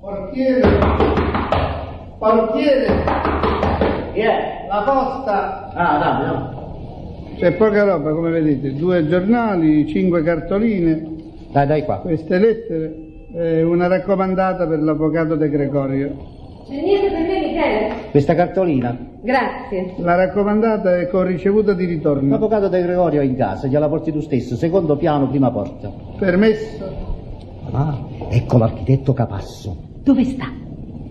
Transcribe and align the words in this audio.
Portiere, 0.00 0.60
portiere, 2.18 2.86
Chi 4.12 4.20
è? 4.20 4.66
la 4.68 4.82
posta. 4.84 5.70
Ah, 5.74 5.98
dammi, 5.98 6.26
no. 6.26 6.56
C'è 7.36 7.52
poca 7.54 7.84
roba, 7.84 8.12
come 8.12 8.30
vedete, 8.30 8.74
due 8.74 9.06
giornali, 9.08 9.86
cinque 9.88 10.22
cartoline, 10.22 11.16
Dai, 11.50 11.66
dai 11.66 11.84
qua. 11.84 11.98
queste 11.98 12.38
lettere 12.38 12.94
e 13.34 13.62
una 13.62 13.86
raccomandata 13.88 14.66
per 14.66 14.80
l'avvocato 14.80 15.34
De 15.36 15.48
Gregorio. 15.48 16.14
C'è 16.68 16.80
niente 16.80 17.08
per 17.10 17.20
me, 17.20 17.40
Michele? 17.40 17.92
Questa 18.10 18.34
cartolina. 18.34 18.96
Grazie. 19.20 19.94
La 19.98 20.14
raccomandata 20.14 20.98
è 20.98 21.08
con 21.08 21.24
ricevuta 21.26 21.72
di 21.74 21.84
ritorno. 21.86 22.28
L'avvocato 22.30 22.68
De 22.68 22.82
Gregorio 22.82 23.20
è 23.20 23.24
in 23.24 23.36
casa, 23.36 23.66
gliela 23.66 23.88
porti 23.88 24.12
tu 24.12 24.20
stesso, 24.20 24.54
secondo 24.56 24.96
piano, 24.96 25.28
prima 25.28 25.50
porta. 25.50 25.90
Permesso? 26.18 27.06
Ah, 27.72 27.98
ecco 28.30 28.56
l'architetto 28.58 29.12
Capasso, 29.12 29.76
Dove 30.08 30.24
sta? 30.24 30.50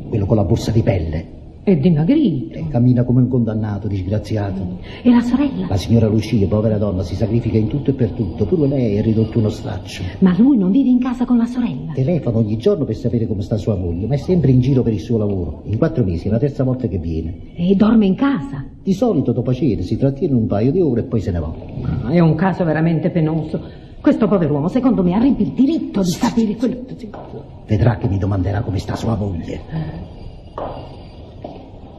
quello 0.10 0.26
con 0.26 0.38
la 0.38 0.44
borsa 0.44 0.72
di 0.72 0.82
pelle. 0.82 1.36
È 1.62 1.78
dimagrito. 1.78 2.58
E 2.58 2.68
cammina 2.68 3.04
come 3.04 3.22
un 3.22 3.28
condannato, 3.28 3.88
disgraziato. 3.88 4.80
E 5.04 5.12
la 5.12 5.22
sorella? 5.22 5.68
La 5.70 5.78
signora 5.78 6.08
Lucia, 6.08 6.48
povera 6.48 6.80
donna, 6.80 7.04
si 7.04 7.14
sacrifica 7.14 7.60
in 7.60 7.68
tutto 7.68 7.92
e 7.92 7.94
per 7.94 8.10
tutto, 8.14 8.48
pure 8.48 8.68
lei 8.68 8.96
è 8.96 9.04
ridotto 9.04 9.38
uno 9.38 9.50
straccio. 9.50 10.02
Ma 10.22 10.36
lui 10.40 10.58
non 10.58 10.72
vive 10.72 10.90
in 10.90 10.98
casa 10.98 11.26
con 11.26 11.38
la 11.38 11.46
sorella. 11.46 11.92
Telefono 11.94 12.40
ogni 12.40 12.58
giorno 12.58 12.86
per 12.86 12.96
sapere 12.96 13.28
come 13.28 13.44
sta 13.44 13.58
sua 13.58 13.76
moglie, 13.76 14.08
ma 14.08 14.16
è 14.16 14.18
sempre 14.18 14.50
in 14.50 14.62
giro 14.62 14.82
per 14.82 14.94
il 14.94 15.00
suo 15.00 15.20
lavoro. 15.20 15.62
In 15.66 15.78
quattro 15.78 16.04
mesi 16.04 16.28
è 16.28 16.32
la 16.32 16.40
terza 16.40 16.64
volta 16.64 16.88
che 16.88 16.98
viene. 16.98 17.54
E 17.54 17.76
dorme 17.76 18.08
in 18.08 18.16
casa. 18.16 18.66
Di 18.82 18.94
solito 18.94 19.32
dopo 19.32 19.54
cena 19.54 19.84
si 19.84 19.96
trattiene 19.96 20.34
un 20.34 20.48
paio 20.48 20.72
di 20.72 20.82
ore 20.82 21.02
e 21.02 21.04
poi 21.04 21.22
se 21.22 21.30
ne 21.30 21.38
va. 21.40 21.54
Ah, 22.02 22.10
È 22.10 22.20
un 22.20 22.34
caso 22.34 22.64
veramente 22.64 23.12
penoso. 23.12 23.62
Questo 24.02 24.28
pover'uomo, 24.28 24.70
secondo 24.70 25.04
me, 25.04 25.14
avrebbe 25.14 25.44
il 25.44 25.52
diritto 25.52 26.02
di 26.02 26.10
sapere 26.10 26.56
quello. 26.56 27.57
Vedrà 27.68 27.98
che 27.98 28.08
mi 28.08 28.18
domanderà 28.18 28.62
come 28.62 28.80
sta 28.80 28.96
sua 28.96 29.16
moglie. 29.18 29.60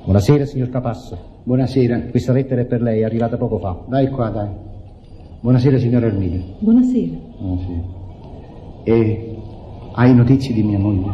Buonasera, 0.05 0.47
signor 0.47 0.70
Capasso. 0.70 1.19
Buonasera. 1.42 2.05
Questa 2.10 2.33
lettera 2.33 2.62
è 2.62 2.64
per 2.64 2.80
lei, 2.80 3.00
è 3.00 3.05
arrivata 3.05 3.36
poco 3.36 3.58
fa. 3.58 3.77
Dai 3.86 4.08
qua, 4.08 4.30
dai. 4.30 4.48
Buonasera, 5.41 5.78
signor 5.78 6.05
Armidio. 6.05 6.41
Buonasera. 6.60 7.16
Buonasera. 7.38 7.83
E 8.84 9.36
hai 9.92 10.14
notizie 10.14 10.55
di 10.55 10.62
mia 10.62 10.78
moglie? 10.78 11.12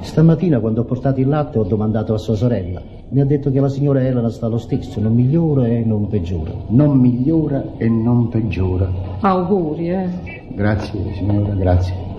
Stamattina, 0.00 0.58
quando 0.58 0.80
ho 0.80 0.84
portato 0.84 1.20
il 1.20 1.28
latte, 1.28 1.58
ho 1.58 1.64
domandato 1.64 2.14
a 2.14 2.18
sua 2.18 2.34
sorella. 2.34 2.82
Mi 3.10 3.20
ha 3.20 3.24
detto 3.24 3.52
che 3.52 3.60
la 3.60 3.68
signora 3.68 4.04
Elena 4.04 4.28
sta 4.28 4.48
lo 4.48 4.58
stesso, 4.58 4.98
non 4.98 5.14
migliora 5.14 5.68
e 5.68 5.84
non 5.84 6.08
peggiora. 6.08 6.50
Non 6.66 6.98
migliora 6.98 7.74
e 7.76 7.88
non 7.88 8.26
peggiora. 8.26 8.90
Auguri, 9.20 9.90
eh. 9.90 10.08
Grazie, 10.52 11.14
signora, 11.14 11.54
grazie. 11.54 12.13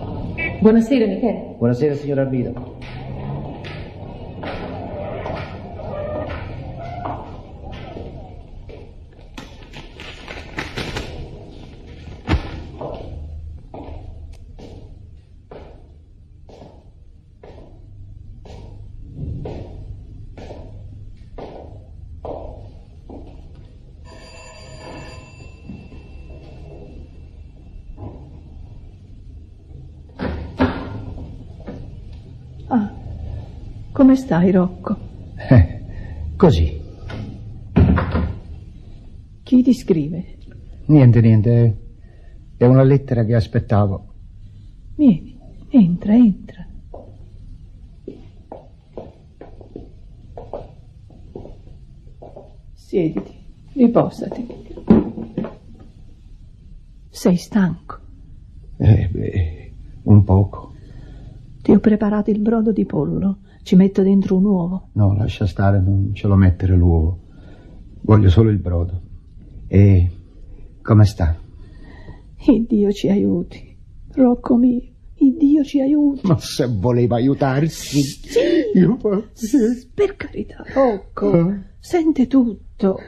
Buonasera, 0.61 1.07
Michele. 1.07 1.55
Buonasera, 1.59 1.95
signor 1.95 2.19
Armida. 2.19 2.51
Come 34.15 34.17
stai, 34.17 34.51
Rocco? 34.51 34.97
Eh, 35.35 35.81
così. 36.37 36.81
Chi 39.43 39.61
ti 39.61 39.73
scrive? 39.73 40.37
Niente, 40.85 41.19
niente. 41.19 41.77
È 42.55 42.65
una 42.65 42.83
lettera 42.83 43.25
che 43.25 43.35
aspettavo. 43.35 44.13
Vieni, 44.95 45.37
entra, 45.69 46.15
entra. 46.15 46.65
Siediti, 52.73 53.33
riposati. 53.73 54.47
Sei 57.09 57.35
stanco. 57.35 57.99
Eh, 58.77 59.09
beh, 59.11 59.71
un 60.03 60.23
poco. 60.23 60.73
Ti 61.61 61.71
ho 61.71 61.79
preparato 61.79 62.29
il 62.31 62.39
brodo 62.39 62.71
di 62.71 62.85
pollo. 62.85 63.39
Ci 63.65 63.75
metto 63.75 64.03
dentro 64.03 64.35
un 64.35 64.45
uovo. 64.45 64.89
No, 64.91 65.15
lascia 65.15 65.47
stare, 65.47 65.81
non 65.81 66.11
ce 66.13 66.27
lo 66.27 66.35
mettere 66.35 66.75
l'uovo. 66.75 67.19
Voglio 68.01 68.29
solo 68.29 68.51
il 68.51 68.59
brodo. 68.59 69.01
E 69.67 70.11
come 70.83 71.03
sta? 71.05 71.35
Il 72.47 72.65
Dio 72.65 72.91
ci 72.91 73.09
aiuti. 73.09 73.75
Rocco 74.13 74.55
mio, 74.55 74.81
il 75.15 75.35
Dio 75.35 75.63
ci 75.63 75.81
aiuti. 75.81 76.27
Ma 76.27 76.37
se 76.37 76.67
voleva 76.67 77.15
aiutarsi. 77.15 78.01
Sì, 78.01 78.39
Io 78.75 78.97
posso. 78.97 79.57
per 79.95 80.15
carità, 80.15 80.63
Rocco. 80.71 81.49
Eh? 81.49 81.59
Sente 81.79 82.27
tutto. 82.27 82.99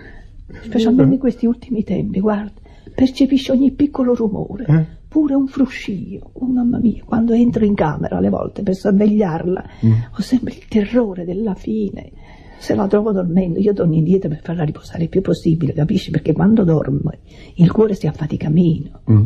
Specialmente 0.63 1.13
in 1.13 1.19
questi 1.19 1.45
ultimi 1.45 1.84
tempi, 1.84 2.19
guarda. 2.19 2.59
Percepisce 2.95 3.51
ogni 3.51 3.74
piccolo 3.74 4.16
rumore. 4.16 4.66
Eh? 4.66 4.97
Pure 5.18 5.34
un 5.34 5.48
fruscio. 5.48 6.30
Oh, 6.34 6.46
mamma 6.46 6.78
mia, 6.78 7.04
quando 7.04 7.34
entro 7.34 7.66
in 7.66 7.74
camera 7.74 8.18
alle 8.18 8.30
volte 8.30 8.62
per 8.62 8.76
sorvegliarla, 8.76 9.66
Mm. 9.84 9.92
ho 10.16 10.22
sempre 10.22 10.54
il 10.54 10.68
terrore 10.68 11.26
della 11.26 11.56
fine. 11.56 12.12
Se 12.60 12.76
la 12.76 12.86
trovo 12.86 13.12
dormendo, 13.12 13.58
io 13.58 13.74
torno 13.74 13.96
indietro 13.96 14.30
per 14.30 14.42
farla 14.44 14.64
riposare 14.64 15.02
il 15.04 15.10
più 15.10 15.22
possibile, 15.22 15.74
capisci? 15.74 16.12
Perché 16.12 16.34
quando 16.34 16.64
dormo 16.64 17.10
il 17.56 17.72
cuore 17.72 17.96
si 17.96 18.06
affatica 18.06 18.50
meno. 18.50 19.02
Mm. 19.10 19.26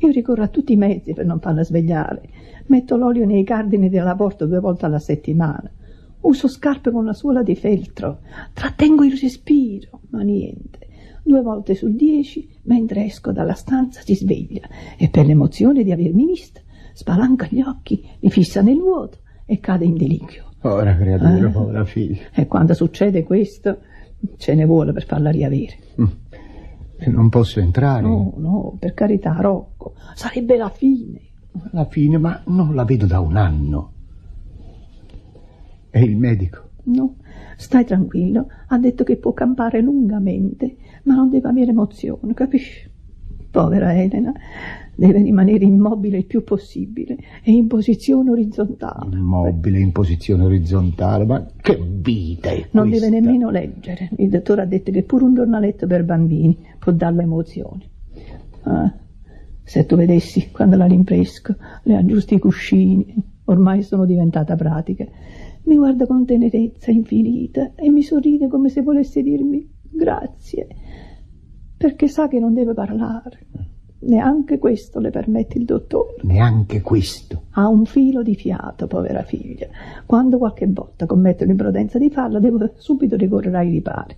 Io 0.00 0.10
ricorro 0.10 0.42
a 0.42 0.48
tutti 0.48 0.74
i 0.74 0.76
mezzi 0.76 1.14
per 1.14 1.24
non 1.24 1.40
farla 1.40 1.64
svegliare. 1.64 2.28
Metto 2.66 2.98
l'olio 2.98 3.24
nei 3.24 3.42
cardini 3.42 3.88
della 3.88 4.14
porta 4.14 4.44
due 4.44 4.60
volte 4.60 4.84
alla 4.84 4.98
settimana. 4.98 5.70
Uso 6.20 6.46
scarpe 6.46 6.90
con 6.90 7.06
la 7.06 7.14
suola 7.14 7.42
di 7.42 7.54
feltro. 7.56 8.18
Trattengo 8.52 9.02
il 9.02 9.16
respiro, 9.16 10.00
ma 10.10 10.20
niente. 10.20 10.81
Due 11.24 11.40
volte 11.40 11.74
su 11.74 11.88
dieci, 11.94 12.48
mentre 12.64 13.04
esco 13.04 13.30
dalla 13.32 13.54
stanza, 13.54 14.00
si 14.02 14.14
sveglia 14.14 14.68
e 14.98 15.08
per 15.08 15.24
l'emozione 15.26 15.84
di 15.84 15.92
avermi 15.92 16.26
vista, 16.26 16.60
spalanca 16.92 17.46
gli 17.48 17.60
occhi, 17.60 18.04
li 18.18 18.30
fissa 18.30 18.60
nel 18.60 18.78
vuoto 18.78 19.18
e 19.46 19.58
cade 19.60 19.84
in 19.84 19.96
deliquio. 19.96 20.44
Ora, 20.62 20.96
creatura, 20.96 21.48
Eh. 21.48 21.50
povera 21.50 21.84
figlia. 21.84 22.22
E 22.34 22.46
quando 22.46 22.74
succede 22.74 23.22
questo, 23.22 23.78
ce 24.36 24.54
ne 24.54 24.64
vuole 24.64 24.92
per 24.92 25.04
farla 25.04 25.30
riavere. 25.30 25.78
Mm. 26.00 26.06
E 26.98 27.10
non 27.10 27.28
posso 27.28 27.58
entrare. 27.60 28.02
No, 28.02 28.34
no, 28.36 28.76
per 28.78 28.94
carità, 28.94 29.36
Rocco, 29.40 29.94
sarebbe 30.14 30.56
la 30.56 30.68
fine. 30.68 31.20
Alla 31.72 31.84
fine, 31.86 32.18
ma 32.18 32.40
non 32.46 32.74
la 32.74 32.84
vedo 32.84 33.06
da 33.06 33.20
un 33.20 33.36
anno. 33.36 33.92
E 35.90 36.02
il 36.02 36.16
medico? 36.16 36.70
No, 36.84 37.16
stai 37.56 37.84
tranquillo, 37.84 38.46
ha 38.68 38.78
detto 38.78 39.04
che 39.04 39.16
può 39.16 39.32
campare 39.32 39.80
lungamente, 39.80 40.76
ma 41.04 41.14
non 41.14 41.30
deve 41.30 41.48
avere 41.48 41.70
emozione, 41.70 42.34
capisci? 42.34 42.90
Povera 43.50 43.92
Elena, 43.94 44.32
deve 44.94 45.20
rimanere 45.22 45.64
immobile 45.64 46.16
il 46.18 46.24
più 46.24 46.42
possibile 46.42 47.16
e 47.42 47.52
in 47.52 47.66
posizione 47.66 48.30
orizzontale. 48.30 49.14
Immobile 49.14 49.78
in 49.78 49.92
posizione 49.92 50.44
orizzontale, 50.44 51.24
ma 51.26 51.46
che 51.60 51.78
vita 51.78 52.50
è 52.50 52.66
Non 52.70 52.88
questa? 52.88 53.06
deve 53.06 53.20
nemmeno 53.20 53.50
leggere. 53.50 54.08
Il 54.16 54.30
dottore 54.30 54.62
ha 54.62 54.64
detto 54.66 54.90
che 54.90 55.02
pure 55.02 55.24
un 55.24 55.34
giornaletto 55.34 55.86
per 55.86 56.04
bambini 56.04 56.56
può 56.78 56.92
darle 56.92 57.22
emozioni. 57.22 57.86
Ah, 58.62 58.94
se 59.62 59.84
tu 59.86 59.96
vedessi 59.96 60.50
quando 60.50 60.76
la 60.76 60.86
rinfresco, 60.86 61.54
le 61.82 61.96
aggiusto 61.96 62.34
i 62.34 62.38
cuscini, 62.38 63.14
ormai 63.44 63.82
sono 63.82 64.06
diventata 64.06 64.56
pratica. 64.56 65.04
Mi 65.64 65.76
guarda 65.76 66.06
con 66.06 66.24
tenerezza 66.24 66.90
infinita 66.90 67.72
e 67.74 67.90
mi 67.90 68.02
sorride 68.02 68.48
come 68.48 68.68
se 68.68 68.82
volesse 68.82 69.22
dirmi 69.22 69.71
grazie, 69.92 70.66
perché 71.76 72.08
sa 72.08 72.28
che 72.28 72.38
non 72.38 72.54
deve 72.54 72.74
parlare. 72.74 73.46
Neanche 74.02 74.58
questo 74.58 74.98
le 74.98 75.10
permette 75.10 75.58
il 75.58 75.64
dottore. 75.64 76.16
Neanche 76.22 76.80
questo. 76.80 77.44
Ha 77.50 77.68
un 77.68 77.84
filo 77.84 78.22
di 78.22 78.34
fiato, 78.34 78.88
povera 78.88 79.22
figlia. 79.22 79.68
Quando 80.04 80.38
qualche 80.38 80.66
volta 80.66 81.06
commetto 81.06 81.44
l'imprudenza 81.44 81.98
di 81.98 82.10
farlo, 82.10 82.40
devo 82.40 82.72
subito 82.76 83.14
ricorrere 83.14 83.58
ai 83.58 83.70
ripari. 83.70 84.16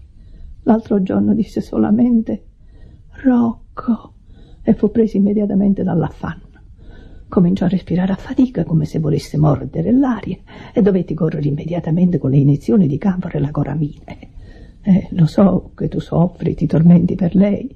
L'altro 0.63 1.03
giorno 1.03 1.35
disse 1.35 1.61
solamente 1.61 2.45
Rocco 3.23 4.15
e 4.63 4.73
fu 4.73 4.91
preso 4.91 5.19
immediatamente 5.19 5.83
dall'affanno. 5.83 6.43
Cominciò 7.29 7.67
a 7.67 7.69
respirare 7.69 8.13
a 8.13 8.17
fatica 8.17 8.65
come 8.65 8.87
se 8.87 8.99
volesse 8.99 9.37
mordere 9.37 9.93
l'aria 9.93 10.39
e 10.73 10.81
dovetti 10.81 11.13
correre 11.15 11.47
immediatamente 11.47 12.19
con 12.19 12.31
le 12.31 12.39
iniezioni 12.39 12.87
di 12.87 12.97
camfore 12.97 13.39
e 13.39 13.41
la 13.41 13.51
coramine. 13.51 14.33
Eh, 14.87 15.09
lo 15.13 15.25
so 15.25 15.73
che 15.75 15.89
tu 15.89 15.99
soffri, 15.99 16.55
ti 16.55 16.67
tormenti 16.67 17.15
per 17.15 17.35
lei, 17.35 17.75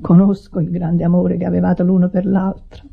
conosco 0.00 0.58
il 0.58 0.70
grande 0.70 1.04
amore 1.04 1.36
che 1.36 1.44
avevate 1.44 1.82
l'uno 1.82 2.08
per 2.08 2.24
l'altro, 2.24 2.84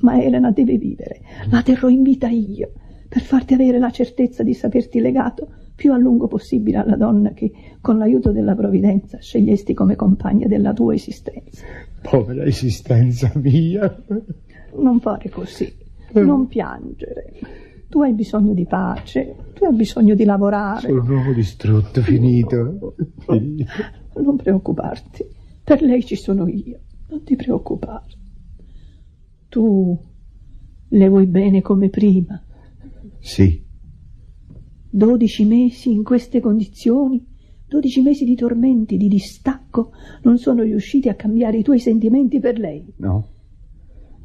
ma 0.00 0.20
Elena 0.20 0.50
deve 0.50 0.76
vivere, 0.78 1.20
la 1.50 1.62
terrò 1.62 1.88
in 1.88 2.02
vita 2.02 2.28
io, 2.28 2.72
per 3.08 3.22
farti 3.22 3.54
avere 3.54 3.78
la 3.78 3.90
certezza 3.90 4.42
di 4.42 4.52
saperti 4.52 4.98
legato 4.98 5.48
più 5.76 5.92
a 5.92 5.96
lungo 5.96 6.26
possibile 6.26 6.78
alla 6.78 6.96
donna 6.96 7.32
che, 7.32 7.52
con 7.80 7.98
l'aiuto 7.98 8.32
della 8.32 8.56
provvidenza, 8.56 9.18
scegliesti 9.18 9.74
come 9.74 9.94
compagna 9.94 10.46
della 10.46 10.72
tua 10.72 10.94
esistenza. 10.94 11.64
Povera 12.02 12.44
esistenza 12.44 13.30
mia. 13.36 14.04
Non 14.76 15.00
fare 15.00 15.28
così, 15.30 15.72
non 16.14 16.48
piangere. 16.48 17.32
Tu 17.94 18.00
hai 18.00 18.12
bisogno 18.12 18.54
di 18.54 18.66
pace, 18.66 19.36
tu 19.54 19.66
hai 19.66 19.72
bisogno 19.72 20.16
di 20.16 20.24
lavorare. 20.24 20.88
Sono 20.88 21.00
un 21.02 21.10
uomo 21.10 21.32
distrutto, 21.32 22.02
finito. 22.02 22.96
Non 24.16 24.34
preoccuparti, 24.34 25.24
per 25.62 25.80
lei 25.80 26.04
ci 26.04 26.16
sono 26.16 26.48
io, 26.48 26.80
non 27.10 27.22
ti 27.22 27.36
preoccupare. 27.36 28.06
Tu 29.48 29.96
le 30.88 31.08
vuoi 31.08 31.26
bene 31.26 31.62
come 31.62 31.88
prima. 31.88 32.42
Sì, 33.20 33.64
Dodici 34.90 35.44
mesi 35.44 35.92
in 35.92 36.02
queste 36.02 36.40
condizioni, 36.40 37.24
dodici 37.68 38.02
mesi 38.02 38.24
di 38.24 38.34
tormenti, 38.34 38.96
di 38.96 39.06
distacco, 39.06 39.92
non 40.22 40.36
sono 40.38 40.62
riusciti 40.62 41.08
a 41.08 41.14
cambiare 41.14 41.58
i 41.58 41.62
tuoi 41.62 41.78
sentimenti 41.78 42.40
per 42.40 42.58
lei. 42.58 42.92
no? 42.96 43.33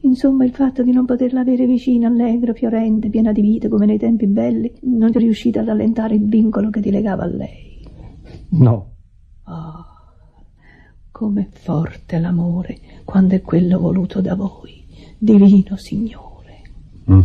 Insomma, 0.01 0.45
il 0.45 0.51
fatto 0.51 0.81
di 0.81 0.91
non 0.91 1.05
poterla 1.05 1.41
avere 1.41 1.65
vicina, 1.65 2.07
allegra, 2.07 2.53
fiorente, 2.53 3.09
piena 3.09 3.31
di 3.31 3.41
vita 3.41 3.67
come 3.67 3.85
nei 3.85 3.97
tempi 3.97 4.27
belli, 4.27 4.71
non 4.83 5.09
è 5.13 5.17
riuscita 5.17 5.59
ad 5.59 5.67
allentare 5.67 6.15
il 6.15 6.27
vincolo 6.27 6.69
che 6.69 6.79
ti 6.81 6.89
legava 6.89 7.23
a 7.23 7.27
lei. 7.27 7.85
No. 8.51 8.93
Com'è 11.11 11.47
forte 11.51 12.17
l'amore 12.17 12.79
quando 13.03 13.35
è 13.35 13.41
quello 13.41 13.77
voluto 13.77 14.21
da 14.21 14.35
voi, 14.35 14.85
divino 15.17 15.75
Signore. 15.75 16.61
Mm. 17.11 17.19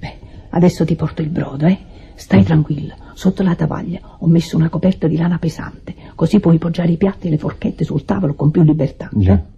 Beh, 0.00 0.18
adesso 0.50 0.84
ti 0.84 0.96
porto 0.96 1.22
il 1.22 1.28
brodo, 1.28 1.66
eh? 1.66 1.78
Stai 2.16 2.42
tranquillo, 2.42 2.94
sotto 3.14 3.42
la 3.42 3.54
tovaglia 3.54 4.16
ho 4.18 4.26
messo 4.26 4.56
una 4.56 4.68
coperta 4.68 5.06
di 5.06 5.16
lana 5.16 5.38
pesante, 5.38 5.94
così 6.14 6.40
puoi 6.40 6.58
poggiare 6.58 6.92
i 6.92 6.96
piatti 6.96 7.28
e 7.28 7.30
le 7.30 7.38
forchette 7.38 7.84
sul 7.84 8.04
tavolo 8.04 8.34
con 8.34 8.50
più 8.50 8.62
libertà. 8.62 9.08
Già. 9.12 9.34
eh? 9.34 9.53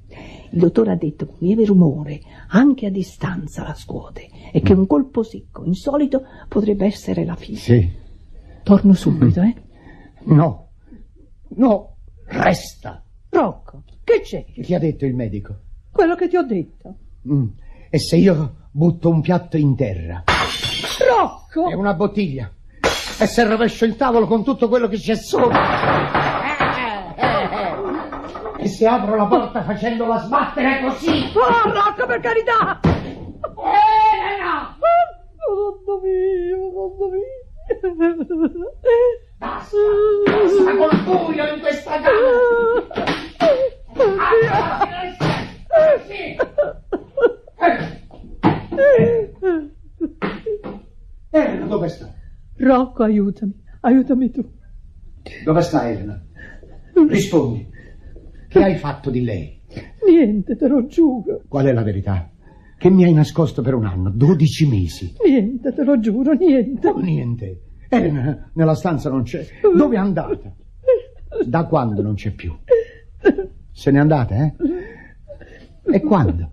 Il 0.56 0.62
dottore 0.62 0.92
ha 0.92 0.96
detto 0.96 1.26
che 1.26 1.32
un 1.32 1.38
lieve 1.40 1.66
rumore, 1.66 2.18
anche 2.48 2.86
a 2.86 2.90
distanza, 2.90 3.62
la 3.62 3.74
scuote 3.74 4.30
e 4.50 4.62
che 4.62 4.72
un 4.72 4.86
colpo 4.86 5.22
secco, 5.22 5.64
insolito, 5.64 6.22
potrebbe 6.48 6.86
essere 6.86 7.26
la 7.26 7.36
fine. 7.36 7.58
Sì. 7.58 7.90
Torno 8.62 8.94
subito, 8.94 9.42
eh? 9.42 9.54
No. 10.24 10.70
No. 11.56 11.96
Resta. 12.24 13.04
Rocco, 13.28 13.82
che 14.02 14.22
c'è? 14.22 14.46
Ti 14.46 14.74
ha 14.74 14.78
detto 14.78 15.04
il 15.04 15.14
medico? 15.14 15.58
Quello 15.92 16.14
che 16.14 16.26
ti 16.26 16.36
ho 16.36 16.42
detto. 16.42 16.96
Mm. 17.28 17.48
E 17.90 17.98
se 17.98 18.16
io 18.16 18.68
butto 18.70 19.10
un 19.10 19.20
piatto 19.20 19.56
in 19.56 19.74
terra 19.76 20.24
Rocco! 21.08 21.68
e 21.70 21.74
una 21.74 21.94
bottiglia 21.94 22.50
e 23.18 23.26
se 23.26 23.44
rovescio 23.44 23.84
il 23.86 23.96
tavolo 23.96 24.26
con 24.26 24.44
tutto 24.44 24.68
quello 24.68 24.86
che 24.88 24.98
c'è 24.98 25.14
sopra 25.16 26.25
e 28.66 28.68
se 28.68 28.84
apro 28.84 29.14
la 29.14 29.26
porta 29.26 29.62
facendola 29.62 30.18
sbattere 30.18 30.80
così 30.82 31.08
Oh, 31.34 31.70
Rocco, 31.70 32.04
per 32.04 32.18
carità! 32.20 32.80
Elena! 32.82 34.76
Madonna 35.46 36.00
mia, 36.02 36.56
madonna 36.56 37.06
mia. 37.12 37.34
Basta, 39.38 39.76
basta 40.24 40.76
col 40.76 41.02
buio 41.04 41.54
in 41.54 41.60
questa 41.60 42.00
camera 42.00 43.04
Elena, 51.30 51.66
dove 51.66 51.88
sta? 51.88 52.12
Rocco, 52.58 53.02
aiutami, 53.04 53.62
aiutami 53.82 54.30
tu. 54.30 54.52
Dove 55.44 55.60
sta 55.60 55.88
Elena? 55.88 56.20
Rispondi. 57.08 57.74
Che 58.56 58.64
hai 58.64 58.76
fatto 58.76 59.10
di 59.10 59.22
lei? 59.22 59.60
Niente, 60.08 60.56
te 60.56 60.66
lo 60.66 60.86
giuro. 60.86 61.42
Qual 61.46 61.66
è 61.66 61.74
la 61.74 61.82
verità? 61.82 62.30
Che 62.78 62.88
mi 62.88 63.04
hai 63.04 63.12
nascosto 63.12 63.60
per 63.60 63.74
un 63.74 63.84
anno, 63.84 64.08
dodici 64.08 64.66
mesi. 64.66 65.12
Niente, 65.22 65.74
te 65.74 65.84
lo 65.84 66.00
giuro, 66.00 66.32
niente. 66.32 66.88
Oh, 66.88 66.98
niente. 66.98 67.60
Elena 67.90 68.50
nella 68.54 68.74
stanza 68.74 69.10
non 69.10 69.24
c'è. 69.24 69.46
Dove 69.60 69.96
è 69.96 69.98
andata? 69.98 70.56
Da 71.46 71.66
quando 71.66 72.00
non 72.00 72.14
c'è 72.14 72.30
più? 72.30 72.56
Se 73.72 73.90
n'è 73.90 73.98
andata, 73.98 74.34
eh? 74.46 74.54
E 75.92 76.00
quando? 76.00 76.52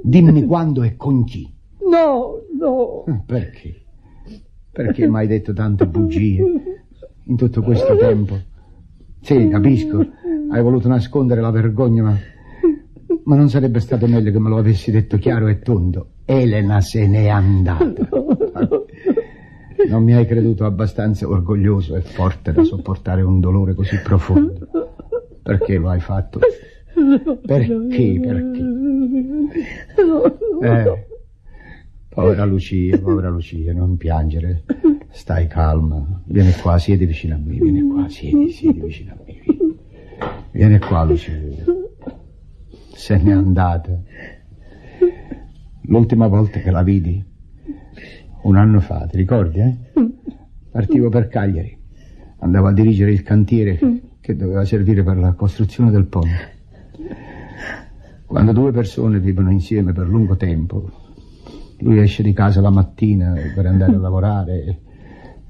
Dimmi 0.00 0.44
quando 0.44 0.84
e 0.84 0.94
con 0.94 1.24
chi. 1.24 1.52
No, 1.90 2.44
no. 2.56 3.22
Perché? 3.26 3.74
Perché 4.70 5.08
mi 5.08 5.16
hai 5.16 5.26
detto 5.26 5.52
tante 5.52 5.84
bugie 5.84 6.44
in 7.24 7.36
tutto 7.36 7.60
questo 7.60 7.96
tempo? 7.96 8.38
Sì, 9.20 9.48
capisco. 9.48 10.26
Hai 10.50 10.62
voluto 10.62 10.88
nascondere 10.88 11.40
la 11.40 11.50
vergogna, 11.50 12.02
ma... 12.02 12.18
Ma 13.24 13.36
non 13.36 13.48
sarebbe 13.50 13.80
stato 13.80 14.06
meglio 14.06 14.30
che 14.30 14.38
me 14.38 14.48
lo 14.48 14.56
avessi 14.56 14.90
detto 14.90 15.18
chiaro 15.18 15.48
e 15.48 15.58
tondo. 15.58 16.12
Elena 16.24 16.80
se 16.80 17.06
n'è 17.06 17.28
andata. 17.28 17.86
Non 19.88 20.02
mi 20.02 20.12
hai 20.12 20.26
creduto 20.26 20.64
abbastanza 20.64 21.28
orgoglioso 21.28 21.94
e 21.94 22.00
forte 22.00 22.52
da 22.52 22.64
sopportare 22.64 23.22
un 23.22 23.38
dolore 23.38 23.74
così 23.74 23.96
profondo. 24.02 24.68
Perché 25.40 25.78
lo 25.78 25.88
hai 25.88 26.00
fatto? 26.00 26.40
Perché? 27.46 28.20
Perché? 28.20 28.64
Eh, 30.60 31.06
povera 32.08 32.44
Lucia, 32.44 32.98
povera 32.98 33.28
Lucia, 33.28 33.72
non 33.72 33.96
piangere. 33.96 34.64
Stai 35.10 35.46
calma. 35.46 36.22
Vieni 36.26 36.52
qua, 36.52 36.76
siedi 36.78 37.06
vicino 37.06 37.36
a 37.36 37.38
me, 37.38 37.54
vieni 37.54 37.82
qua, 37.82 38.08
siedi, 38.08 38.50
siedi 38.50 38.80
vicino 38.80 39.12
a 39.12 39.16
me. 39.24 39.57
Vieni, 40.58 40.80
qua, 40.80 41.04
Lucia. 41.04 41.30
Se 42.92 43.16
n'è 43.16 43.30
andata. 43.30 43.96
L'ultima 45.82 46.26
volta 46.26 46.58
che 46.58 46.72
la 46.72 46.82
vidi, 46.82 47.24
un 48.42 48.56
anno 48.56 48.80
fa, 48.80 49.06
ti 49.08 49.18
ricordi, 49.18 49.60
eh? 49.60 49.76
Partivo 50.72 51.10
per 51.10 51.28
Cagliari. 51.28 51.78
Andavo 52.40 52.66
a 52.66 52.72
dirigere 52.72 53.12
il 53.12 53.22
cantiere 53.22 53.78
che 54.20 54.34
doveva 54.34 54.64
servire 54.64 55.04
per 55.04 55.18
la 55.18 55.32
costruzione 55.34 55.92
del 55.92 56.06
ponte. 56.06 56.56
Quando 58.26 58.50
due 58.50 58.72
persone 58.72 59.20
vivono 59.20 59.52
insieme 59.52 59.92
per 59.92 60.08
lungo 60.08 60.36
tempo, 60.36 60.90
lui 61.78 62.00
esce 62.00 62.24
di 62.24 62.32
casa 62.32 62.60
la 62.60 62.70
mattina 62.70 63.32
per 63.54 63.64
andare 63.64 63.94
a 63.94 63.98
lavorare 63.98 64.80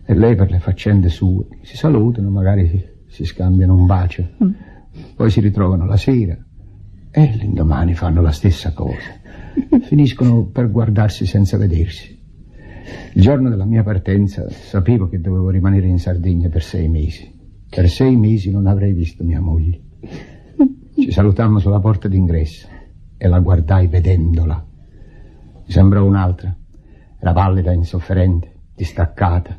e, 0.05 0.15
lei 0.15 0.35
per 0.35 0.51
le 0.51 0.59
faccende 0.59 1.09
sue. 1.09 1.47
Si 1.63 1.79
salutano, 1.79 2.29
magari 2.29 2.85
si 3.07 3.25
scambiano 3.25 3.75
un 3.75 3.87
bacio, 3.87 4.29
poi 5.15 5.31
si 5.31 5.41
ritrovano 5.41 5.87
la 5.87 5.97
sera 5.97 6.37
e 7.11 7.37
l'indomani 7.37 7.95
fanno 7.95 8.21
la 8.21 8.31
stessa 8.31 8.73
cosa. 8.73 9.17
Finiscono 9.83 10.47
per 10.47 10.71
guardarsi 10.71 11.27
senza 11.27 11.57
vedersi. 11.57 12.17
Il 13.15 13.23
giorno 13.23 13.49
della 13.49 13.65
mia 13.65 13.83
partenza 13.83 14.49
sapevo 14.51 15.09
che 15.09 15.21
dovevo 15.21 15.51
rimanere 15.51 15.87
in 15.87 15.99
Sardegna 15.99 16.49
per 16.49 16.63
sei 16.63 16.89
mesi. 16.89 17.37
Per 17.69 17.89
sei 17.89 18.17
mesi 18.17 18.51
non 18.51 18.67
avrei 18.67 18.93
visto 18.93 19.25
mia 19.25 19.41
moglie. 19.41 19.81
Ci 20.95 21.11
salutammo 21.11 21.59
sulla 21.59 21.81
porta 21.81 22.09
d'ingresso 22.09 22.69
e 23.17 23.29
la 23.29 23.41
guardai 23.41 23.89
vedendola. 23.89 24.65
Mi 25.67 25.73
sembrò 25.73 26.05
un'altra. 26.05 26.57
Era 27.21 27.33
pallida, 27.33 27.73
insofferente, 27.73 28.53
distaccata. 28.75 29.59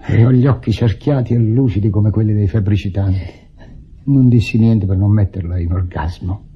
Aveva 0.00 0.32
gli 0.32 0.46
occhi 0.46 0.72
cerchiati 0.72 1.34
e 1.34 1.38
lucidi 1.38 1.90
come 1.90 2.10
quelli 2.10 2.32
dei 2.32 2.46
febbricitanti. 2.46 3.46
Non 4.08 4.28
dissi 4.30 4.58
niente 4.58 4.86
per 4.86 4.96
non 4.96 5.10
metterla 5.10 5.58
in 5.58 5.70
orgasmo. 5.70 6.46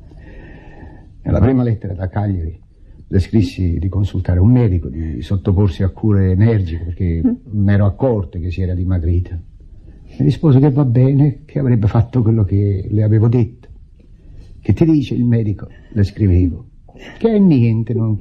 Nella 1.23 1.39
prima 1.39 1.63
lettera 1.63 1.93
da 1.93 2.09
Cagliari 2.09 2.59
le 3.07 3.19
scrissi 3.19 3.79
di 3.79 3.91
consultare 3.91 4.41
un 4.41 4.51
medico, 4.51 4.89
di 4.89 5.21
sottoporsi 5.21 5.83
a 5.83 5.91
cure 5.91 6.31
energiche 6.31 6.83
perché 6.83 7.23
mi 7.51 7.73
ero 7.73 7.85
accorto 7.85 8.39
che 8.39 8.51
si 8.51 8.63
era 8.63 8.73
dimagrita. 8.73 9.35
Mi 9.35 10.25
rispose 10.25 10.61
che 10.61 10.71
va 10.71 10.87
bene, 10.87 11.43
che 11.45 11.59
avrebbe 11.59 11.89
fatto 11.89 12.23
quello 12.23 12.43
che 12.43 12.87
le 12.89 13.03
avevo 13.03 13.29
detto. 13.29 13.69
Che 14.59 14.73
ti 14.73 14.85
dice 14.87 15.15
il 15.15 15.25
medico? 15.25 15.69
Le 15.91 16.05
scrivevo. 16.05 16.65
Che 17.19 17.29
è 17.29 17.39
niente, 17.39 17.93
non, 17.93 18.19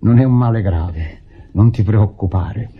non 0.00 0.18
è 0.18 0.24
un 0.24 0.36
male 0.36 0.60
grave, 0.60 1.22
non 1.52 1.70
ti 1.70 1.82
preoccupare. 1.82 2.70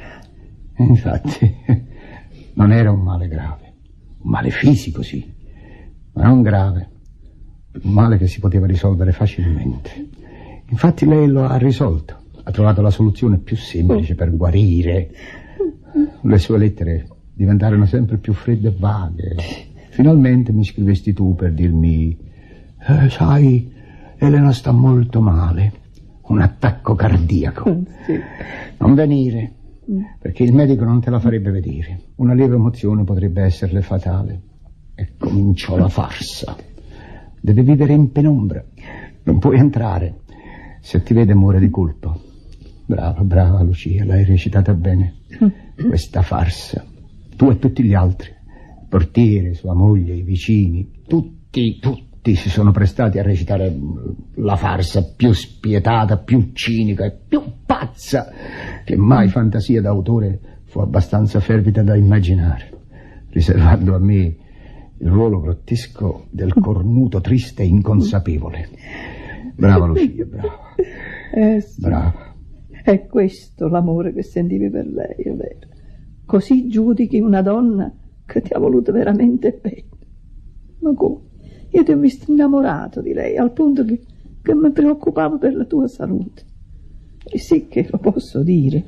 E 0.76 0.84
infatti, 0.84 1.50
non 2.54 2.72
era 2.72 2.90
un 2.90 3.00
male 3.00 3.26
grave, 3.26 3.72
un 4.18 4.30
male 4.30 4.50
fisico 4.50 5.00
sì, 5.00 5.32
non 6.22 6.42
grave, 6.42 6.88
un 7.82 7.92
male 7.92 8.16
che 8.18 8.26
si 8.26 8.40
poteva 8.40 8.66
risolvere 8.66 9.12
facilmente. 9.12 10.08
Infatti 10.68 11.06
lei 11.06 11.26
lo 11.26 11.44
ha 11.44 11.56
risolto, 11.56 12.16
ha 12.42 12.50
trovato 12.50 12.80
la 12.82 12.90
soluzione 12.90 13.38
più 13.38 13.56
semplice 13.56 14.14
per 14.14 14.34
guarire. 14.34 15.10
Le 16.20 16.38
sue 16.38 16.58
lettere 16.58 17.08
diventarono 17.32 17.86
sempre 17.86 18.16
più 18.18 18.32
fredde 18.32 18.68
e 18.68 18.74
vaghe. 18.76 19.34
Finalmente 19.90 20.52
mi 20.52 20.64
scrivesti 20.64 21.12
tu 21.12 21.34
per 21.34 21.52
dirmi, 21.52 22.16
"Eh, 22.78 23.10
sai, 23.10 23.72
Elena 24.16 24.52
sta 24.52 24.72
molto 24.72 25.20
male, 25.20 25.72
un 26.22 26.40
attacco 26.40 26.94
cardiaco. 26.94 27.82
Sì. 28.06 28.18
Non 28.78 28.94
venire, 28.94 29.52
perché 30.18 30.44
il 30.44 30.54
medico 30.54 30.84
non 30.84 31.00
te 31.00 31.10
la 31.10 31.18
farebbe 31.18 31.50
vedere. 31.50 32.00
Una 32.16 32.34
lieve 32.34 32.54
emozione 32.54 33.04
potrebbe 33.04 33.42
esserle 33.42 33.82
fatale. 33.82 34.40
E 34.94 35.12
cominciò 35.18 35.76
la 35.76 35.88
farsa. 35.88 36.56
Deve 37.40 37.62
vivere 37.62 37.92
in 37.92 38.12
penombra. 38.12 38.64
Non 39.24 39.38
puoi 39.38 39.58
entrare. 39.58 40.20
Se 40.80 41.02
ti 41.02 41.14
vede 41.14 41.34
muore 41.34 41.58
di 41.58 41.70
colpo. 41.70 42.20
Brava, 42.86 43.22
brava 43.22 43.62
Lucia, 43.62 44.04
l'hai 44.04 44.24
recitata 44.24 44.74
bene. 44.74 45.14
Questa 45.74 46.22
farsa. 46.22 46.84
Tu 47.36 47.50
e 47.50 47.58
tutti 47.58 47.82
gli 47.82 47.94
altri. 47.94 48.30
Il 48.30 48.86
portiere, 48.88 49.54
sua 49.54 49.74
moglie, 49.74 50.14
i 50.14 50.22
vicini, 50.22 51.02
tutti, 51.06 51.78
tutti 51.80 52.36
si 52.36 52.48
sono 52.48 52.70
prestati 52.70 53.18
a 53.18 53.22
recitare 53.22 53.70
mm, 53.70 53.96
la 54.36 54.56
farsa 54.56 55.04
più 55.16 55.32
spietata, 55.32 56.18
più 56.18 56.50
cinica 56.52 57.04
e 57.04 57.18
più 57.26 57.42
pazza 57.66 58.30
che 58.84 58.96
mai 58.96 59.28
fantasia 59.28 59.80
d'autore 59.80 60.38
fu 60.64 60.80
abbastanza 60.80 61.40
fervida 61.40 61.82
da 61.82 61.96
immaginare, 61.96 62.70
riservando 63.30 63.94
a 63.94 63.98
me 63.98 64.36
il 64.98 65.08
ruolo 65.08 65.40
grottesco 65.40 66.26
del 66.30 66.54
cornuto 66.54 67.20
triste 67.20 67.62
e 67.62 67.66
inconsapevole. 67.66 68.68
Brava 69.56 69.86
Lucia, 69.86 70.24
brava, 70.24 70.74
Eh 71.34 71.60
sì. 71.60 71.80
brava. 71.80 72.34
È 72.82 73.06
questo 73.06 73.68
l'amore 73.68 74.12
che 74.12 74.22
sentivi 74.22 74.68
per 74.70 74.86
lei, 74.86 75.14
è 75.16 75.32
vero. 75.32 75.68
Così 76.26 76.68
giudichi 76.68 77.20
una 77.20 77.42
donna 77.42 77.92
che 78.26 78.40
ti 78.40 78.52
ha 78.52 78.58
voluto 78.58 78.92
veramente 78.92 79.58
bene. 79.60 79.84
Ma 80.80 80.94
come? 80.94 81.20
Io 81.70 81.82
ti 81.82 81.92
ho 81.92 81.98
visto 81.98 82.30
innamorato 82.30 83.00
di 83.00 83.12
lei, 83.12 83.36
al 83.36 83.52
punto 83.52 83.84
che, 83.84 84.00
che 84.42 84.54
mi 84.54 84.70
preoccupavo 84.70 85.38
per 85.38 85.54
la 85.54 85.64
tua 85.64 85.88
salute. 85.88 86.42
E 87.26 87.38
sì 87.38 87.66
che 87.68 87.86
lo 87.90 87.98
posso 87.98 88.42
dire, 88.42 88.84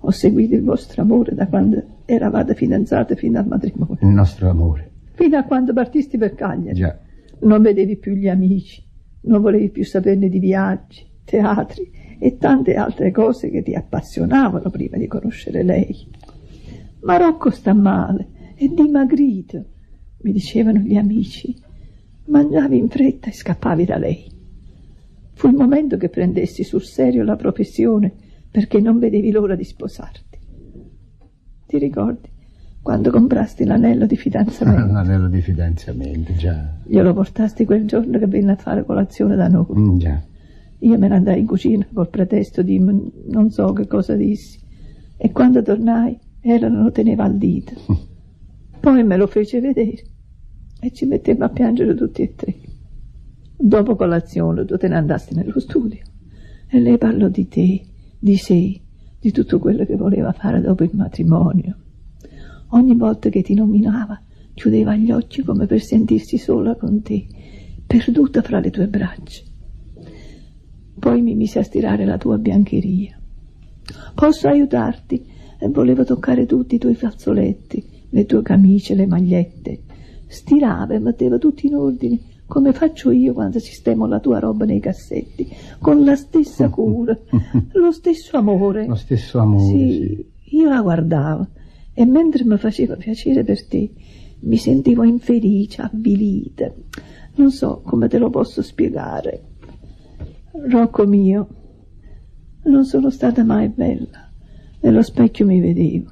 ho 0.00 0.10
seguito 0.10 0.54
il 0.54 0.62
vostro 0.62 1.02
amore 1.02 1.34
da 1.34 1.46
quando 1.48 1.82
eravate 2.04 2.54
fidanzate 2.54 3.16
fino 3.16 3.38
al 3.38 3.46
matrimonio, 3.46 3.96
Il 4.00 4.08
nostro 4.08 4.48
amore. 4.50 4.89
Fino 5.20 5.36
a 5.36 5.44
quando 5.44 5.74
partisti 5.74 6.16
per 6.16 6.34
Cagliari. 6.34 6.78
Già. 6.78 6.98
Non 7.40 7.60
vedevi 7.60 7.98
più 7.98 8.14
gli 8.14 8.26
amici, 8.26 8.82
non 9.22 9.42
volevi 9.42 9.68
più 9.68 9.84
saperne 9.84 10.30
di 10.30 10.38
viaggi, 10.38 11.06
teatri 11.24 11.90
e 12.18 12.38
tante 12.38 12.74
altre 12.74 13.10
cose 13.10 13.50
che 13.50 13.62
ti 13.62 13.74
appassionavano 13.74 14.70
prima 14.70 14.96
di 14.96 15.06
conoscere 15.06 15.62
lei. 15.62 15.94
Ma 17.02 17.18
Rocco 17.18 17.50
sta 17.50 17.74
male, 17.74 18.54
è 18.54 18.66
dimagrito, 18.66 19.64
mi 20.22 20.32
dicevano 20.32 20.78
gli 20.78 20.96
amici. 20.96 21.54
Mangiavi 22.26 22.78
in 22.78 22.88
fretta 22.88 23.28
e 23.28 23.32
scappavi 23.32 23.84
da 23.84 23.98
lei. 23.98 24.24
Fu 25.34 25.48
il 25.48 25.54
momento 25.54 25.98
che 25.98 26.08
prendessi 26.08 26.64
sul 26.64 26.82
serio 26.82 27.24
la 27.24 27.36
professione 27.36 28.12
perché 28.50 28.80
non 28.80 28.98
vedevi 28.98 29.30
l'ora 29.30 29.54
di 29.54 29.64
sposarti. 29.64 30.38
Ti 31.66 31.78
ricordi 31.78 32.28
quando 32.82 33.10
comprasti 33.10 33.64
l'anello 33.64 34.06
di 34.06 34.16
fidanzamento? 34.16 34.92
L'anello 34.92 35.28
di 35.28 35.40
fidanzamento, 35.40 36.32
già. 36.34 36.76
Glielo 36.84 37.12
portasti 37.12 37.64
quel 37.64 37.86
giorno 37.86 38.18
che 38.18 38.26
venne 38.26 38.52
a 38.52 38.56
fare 38.56 38.84
colazione 38.84 39.36
da 39.36 39.48
noi. 39.48 39.66
Mm, 39.78 39.98
già. 39.98 40.22
Io 40.78 40.98
me 40.98 41.08
ne 41.08 41.14
andai 41.14 41.40
in 41.40 41.46
cucina 41.46 41.86
col 41.92 42.08
pretesto 42.08 42.62
di 42.62 42.78
non 42.78 43.50
so 43.50 43.72
che 43.72 43.86
cosa 43.86 44.14
dissi. 44.14 44.58
E 45.16 45.30
quando 45.30 45.62
tornai, 45.62 46.18
Elena 46.40 46.82
lo 46.82 46.90
teneva 46.90 47.24
al 47.24 47.36
dito. 47.36 47.74
Poi 48.80 49.04
me 49.04 49.16
lo 49.16 49.26
fece 49.26 49.60
vedere 49.60 50.02
e 50.80 50.90
ci 50.92 51.04
mettemmo 51.04 51.44
a 51.44 51.50
piangere 51.50 51.94
tutti 51.94 52.22
e 52.22 52.34
tre. 52.34 52.54
Dopo 53.56 53.94
colazione 53.94 54.64
tu 54.64 54.78
te 54.78 54.88
ne 54.88 54.96
andasti 54.96 55.34
nello 55.34 55.60
studio 55.60 56.00
e 56.66 56.80
lei 56.80 56.96
parlò 56.96 57.28
di 57.28 57.46
te, 57.46 57.82
di 58.18 58.36
sé, 58.36 58.80
di 59.18 59.30
tutto 59.32 59.58
quello 59.58 59.84
che 59.84 59.96
voleva 59.96 60.32
fare 60.32 60.62
dopo 60.62 60.82
il 60.82 60.90
matrimonio. 60.94 61.76
Ogni 62.72 62.94
volta 62.94 63.30
che 63.30 63.42
ti 63.42 63.54
nominava, 63.54 64.20
chiudeva 64.54 64.94
gli 64.94 65.10
occhi 65.10 65.42
come 65.42 65.66
per 65.66 65.80
sentirsi 65.80 66.38
sola 66.38 66.76
con 66.76 67.02
te, 67.02 67.26
perduta 67.84 68.42
fra 68.42 68.60
le 68.60 68.70
tue 68.70 68.86
braccia. 68.86 69.42
Poi 70.98 71.22
mi 71.22 71.34
mise 71.34 71.58
a 71.58 71.64
stirare 71.64 72.04
la 72.04 72.16
tua 72.16 72.38
biancheria. 72.38 73.18
Posso 74.14 74.46
aiutarti? 74.46 75.26
E 75.58 75.68
volevo 75.68 76.04
toccare 76.04 76.46
tutti 76.46 76.76
i 76.76 76.78
tuoi 76.78 76.94
fazzoletti, 76.94 77.84
le 78.10 78.24
tue 78.24 78.42
camicie, 78.42 78.94
le 78.94 79.06
magliette. 79.06 79.80
Stirava 80.26 80.94
e 80.94 81.00
metteva 81.00 81.38
tutto 81.38 81.66
in 81.66 81.74
ordine, 81.74 82.20
come 82.46 82.72
faccio 82.72 83.10
io 83.10 83.32
quando 83.32 83.58
sistemo 83.58 84.06
la 84.06 84.20
tua 84.20 84.38
roba 84.38 84.64
nei 84.64 84.78
cassetti, 84.78 85.48
con 85.80 86.04
la 86.04 86.14
stessa 86.14 86.68
cura, 86.68 87.18
lo 87.72 87.90
stesso 87.90 88.36
amore. 88.36 88.86
Lo 88.86 88.94
stesso 88.94 89.40
amore, 89.40 89.64
sì. 89.64 90.26
io 90.50 90.68
la 90.68 90.80
guardavo 90.80 91.48
e 92.00 92.06
mentre 92.06 92.44
mi 92.44 92.56
faceva 92.56 92.96
piacere 92.96 93.44
per 93.44 93.66
te, 93.66 93.90
mi 94.40 94.56
sentivo 94.56 95.04
infelice, 95.04 95.82
avvilita. 95.82 96.72
Non 97.34 97.50
so 97.50 97.82
come 97.84 98.08
te 98.08 98.16
lo 98.16 98.30
posso 98.30 98.62
spiegare. 98.62 99.42
Rocco 100.70 101.06
mio, 101.06 101.48
non 102.62 102.86
sono 102.86 103.10
stata 103.10 103.44
mai 103.44 103.68
bella. 103.68 104.32
Nello 104.80 105.02
specchio 105.02 105.44
mi 105.44 105.60
vedevo. 105.60 106.10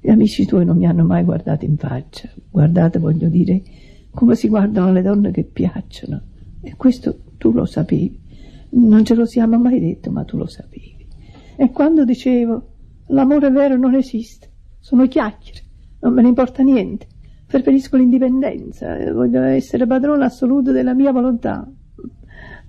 Gli 0.00 0.08
amici 0.08 0.46
tuoi 0.46 0.64
non 0.64 0.78
mi 0.78 0.86
hanno 0.86 1.04
mai 1.04 1.22
guardato 1.22 1.66
in 1.66 1.76
faccia. 1.76 2.30
Guardate, 2.50 2.98
voglio 2.98 3.28
dire, 3.28 3.62
come 4.10 4.36
si 4.36 4.48
guardano 4.48 4.90
le 4.90 5.02
donne 5.02 5.32
che 5.32 5.44
piacciono. 5.44 6.22
E 6.62 6.76
questo 6.76 7.24
tu 7.36 7.52
lo 7.52 7.66
sapevi. 7.66 8.18
Non 8.70 9.04
ce 9.04 9.14
lo 9.14 9.26
siamo 9.26 9.58
mai 9.58 9.80
detto, 9.80 10.10
ma 10.10 10.24
tu 10.24 10.38
lo 10.38 10.46
sapevi. 10.46 11.06
E 11.56 11.70
quando 11.72 12.06
dicevo 12.06 12.68
l'amore 13.08 13.50
vero 13.50 13.76
non 13.76 13.94
esiste, 13.94 14.52
sono 14.84 15.08
chiacchiere, 15.08 15.60
non 16.00 16.12
me 16.12 16.20
ne 16.20 16.28
importa 16.28 16.62
niente, 16.62 17.06
preferisco 17.46 17.96
l'indipendenza, 17.96 18.98
eh, 18.98 19.10
voglio 19.12 19.40
essere 19.40 19.86
padrona 19.86 20.26
assoluta 20.26 20.72
della 20.72 20.92
mia 20.92 21.10
volontà. 21.10 21.66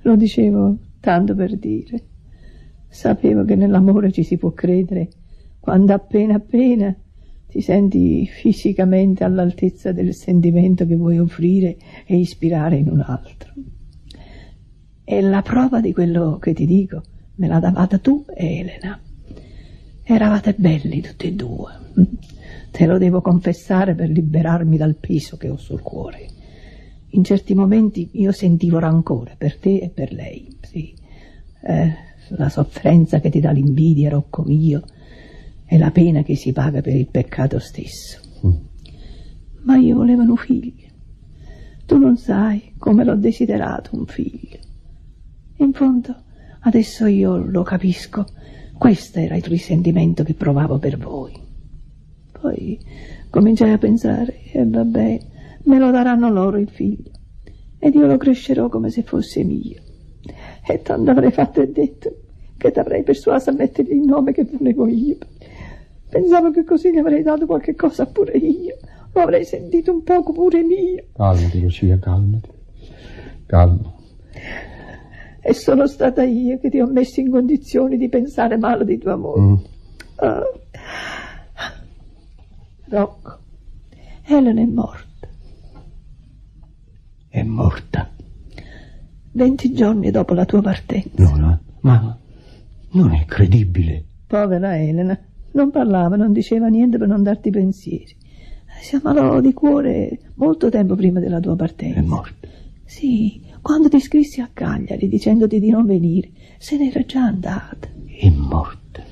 Lo 0.04 0.16
dicevo 0.16 0.78
tanto 1.02 1.36
per 1.36 1.58
dire. 1.58 2.04
Sapevo 2.88 3.44
che 3.44 3.56
nell'amore 3.56 4.14
ci 4.14 4.24
si 4.24 4.38
può 4.38 4.52
credere 4.52 5.10
quando 5.60 5.92
appena 5.92 6.36
appena 6.36 6.96
ti 7.50 7.60
senti 7.60 8.26
fisicamente 8.28 9.26
all'altezza 9.26 9.92
del 9.92 10.14
sentimento 10.14 10.86
che 10.86 10.96
vuoi 10.96 11.20
offrire 11.20 11.76
e 12.06 12.16
ispirare 12.16 12.78
in 12.78 12.88
un 12.88 13.02
altro. 13.02 13.52
E 15.04 15.20
la 15.20 15.42
prova 15.42 15.82
di 15.82 15.92
quello 15.92 16.38
che 16.38 16.54
ti 16.54 16.66
dico 16.66 17.02
me 17.36 17.48
l'ha 17.48 17.60
davata 17.60 17.98
tu 17.98 18.24
Elena. 18.34 19.02
Eravate 20.08 20.54
belli 20.56 21.02
tutti 21.02 21.26
e 21.26 21.34
due. 21.34 21.72
Te 22.70 22.86
lo 22.86 23.00
devo 23.00 23.22
confessare 23.22 23.96
per 23.96 24.10
liberarmi 24.10 24.78
dal 24.78 24.94
peso 24.94 25.36
che 25.36 25.50
ho 25.50 25.58
sul 25.58 25.82
cuore. 25.82 26.28
In 27.10 27.24
certi 27.24 27.56
momenti 27.56 28.10
io 28.14 28.32
sentivo 28.32 28.78
rancore 28.78 29.34
per 29.36 29.58
te 29.58 29.78
e 29.78 29.90
per 29.90 30.14
lei, 30.14 30.56
sì. 30.62 30.94
Eh, 31.64 31.92
la 32.38 32.50
sofferenza 32.50 33.20
che 33.20 33.32
ti 33.32 33.40
dà 33.40 33.50
l'invidia, 33.50 34.12
Rocco 34.12 34.44
mio, 34.44 34.84
e 35.66 35.76
la 35.80 35.90
pena 35.90 36.22
che 36.22 36.36
si 36.36 36.52
paga 36.52 36.82
per 36.82 36.96
il 36.96 37.08
peccato 37.08 37.58
stesso. 37.58 38.20
Ma 39.64 39.78
io 39.78 39.96
volevo 39.96 40.22
un 40.22 40.38
figlio. 40.38 40.88
Tu 41.88 41.98
non 41.98 42.16
sai 42.18 42.74
come 42.78 43.04
l'ho 43.04 43.16
desiderato 43.16 43.96
un 43.96 44.06
figlio. 44.06 44.60
In 45.58 45.74
fondo, 45.74 46.16
adesso 46.60 47.08
io 47.08 47.38
lo 47.38 47.64
capisco. 47.64 48.28
Questo 48.78 49.20
era 49.20 49.36
il 49.36 49.44
risentimento 49.44 50.24
che 50.24 50.34
provavo 50.34 50.78
per 50.78 50.98
voi. 50.98 51.34
Poi 52.40 52.80
cominciai 53.30 53.72
a 53.72 53.78
pensare, 53.78 54.42
e 54.52 54.66
vabbè, 54.66 55.20
me 55.64 55.80
lo 55.80 55.92
daranno 55.92 56.30
loro 56.30 56.58
il 56.58 56.70
figlio. 56.70 57.12
Ed 57.80 57.96
io 57.96 58.06
lo 58.06 58.18
crescerò 58.18 58.68
come 58.68 58.90
se 58.90 59.04
fosse 59.04 59.44
mio. 59.44 59.82
E 60.68 60.82
tanto 60.82 61.12
avrei 61.12 61.32
fatto 61.32 61.62
e 61.62 61.72
detto 61.72 62.16
che 62.58 62.72
ti 62.72 62.80
avrei 62.80 63.04
persuaso 63.04 63.50
a 63.50 63.54
mettergli 63.54 63.94
il 63.94 64.06
nome 64.06 64.34
che 64.34 64.44
volevo 64.44 64.88
io. 64.88 65.18
Pensavo 66.10 66.52
che 66.52 66.64
così 66.64 66.92
gli 66.92 66.98
avrei 66.98 67.24
dato 67.24 67.46
qualche 67.46 67.76
cosa 67.76 68.06
pure 68.06 68.38
io. 68.38 68.78
Lo 69.14 69.22
avrei 69.22 69.46
sentito 69.46 69.92
un 69.92 70.04
poco 70.04 70.34
pure 70.34 70.62
mio. 70.64 71.04
Calmati, 71.16 71.62
Lucia, 71.62 71.98
calmati. 72.00 72.50
Calma. 73.46 73.94
E 75.48 75.54
sono 75.54 75.86
stata 75.86 76.24
io 76.24 76.58
che 76.58 76.72
ti 76.72 76.80
ho 76.80 76.88
messo 76.88 77.20
in 77.20 77.30
condizioni 77.30 77.98
di 77.98 78.10
pensare 78.10 78.58
male 78.58 78.84
di 78.84 78.98
tuo 78.98 79.14
amore. 79.14 79.42
Mm. 79.42 79.56
Ah. 80.16 80.44
Rocco, 82.88 83.38
Elena 84.26 84.62
è 84.62 84.66
morta. 84.66 85.28
È 87.30 87.44
morta. 87.44 88.10
Venti 89.34 89.72
giorni 89.72 90.10
dopo 90.10 90.34
la 90.34 90.46
tua 90.46 90.64
partenza. 90.64 91.30
No, 91.30 91.36
no, 91.36 91.60
ma 91.82 92.18
non 92.94 93.14
è 93.14 93.26
credibile. 93.26 94.04
Povera 94.26 94.80
Elena, 94.80 95.16
non 95.52 95.70
parlava, 95.70 96.16
non 96.16 96.32
diceva 96.32 96.70
niente 96.70 96.98
per 96.98 97.08
non 97.08 97.22
darti 97.22 97.52
pensieri. 97.52 98.18
Si 98.82 98.96
ammalò 98.96 99.40
di 99.42 99.54
cuore 99.54 100.32
molto 100.38 100.70
tempo 100.70 100.96
prima 100.96 101.20
della 101.20 101.40
tua 101.40 101.56
partenza. 101.56 102.00
È 102.00 102.02
morta. 102.02 102.48
Sì, 102.84 103.45
Quando 103.66 103.90
ti 103.90 104.00
scrissi 104.00 104.42
a 104.42 104.52
Cagliari 104.54 105.08
dicendoti 105.08 105.60
di 105.60 105.72
non 105.72 105.88
venire, 105.88 106.30
se 106.60 106.78
n'era 106.78 107.04
già 107.04 107.24
andata. 107.24 107.88
È 108.06 108.30
morta. 108.30 109.04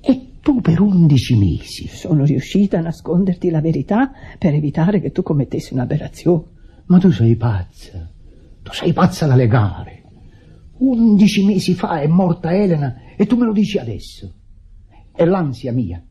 E 0.00 0.30
tu 0.40 0.62
per 0.62 0.80
undici 0.80 1.36
mesi. 1.36 1.86
Sono 1.86 2.24
riuscita 2.24 2.78
a 2.78 2.80
nasconderti 2.80 3.50
la 3.50 3.60
verità 3.60 4.12
per 4.38 4.54
evitare 4.54 4.98
che 4.98 5.12
tu 5.12 5.22
commettessi 5.22 5.74
un'aberrazione. 5.74 6.42
Ma 6.86 6.98
tu 6.98 7.10
sei 7.10 7.36
pazza. 7.36 8.10
Tu 8.62 8.72
sei 8.72 8.94
pazza 8.94 9.26
da 9.26 9.34
legare. 9.34 10.04
Undici 10.78 11.44
mesi 11.44 11.74
fa 11.74 12.00
è 12.00 12.06
morta 12.06 12.50
Elena 12.50 13.14
e 13.14 13.26
tu 13.26 13.36
me 13.36 13.44
lo 13.44 13.52
dici 13.52 13.76
adesso. 13.76 14.32
È 15.12 15.22
l'ansia 15.22 15.70
mia, 15.70 16.02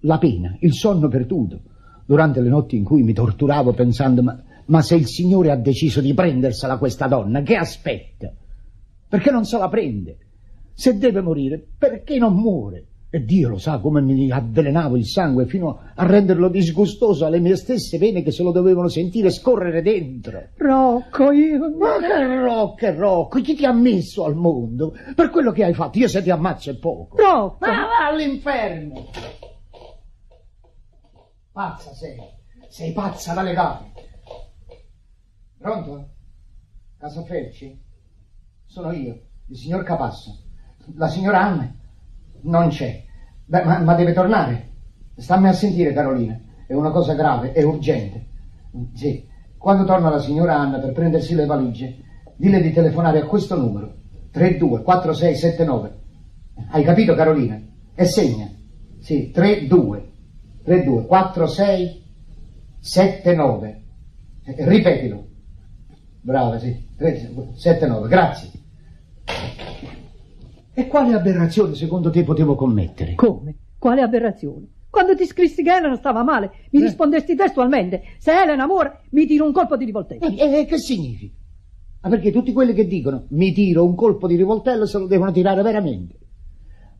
la 0.00 0.16
pena, 0.16 0.56
il 0.60 0.72
sonno 0.72 1.08
perduto, 1.08 1.60
durante 2.06 2.40
le 2.40 2.48
notti 2.48 2.74
in 2.74 2.84
cui 2.84 3.02
mi 3.02 3.12
torturavo 3.12 3.74
pensando 3.74 4.22
ma, 4.22 4.42
ma 4.68 4.82
se 4.82 4.94
il 4.94 5.06
Signore 5.06 5.50
ha 5.50 5.56
deciso 5.56 6.00
di 6.00 6.14
prendersela 6.14 6.78
questa 6.78 7.06
donna, 7.06 7.42
che 7.42 7.56
aspetta? 7.56 8.32
Perché 9.08 9.30
non 9.30 9.44
se 9.44 9.58
la 9.58 9.68
prende? 9.68 10.18
Se 10.74 10.96
deve 10.96 11.20
morire, 11.20 11.64
perché 11.76 12.18
non 12.18 12.34
muore? 12.34 12.86
E 13.10 13.24
Dio 13.24 13.48
lo 13.48 13.56
sa 13.56 13.78
come 13.78 14.02
mi 14.02 14.30
avvelenavo 14.30 14.94
il 14.94 15.06
sangue 15.06 15.46
fino 15.46 15.80
a 15.94 16.06
renderlo 16.06 16.50
disgustoso 16.50 17.24
alle 17.24 17.40
mie 17.40 17.56
stesse 17.56 17.96
vene 17.96 18.22
che 18.22 18.32
se 18.32 18.42
lo 18.42 18.52
dovevano 18.52 18.88
sentire 18.88 19.30
scorrere 19.30 19.80
dentro. 19.80 20.48
Rocco, 20.56 21.32
io... 21.32 21.74
Ma 21.74 21.96
che 21.98 22.36
Rocco, 22.36 22.94
Rocco, 22.94 23.40
chi 23.40 23.54
ti 23.54 23.64
ha 23.64 23.72
messo 23.72 24.24
al 24.24 24.34
mondo? 24.34 24.94
Per 25.14 25.30
quello 25.30 25.52
che 25.52 25.64
hai 25.64 25.72
fatto, 25.72 25.98
io 25.98 26.06
se 26.06 26.22
ti 26.22 26.28
ammazzo 26.28 26.68
è 26.70 26.76
poco. 26.76 27.16
Rocco! 27.16 27.56
Ma 27.60 27.86
va 27.86 28.08
all'inferno! 28.08 29.06
Pazza 31.50 31.94
sei, 31.94 32.18
sei 32.68 32.92
pazza 32.92 33.32
da 33.32 33.40
legare. 33.40 33.98
Pronto? 35.58 36.08
Casa 36.98 37.24
Felci? 37.24 37.80
Sono 38.66 38.92
io, 38.92 39.20
il 39.46 39.56
signor 39.56 39.82
Capasso. 39.82 40.44
La 40.94 41.08
signora 41.08 41.42
Anna? 41.42 41.74
Non 42.42 42.68
c'è. 42.68 43.04
Beh, 43.44 43.64
ma, 43.64 43.78
ma 43.80 43.94
deve 43.94 44.12
tornare. 44.12 44.70
Stammi 45.16 45.48
a 45.48 45.52
sentire, 45.52 45.92
Carolina. 45.92 46.38
È 46.66 46.74
una 46.74 46.90
cosa 46.90 47.14
grave, 47.14 47.52
è 47.52 47.62
urgente. 47.62 48.26
Sì. 48.94 49.26
Quando 49.56 49.84
torna 49.84 50.10
la 50.10 50.20
signora 50.20 50.56
Anna 50.56 50.78
per 50.78 50.92
prendersi 50.92 51.34
le 51.34 51.46
valigie, 51.46 51.96
dille 52.36 52.60
di 52.60 52.72
telefonare 52.72 53.20
a 53.20 53.26
questo 53.26 53.56
numero. 53.56 53.96
324679. 54.30 55.98
Hai 56.70 56.84
capito, 56.84 57.14
Carolina? 57.14 57.60
E 57.94 58.04
segna. 58.04 58.48
Sì, 59.00 59.30
32 59.30 60.08
32 60.68 61.06
4679. 61.06 63.82
Ripetilo. 64.44 65.27
Brava, 66.28 66.58
sì. 66.58 66.76
79, 67.54 68.06
grazie. 68.06 68.50
E 70.74 70.86
quale 70.86 71.14
aberrazione 71.14 71.74
secondo 71.74 72.10
te 72.10 72.22
potevo 72.22 72.54
commettere? 72.54 73.14
Come? 73.14 73.54
Quale 73.78 74.02
aberrazione? 74.02 74.66
Quando 74.90 75.16
ti 75.16 75.24
scrissi 75.24 75.62
che 75.62 75.74
Elena 75.74 75.96
stava 75.96 76.22
male, 76.22 76.50
mi 76.72 76.80
Eh. 76.80 76.84
rispondesti 76.84 77.34
testualmente: 77.34 78.02
Se 78.18 78.30
Elena 78.42 78.66
muore, 78.66 79.04
mi 79.12 79.24
tiro 79.24 79.46
un 79.46 79.52
colpo 79.52 79.78
di 79.78 79.86
rivoltella. 79.86 80.26
E, 80.26 80.58
e 80.60 80.64
che 80.66 80.76
significa? 80.76 81.34
Ah, 82.02 82.10
perché 82.10 82.30
tutti 82.30 82.52
quelli 82.52 82.74
che 82.74 82.86
dicono 82.86 83.24
mi 83.30 83.50
tiro 83.54 83.86
un 83.86 83.94
colpo 83.94 84.26
di 84.26 84.36
rivoltello 84.36 84.84
se 84.84 84.98
lo 84.98 85.06
devono 85.06 85.32
tirare 85.32 85.62
veramente. 85.62 86.14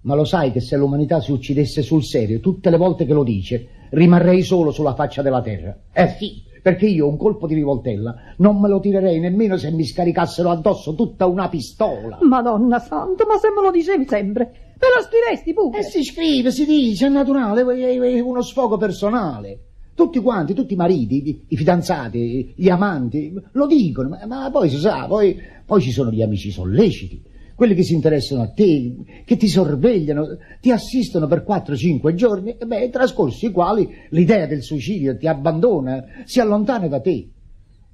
Ma 0.03 0.15
lo 0.15 0.25
sai 0.25 0.53
che 0.53 0.61
se 0.61 0.75
l'umanità 0.79 1.21
si 1.21 1.33
uccidesse 1.33 1.83
sul 1.83 2.03
serio 2.03 2.41
tutte 2.41 2.71
le 2.71 2.79
volte 2.79 3.05
che 3.05 3.13
lo 3.13 3.25
dice, 3.25 3.69
rimarrei 3.91 4.41
solo 4.43 4.71
sulla 4.71 4.95
faccia 4.95 5.21
della 5.21 5.43
terra. 5.43 5.77
Eh 5.93 6.09
sì, 6.19 6.43
perché 6.69 6.85
io 6.85 7.09
un 7.09 7.17
colpo 7.17 7.47
di 7.47 7.55
rivoltella 7.55 8.15
non 8.37 8.61
me 8.61 8.69
lo 8.69 8.79
tirerei 8.79 9.19
nemmeno 9.21 9.57
se 9.57 9.71
mi 9.71 9.87
scaricassero 9.87 10.51
addosso 10.51 10.95
tutta 10.95 11.25
una 11.25 11.49
pistola. 11.49 12.19
Madonna 12.21 12.79
santa, 12.79 13.25
ma 13.25 13.39
se 13.39 13.49
me 13.57 13.63
lo 13.63 13.71
dicevi 13.71 14.07
sempre, 14.07 14.75
me 14.79 14.87
lo 14.95 15.03
scrivesti 15.03 15.55
pure. 15.55 15.79
E 15.79 15.83
si 15.83 16.05
scrive, 16.05 16.51
si 16.51 16.67
dice, 16.67 17.07
è 17.07 17.09
naturale, 17.09 17.63
è 17.63 18.21
uno 18.21 18.43
sfogo 18.43 18.77
personale. 18.77 19.61
Tutti 19.95 20.19
quanti, 20.21 20.53
tutti 20.53 20.75
i 20.75 20.77
mariti, 20.77 21.29
i, 21.29 21.45
i 21.49 21.57
fidanzati, 21.57 22.53
gli 22.55 22.69
amanti, 22.69 23.33
lo 23.53 23.67
dicono, 23.67 24.11
ma, 24.11 24.27
ma 24.27 24.51
poi 24.51 24.69
si 24.69 24.77
sa, 24.77 25.07
poi, 25.07 25.41
poi 25.65 25.81
ci 25.81 25.91
sono 25.91 26.11
gli 26.11 26.21
amici 26.21 26.51
solleciti, 26.51 27.23
quelli 27.59 27.75
che 27.75 27.83
si 27.83 27.93
interessano 27.93 28.43
a 28.43 28.53
te, 28.53 28.95
che 29.25 29.37
ti 29.37 29.49
sorvegliano, 29.49 30.39
ti 30.61 30.71
assistono 30.71 31.27
per 31.27 31.45
4-5 31.45 32.15
giorni, 32.15 32.55
e 32.57 32.65
beh, 32.65 32.89
trascorsi 32.89 33.47
i 33.47 33.51
quali 33.51 33.89
l'idea 34.11 34.47
del 34.47 34.63
suicidio 34.63 35.17
ti 35.17 35.27
abbandona, 35.27 36.05
si 36.25 36.39
allontana 36.39 36.87
da 36.87 37.01
te. 37.01 37.31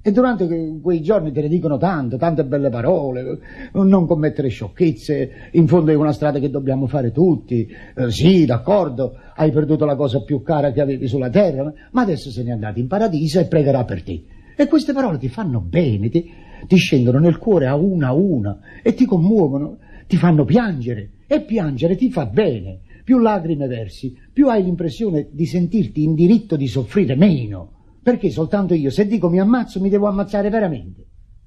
E 0.03 0.11
durante 0.11 0.45
que- 0.45 0.79
quei 0.83 1.01
giorni 1.01 1.31
te 1.31 1.41
ne 1.41 1.47
dicono 1.47 1.77
tante, 1.79 2.15
tante 2.19 2.45
belle 2.45 2.69
parole, 2.69 3.39
non 3.71 4.05
commettere 4.05 4.49
sciocchezze, 4.49 5.31
in 5.53 5.67
fondo 5.67 5.89
è 5.89 5.95
una 5.95 6.13
strada 6.13 6.37
che 6.37 6.51
dobbiamo 6.51 6.85
fare 6.85 7.11
tutti, 7.11 7.67
Eh, 7.95 8.11
sì, 8.11 8.45
d'accordo, 8.45 9.17
hai 9.35 9.49
perduto 9.49 9.83
la 9.85 9.95
cosa 9.95 10.21
più 10.21 10.43
cara 10.43 10.71
che 10.71 10.81
avevi 10.81 11.07
sulla 11.07 11.31
terra, 11.31 11.73
ma 11.89 12.03
adesso 12.03 12.29
se 12.29 12.43
n'è 12.43 12.51
andato 12.51 12.77
in 12.77 12.85
paradiso 12.85 13.39
e 13.39 13.45
pregherà 13.45 13.83
per 13.83 14.03
te. 14.03 14.25
E 14.55 14.67
queste 14.67 14.93
parole 14.93 15.17
ti 15.17 15.27
fanno 15.27 15.59
bene, 15.59 16.07
ti, 16.09 16.31
ti 16.67 16.75
scendono 16.77 17.19
nel 17.19 17.37
cuore 17.37 17.67
a 17.67 17.75
una 17.75 18.07
a 18.07 18.13
una 18.13 18.59
e 18.81 18.93
ti 18.93 19.05
commuovono, 19.05 19.77
ti 20.07 20.17
fanno 20.17 20.45
piangere 20.45 21.11
e 21.27 21.41
piangere 21.41 21.95
ti 21.95 22.09
fa 22.09 22.25
bene. 22.25 22.81
Più 23.03 23.19
lacrime 23.19 23.67
versi, 23.67 24.17
più 24.33 24.47
hai 24.47 24.63
l'impressione 24.63 25.27
di 25.31 25.45
sentirti 25.45 26.03
in 26.03 26.15
diritto 26.15 26.55
di 26.55 26.67
soffrire 26.67 27.15
meno. 27.15 27.71
Perché 28.01 28.29
soltanto 28.29 28.73
io, 28.73 28.89
se 28.89 29.07
dico 29.07 29.29
mi 29.29 29.39
ammazzo, 29.39 29.79
mi 29.79 29.89
devo 29.89 30.07
ammazzare 30.07 30.49
veramente. 30.49 31.05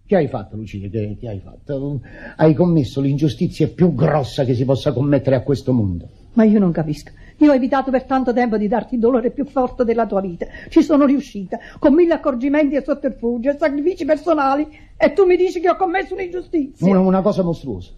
Che 0.08 0.16
hai 0.16 0.28
fatto, 0.28 0.56
Lucia? 0.56 0.88
Che, 0.88 1.16
che 1.20 1.28
hai 1.28 1.38
fatto? 1.38 2.00
Hai 2.36 2.54
commesso 2.54 3.00
l'ingiustizia 3.00 3.68
più 3.68 3.94
grossa 3.94 4.44
che 4.44 4.54
si 4.54 4.64
possa 4.64 4.92
commettere 4.92 5.36
a 5.36 5.42
questo 5.42 5.72
mondo. 5.72 6.08
Ma 6.32 6.44
io 6.44 6.58
non 6.58 6.72
capisco. 6.72 7.10
Io 7.38 7.52
ho 7.52 7.54
evitato 7.54 7.90
per 7.90 8.04
tanto 8.04 8.32
tempo 8.32 8.56
di 8.56 8.66
darti 8.66 8.94
il 8.94 9.00
dolore 9.00 9.30
più 9.30 9.44
forte 9.44 9.84
della 9.84 10.06
tua 10.06 10.20
vita. 10.20 10.46
Ci 10.68 10.82
sono 10.82 11.04
riuscita, 11.04 11.58
con 11.78 11.94
mille 11.94 12.14
accorgimenti 12.14 12.74
e 12.74 12.82
sotterfugi 12.82 13.48
e 13.48 13.56
sacrifici 13.56 14.04
personali, 14.04 14.66
e 14.96 15.12
tu 15.12 15.24
mi 15.24 15.36
dici 15.36 15.60
che 15.60 15.68
ho 15.68 15.76
commesso 15.76 16.14
un'ingiustizia. 16.14 16.86
Una, 16.86 17.00
una 17.00 17.22
cosa 17.22 17.42
mostruosa, 17.42 17.92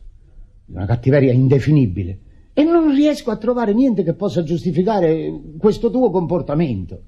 una 0.67 0.85
cattiveria 0.85 1.33
indefinibile. 1.33 2.19
E 2.53 2.65
non 2.65 2.95
riesco 2.95 3.31
a 3.31 3.37
trovare 3.37 3.73
niente 3.73 4.03
che 4.03 4.13
possa 4.13 4.43
giustificare 4.43 5.33
questo 5.57 5.91
tuo 5.91 6.11
comportamento. 6.11 7.03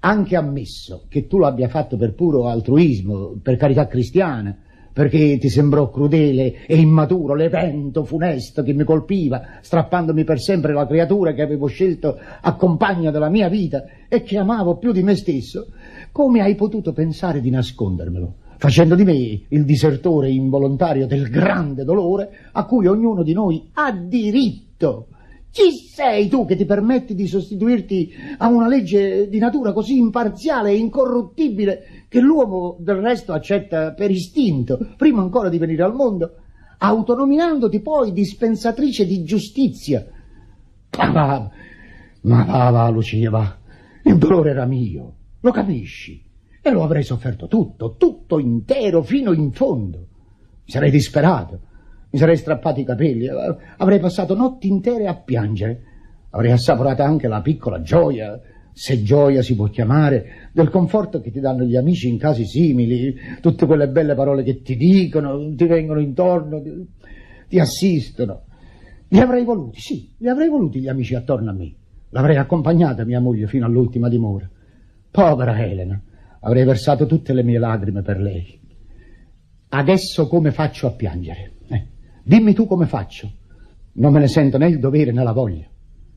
Anche 0.00 0.36
ammesso 0.36 1.04
che 1.08 1.26
tu 1.26 1.36
lo 1.36 1.46
abbia 1.46 1.68
fatto 1.68 1.96
per 1.96 2.14
puro 2.14 2.48
altruismo, 2.48 3.38
per 3.42 3.56
carità 3.56 3.86
cristiana, 3.86 4.56
perché 4.92 5.38
ti 5.38 5.48
sembrò 5.48 5.90
crudele 5.90 6.66
e 6.66 6.76
immaturo 6.76 7.34
l'evento 7.34 8.04
funesto 8.04 8.62
che 8.62 8.72
mi 8.72 8.84
colpiva, 8.84 9.58
strappandomi 9.60 10.24
per 10.24 10.40
sempre 10.40 10.72
la 10.72 10.86
creatura 10.86 11.32
che 11.32 11.42
avevo 11.42 11.66
scelto 11.66 12.18
a 12.40 12.54
compagna 12.56 13.10
della 13.10 13.30
mia 13.30 13.48
vita 13.48 13.84
e 14.08 14.22
che 14.22 14.38
amavo 14.38 14.76
più 14.76 14.92
di 14.92 15.02
me 15.02 15.16
stesso, 15.16 15.68
come 16.12 16.42
hai 16.42 16.54
potuto 16.54 16.92
pensare 16.92 17.40
di 17.40 17.50
nascondermelo? 17.50 18.34
facendo 18.62 18.94
di 18.94 19.02
me 19.02 19.40
il 19.48 19.64
disertore 19.64 20.30
involontario 20.30 21.08
del 21.08 21.28
grande 21.28 21.82
dolore 21.82 22.30
a 22.52 22.64
cui 22.64 22.86
ognuno 22.86 23.24
di 23.24 23.32
noi 23.32 23.68
ha 23.72 23.90
diritto. 23.90 25.08
Chi 25.50 25.72
sei 25.72 26.28
tu 26.28 26.46
che 26.46 26.54
ti 26.54 26.64
permetti 26.64 27.16
di 27.16 27.26
sostituirti 27.26 28.12
a 28.38 28.46
una 28.46 28.68
legge 28.68 29.28
di 29.28 29.38
natura 29.40 29.72
così 29.72 29.98
imparziale 29.98 30.70
e 30.70 30.76
incorruttibile 30.76 32.01
che 32.12 32.20
l'uomo 32.20 32.76
del 32.78 32.96
resto 32.96 33.32
accetta 33.32 33.94
per 33.94 34.10
istinto, 34.10 34.78
prima 34.98 35.22
ancora 35.22 35.48
di 35.48 35.56
venire 35.56 35.82
al 35.82 35.94
mondo, 35.94 36.34
autonominandoti 36.76 37.80
poi 37.80 38.12
dispensatrice 38.12 39.06
di 39.06 39.24
giustizia? 39.24 40.06
Ma 40.98 41.10
va, 41.10 41.50
ma 42.20 42.44
va, 42.44 42.68
va, 42.68 42.88
Lucia, 42.90 43.30
va. 43.30 43.56
Il 44.02 44.18
dolore 44.18 44.50
era 44.50 44.66
mio, 44.66 45.14
lo 45.40 45.50
capisci? 45.52 46.22
E 46.60 46.70
lo 46.70 46.82
avrei 46.82 47.02
sofferto 47.02 47.46
tutto, 47.46 47.94
tutto 47.96 48.38
intero, 48.38 49.02
fino 49.02 49.32
in 49.32 49.50
fondo. 49.50 49.98
Mi 49.98 50.70
sarei 50.70 50.90
disperato, 50.90 51.60
mi 52.10 52.18
sarei 52.18 52.36
strappato 52.36 52.78
i 52.78 52.84
capelli, 52.84 53.26
avrei 53.78 54.00
passato 54.00 54.34
notti 54.34 54.68
intere 54.68 55.06
a 55.06 55.14
piangere. 55.14 55.84
Avrei 56.28 56.52
assaporato 56.52 57.02
anche 57.02 57.26
la 57.26 57.40
piccola 57.40 57.80
gioia, 57.80 58.38
se 58.72 59.02
gioia 59.02 59.42
si 59.42 59.54
può 59.54 59.66
chiamare, 59.68 60.50
del 60.52 60.70
conforto 60.70 61.20
che 61.20 61.30
ti 61.30 61.40
danno 61.40 61.64
gli 61.64 61.76
amici 61.76 62.08
in 62.08 62.18
casi 62.18 62.46
simili, 62.46 63.14
tutte 63.40 63.66
quelle 63.66 63.88
belle 63.88 64.14
parole 64.14 64.42
che 64.42 64.62
ti 64.62 64.76
dicono, 64.76 65.54
ti 65.54 65.66
vengono 65.66 66.00
intorno, 66.00 66.62
ti, 66.62 66.86
ti 67.48 67.58
assistono. 67.58 68.44
Li 69.08 69.18
avrei 69.18 69.44
voluti, 69.44 69.80
sì, 69.80 70.10
li 70.18 70.28
avrei 70.28 70.48
voluti 70.48 70.80
gli 70.80 70.88
amici 70.88 71.14
attorno 71.14 71.50
a 71.50 71.52
me. 71.52 71.74
L'avrei 72.10 72.36
accompagnata 72.36 73.04
mia 73.04 73.20
moglie 73.20 73.46
fino 73.46 73.66
all'ultima 73.66 74.08
dimora. 74.08 74.48
Povera 75.10 75.62
Elena, 75.62 76.00
avrei 76.40 76.64
versato 76.64 77.06
tutte 77.06 77.32
le 77.32 77.42
mie 77.42 77.58
lacrime 77.58 78.02
per 78.02 78.18
lei. 78.20 78.60
Adesso 79.68 80.28
come 80.28 80.50
faccio 80.50 80.86
a 80.86 80.92
piangere? 80.92 81.52
Eh, 81.68 81.86
dimmi 82.22 82.54
tu 82.54 82.66
come 82.66 82.86
faccio. 82.86 83.30
Non 83.94 84.12
me 84.12 84.20
ne 84.20 84.28
sento 84.28 84.56
né 84.56 84.68
il 84.68 84.78
dovere 84.78 85.12
né 85.12 85.22
la 85.22 85.32
voglia. 85.32 85.66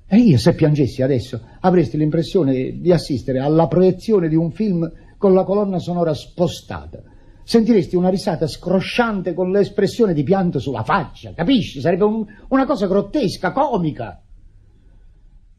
E 0.08 0.18
io 0.18 0.38
se 0.38 0.54
piangessi 0.54 1.02
adesso 1.02 1.42
avresti 1.62 1.98
l'impressione 1.98 2.80
di 2.80 2.92
assistere 2.92 3.40
alla 3.40 3.68
proiezione 3.68 4.28
di 4.28 4.36
un 4.36 4.52
film 4.52 4.90
con 5.18 5.34
la 5.34 5.44
colonna 5.44 5.80
sonora 5.80 6.14
spostata, 6.14 7.02
sentiresti 7.44 7.96
una 7.96 8.10
risata 8.10 8.46
scrosciante 8.48 9.34
con 9.34 9.52
l'espressione 9.52 10.14
di 10.14 10.24
pianto 10.24 10.60
sulla 10.60 10.84
faccia, 10.84 11.34
capisci? 11.34 11.80
Sarebbe 11.80 12.04
un- 12.04 12.26
una 12.50 12.66
cosa 12.66 12.86
grottesca, 12.88 13.52
comica. 13.52 14.22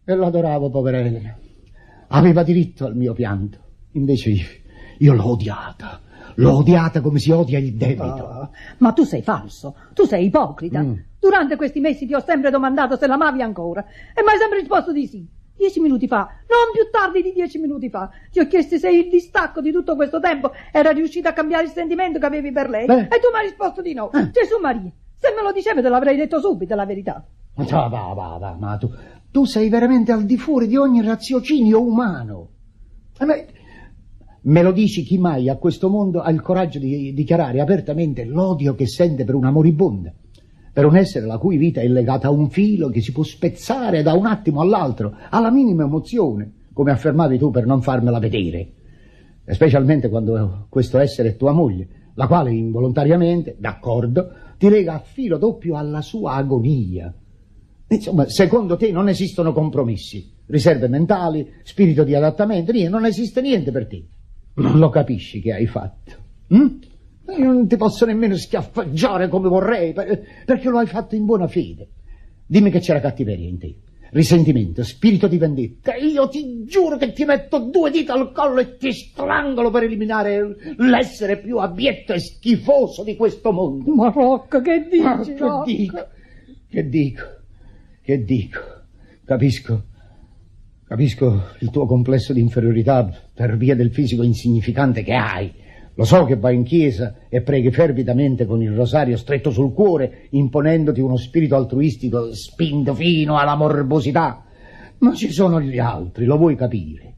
E 0.05 0.15
l'adoravo, 0.15 0.71
povera 0.71 0.99
Elena. 1.01 1.37
Aveva 2.09 2.45
diritto 2.45 2.87
al 2.87 2.95
mio 2.97 3.13
pianto. 3.13 3.59
Invece 3.93 4.31
io, 4.31 4.47
io 4.99 5.13
l'ho 5.15 5.31
odiata. 5.31 6.01
L'ho 6.37 6.57
odiata 6.59 7.01
come 7.01 7.19
si 7.19 7.31
odia 7.33 7.59
il 7.59 7.75
debito. 7.75 8.03
Oh, 8.05 8.51
ma 8.79 8.93
tu 8.93 9.03
sei 9.05 9.23
falso, 9.23 9.75
tu 9.95 10.05
sei 10.05 10.27
ipocrita. 10.27 10.83
Mm. 10.83 10.95
Durante 11.27 11.57
questi 11.57 11.81
mesi 11.81 12.07
ti 12.07 12.15
ho 12.15 12.21
sempre 12.21 12.53
domandato 12.53 12.97
se 12.97 13.09
l'amavi 13.09 13.43
ancora 13.43 13.85
e 14.15 14.23
mi 14.23 14.29
hai 14.29 14.39
sempre 14.39 14.61
risposto 14.61 14.93
di 14.93 15.09
sì. 15.09 15.27
Dieci 15.57 15.81
minuti 15.81 16.07
fa, 16.07 16.19
non 16.19 16.71
più 16.73 16.89
tardi 16.89 17.21
di 17.21 17.33
dieci 17.33 17.59
minuti 17.59 17.91
fa, 17.91 18.09
ti 18.31 18.39
ho 18.39 18.47
chiesto 18.47 18.79
se 18.79 18.91
il 18.91 19.09
distacco 19.09 19.61
di 19.61 19.73
tutto 19.73 19.97
questo 19.97 20.21
tempo 20.21 20.53
era 20.71 20.91
riuscito 20.91 21.27
a 21.27 21.33
cambiare 21.33 21.65
il 21.65 21.71
sentimento 21.71 22.21
che 22.21 22.27
avevi 22.27 22.53
per 22.53 22.69
lei 22.69 22.87
Beh. 22.87 23.07
e 23.07 23.19
tu 23.19 23.29
mi 23.33 23.41
hai 23.41 23.47
risposto 23.47 23.83
di 23.83 23.93
no. 23.93 24.13
Eh. 24.13 24.31
Gesù 24.31 24.61
Maria, 24.61 24.89
se 25.19 25.35
me 25.35 25.43
lo 25.43 25.51
dicevi 25.51 25.83
te 25.83 25.89
l'avrei 25.89 26.17
detto 26.17 26.39
subito 26.39 26.77
la 26.77 26.87
verità. 26.87 27.27
Ma 27.57 27.65
va, 27.65 27.89
va, 27.89 28.13
va, 28.15 28.37
va, 28.39 28.57
ma 28.57 28.77
tu, 28.77 28.89
tu 29.33 29.45
sei 29.47 29.69
veramente 29.69 30.13
al 30.13 30.27
di 30.27 30.37
fuori 30.37 30.69
di 30.69 30.77
ogni 30.77 31.03
raziocinio 31.03 31.83
umano. 31.83 32.49
A 33.19 33.25
me, 33.25 33.47
me 34.43 34.63
lo 34.63 34.71
dici 34.71 35.03
chi 35.03 35.19
mai 35.19 35.49
a 35.49 35.57
questo 35.57 35.89
mondo 35.89 36.21
ha 36.21 36.31
il 36.31 36.41
coraggio 36.41 36.79
di 36.79 37.13
dichiarare 37.13 37.61
apertamente 37.61 38.25
l'odio 38.25 38.77
che 38.77 38.87
sente 38.87 39.25
per 39.25 39.35
una 39.35 39.51
moribonda, 39.51 40.13
per 40.77 40.85
un 40.85 40.95
essere 40.95 41.25
la 41.25 41.39
cui 41.39 41.57
vita 41.57 41.81
è 41.81 41.89
legata 41.89 42.27
a 42.27 42.31
un 42.31 42.51
filo 42.51 42.91
che 42.91 43.01
si 43.01 43.11
può 43.11 43.23
spezzare 43.23 44.03
da 44.03 44.13
un 44.13 44.27
attimo 44.27 44.61
all'altro, 44.61 45.17
alla 45.31 45.51
minima 45.51 45.85
emozione, 45.85 46.53
come 46.75 46.91
affermavi 46.91 47.39
tu 47.39 47.51
per 47.51 47.65
non 47.65 47.81
farmela 47.81 48.19
vedere, 48.19 48.73
e 49.43 49.55
specialmente 49.55 50.11
quando 50.11 50.67
questo 50.69 50.99
essere 50.99 51.31
è 51.31 51.37
tua 51.37 51.53
moglie, 51.53 51.89
la 52.13 52.27
quale 52.27 52.53
involontariamente, 52.53 53.57
d'accordo, 53.59 54.31
ti 54.59 54.69
lega 54.69 54.93
a 54.93 54.99
filo 54.99 55.39
doppio 55.39 55.79
alla 55.79 56.03
sua 56.03 56.35
agonia. 56.35 57.11
Insomma, 57.89 58.29
secondo 58.29 58.77
te 58.77 58.93
non 58.93 59.09
esistono 59.09 59.55
compromessi, 59.55 60.31
riserve 60.45 60.89
mentali, 60.89 61.55
spirito 61.63 62.05
di 62.05 62.15
adattamento, 62.15 62.73
niente, 62.73 62.91
non 62.91 63.07
esiste 63.07 63.41
niente 63.41 63.73
per 63.73 63.87
te. 63.87 64.05
Non 64.57 64.79
lo 64.79 64.91
capisci 64.91 65.41
che 65.41 65.55
hai 65.55 65.67
fatto. 65.67 66.13
hm? 66.49 66.67
Io 67.39 67.45
non 67.53 67.67
ti 67.67 67.77
posso 67.77 68.05
nemmeno 68.07 68.37
schiaffeggiare 68.37 69.29
come 69.29 69.49
vorrei, 69.49 69.93
per- 69.93 70.23
perché 70.45 70.69
lo 70.69 70.79
hai 70.79 70.87
fatto 70.87 71.15
in 71.15 71.25
buona 71.25 71.49
fede. 71.49 71.89
Dimmi 72.47 72.71
che 72.71 72.79
c'era 72.81 73.01
cattiveria 73.01 73.49
in 73.49 73.59
te, 73.59 73.75
risentimento, 74.11 74.85
spirito 74.85 75.27
di 75.27 75.37
vendetta. 75.37 75.95
Io 75.97 76.29
ti 76.29 76.65
giuro 76.65 76.97
che 76.97 77.13
ti 77.13 77.25
metto 77.25 77.59
due 77.59 77.91
dita 77.91 78.13
al 78.13 78.31
collo 78.33 78.61
e 78.61 78.77
ti 78.77 78.93
strangolo 78.93 79.71
per 79.71 79.83
eliminare 79.83 80.75
l'essere 80.77 81.39
più 81.41 81.59
abietto 81.59 82.13
e 82.13 82.21
schifoso 82.21 83.03
di 83.03 83.17
questo 83.17 83.51
mondo. 83.53 83.93
Ma 83.93 84.11
Rocco, 84.11 84.61
che 84.61 84.87
dici? 84.89 85.05
Ah, 85.05 85.19
che 85.21 85.37
Rocco? 85.37 85.65
dico? 85.65 86.07
Che 86.69 86.89
dico? 86.89 87.23
Che 88.03 88.25
dico? 88.25 88.61
Capisco. 89.25 89.83
Capisco 90.87 91.43
il 91.59 91.71
tuo 91.71 91.85
complesso 91.87 92.33
di 92.33 92.41
inferiorità 92.41 93.11
per 93.35 93.57
via 93.57 93.75
del 93.75 93.91
fisico 93.91 94.23
insignificante 94.23 95.03
che 95.03 95.15
hai. 95.15 95.53
Lo 95.99 96.05
so 96.05 96.25
che 96.25 96.37
vai 96.37 96.55
in 96.55 96.63
chiesa 96.63 97.15
e 97.31 97.41
preghi 97.41 97.71
fervidamente 97.71 98.45
con 98.45 98.61
il 98.61 98.75
rosario 98.75 99.17
stretto 99.17 99.51
sul 99.51 99.73
cuore, 99.73 100.27
imponendoti 100.31 101.01
uno 101.01 101.17
spirito 101.17 101.57
altruistico 101.57 102.35
spinto 102.35 102.95
fino 102.95 103.39
alla 103.39 103.55
morbosità. 103.55 104.45
Ma 104.99 105.15
ci 105.15 105.31
sono 105.31 105.59
gli 105.59 105.79
altri, 105.79 106.27
lo 106.27 106.37
vuoi 106.37 106.55
capire? 106.55 107.15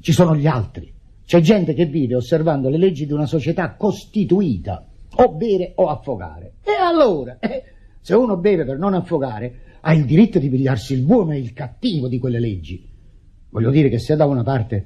Ci 0.00 0.12
sono 0.12 0.36
gli 0.36 0.46
altri. 0.46 0.92
C'è 1.26 1.40
gente 1.40 1.74
che 1.74 1.86
vive 1.86 2.14
osservando 2.14 2.68
le 2.68 2.78
leggi 2.78 3.04
di 3.04 3.12
una 3.12 3.26
società 3.26 3.74
costituita, 3.74 4.86
o 5.16 5.34
bere 5.34 5.72
o 5.74 5.88
affogare. 5.88 6.54
E 6.62 6.70
allora, 6.80 7.36
eh, 7.40 7.64
se 8.00 8.14
uno 8.14 8.36
beve 8.36 8.64
per 8.64 8.78
non 8.78 8.94
affogare, 8.94 9.54
ha 9.80 9.92
il 9.92 10.04
diritto 10.04 10.38
di 10.38 10.48
pigliarsi 10.48 10.94
il 10.94 11.02
buono 11.02 11.32
e 11.32 11.38
il 11.38 11.52
cattivo 11.52 12.06
di 12.06 12.20
quelle 12.20 12.38
leggi. 12.38 12.88
Voglio 13.48 13.70
dire 13.70 13.88
che 13.88 13.98
se 13.98 14.14
da 14.14 14.26
una 14.26 14.44
parte 14.44 14.84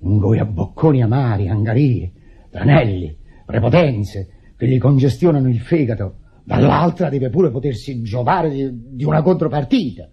ingoia 0.00 0.46
bocconi 0.46 1.02
amari, 1.02 1.48
angarie, 1.48 2.12
tranelli, 2.58 3.16
prepotenze, 3.46 4.52
che 4.56 4.66
gli 4.66 4.78
congestionano 4.78 5.48
il 5.48 5.60
fegato, 5.60 6.16
dall'altra 6.44 7.08
deve 7.08 7.30
pure 7.30 7.50
potersi 7.50 8.02
giovare 8.02 8.50
di, 8.50 8.96
di 8.96 9.04
una 9.04 9.22
contropartita. 9.22 10.08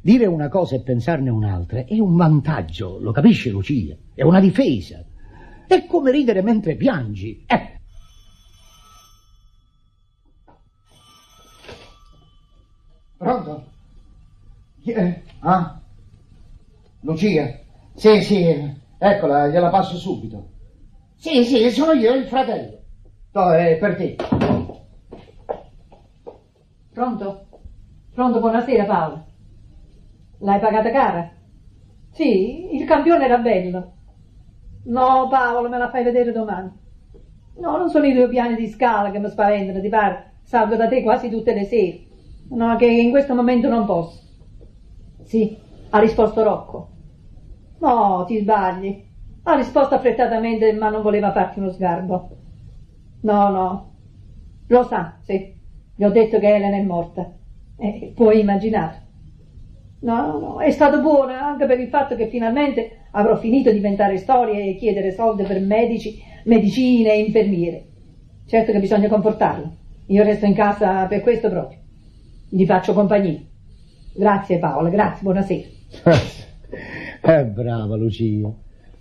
Dire 0.00 0.26
una 0.26 0.48
cosa 0.48 0.74
e 0.76 0.82
pensarne 0.82 1.30
un'altra 1.30 1.84
è 1.86 1.98
un 1.98 2.16
vantaggio, 2.16 2.98
lo 2.98 3.12
capisce 3.12 3.50
Lucia? 3.50 3.96
È 4.12 4.22
una 4.22 4.40
difesa. 4.40 5.02
È 5.66 5.86
come 5.86 6.10
ridere 6.10 6.42
mentre 6.42 6.76
piangi. 6.76 7.44
Eh. 7.46 7.72
Pronto? 13.16 13.64
Chi 14.82 14.90
è? 14.90 15.22
Ah? 15.38 15.80
Lucia? 17.00 17.60
Sì, 17.94 18.20
sì, 18.20 18.74
eccola, 18.98 19.48
gliela 19.48 19.70
passo 19.70 19.96
subito. 19.96 20.52
Sì, 21.24 21.42
sì, 21.42 21.70
sono 21.70 21.92
io, 21.92 22.12
il 22.12 22.26
fratello. 22.26 22.80
No, 23.32 23.50
è 23.50 23.78
per 23.78 23.96
te. 23.96 24.14
Pronto? 26.92 27.46
Pronto, 28.12 28.40
buonasera 28.40 28.84
Paolo. 28.84 29.24
L'hai 30.40 30.58
pagata 30.58 30.90
cara? 30.90 31.30
Sì, 32.10 32.76
il 32.76 32.84
campione 32.84 33.24
era 33.24 33.38
bello. 33.38 33.92
No, 34.84 35.26
Paolo, 35.30 35.70
me 35.70 35.78
la 35.78 35.88
fai 35.88 36.04
vedere 36.04 36.30
domani. 36.30 36.70
No, 37.56 37.78
non 37.78 37.88
sono 37.88 38.04
i 38.04 38.12
due 38.12 38.28
piani 38.28 38.54
di 38.54 38.68
scala 38.68 39.10
che 39.10 39.18
mi 39.18 39.30
spaventano, 39.30 39.80
ti 39.80 39.88
pare? 39.88 40.32
Salgo 40.42 40.76
da 40.76 40.88
te 40.88 41.02
quasi 41.02 41.30
tutte 41.30 41.54
le 41.54 41.64
sere. 41.64 42.00
No, 42.50 42.76
che 42.76 42.84
in 42.84 43.08
questo 43.08 43.34
momento 43.34 43.70
non 43.70 43.86
posso. 43.86 44.20
Sì, 45.22 45.56
ha 45.88 45.98
risposto 46.00 46.42
Rocco. 46.42 46.88
No, 47.78 48.24
ti 48.26 48.40
sbagli. 48.40 49.12
Ha 49.46 49.54
risposto 49.54 49.94
affrettatamente, 49.94 50.72
ma 50.72 50.88
non 50.88 51.02
voleva 51.02 51.32
farti 51.32 51.58
uno 51.58 51.70
sgarbo. 51.70 52.28
No, 53.20 53.48
no. 53.50 53.92
Lo 54.68 54.82
sa, 54.84 55.18
sì. 55.22 55.54
Gli 55.94 56.02
ho 56.04 56.10
detto 56.10 56.38
che 56.38 56.54
Elena 56.54 56.76
è 56.76 56.82
morta. 56.82 57.30
Eh, 57.76 58.12
puoi 58.14 58.40
immaginare. 58.40 59.02
No, 60.00 60.38
no, 60.38 60.60
è 60.60 60.70
stato 60.70 61.00
buono 61.00 61.32
anche 61.32 61.66
per 61.66 61.80
il 61.80 61.88
fatto 61.88 62.14
che 62.14 62.28
finalmente 62.28 63.06
avrò 63.12 63.36
finito 63.36 63.70
di 63.70 63.76
inventare 63.76 64.18
storie 64.18 64.68
e 64.68 64.76
chiedere 64.76 65.12
soldi 65.12 65.44
per 65.44 65.60
medici, 65.60 66.22
medicine 66.44 67.12
e 67.12 67.20
infermiere. 67.20 67.84
Certo 68.46 68.72
che 68.72 68.80
bisogna 68.80 69.08
comportarlo. 69.08 69.72
Io 70.06 70.22
resto 70.22 70.44
in 70.44 70.54
casa 70.54 71.06
per 71.06 71.20
questo 71.22 71.48
proprio. 71.48 71.78
Gli 72.50 72.66
faccio 72.66 72.92
compagnia. 72.92 73.40
Grazie 74.14 74.58
Paola, 74.58 74.88
grazie, 74.88 75.22
buonasera. 75.22 75.68
Eh, 77.26 77.44
brava 77.44 77.96
Lucia. 77.96 78.52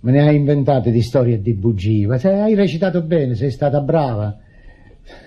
Me 0.04 0.12
ne 0.12 0.22
hai 0.22 0.36
inventate 0.36 0.92
di 0.92 1.02
storie 1.02 1.36
e 1.36 1.42
di 1.42 1.54
bugie. 1.54 2.08
Ma 2.08 2.18
se 2.18 2.30
hai 2.30 2.56
recitato 2.56 3.02
bene, 3.02 3.36
sei 3.36 3.52
stata 3.52 3.80
brava. 3.80 4.38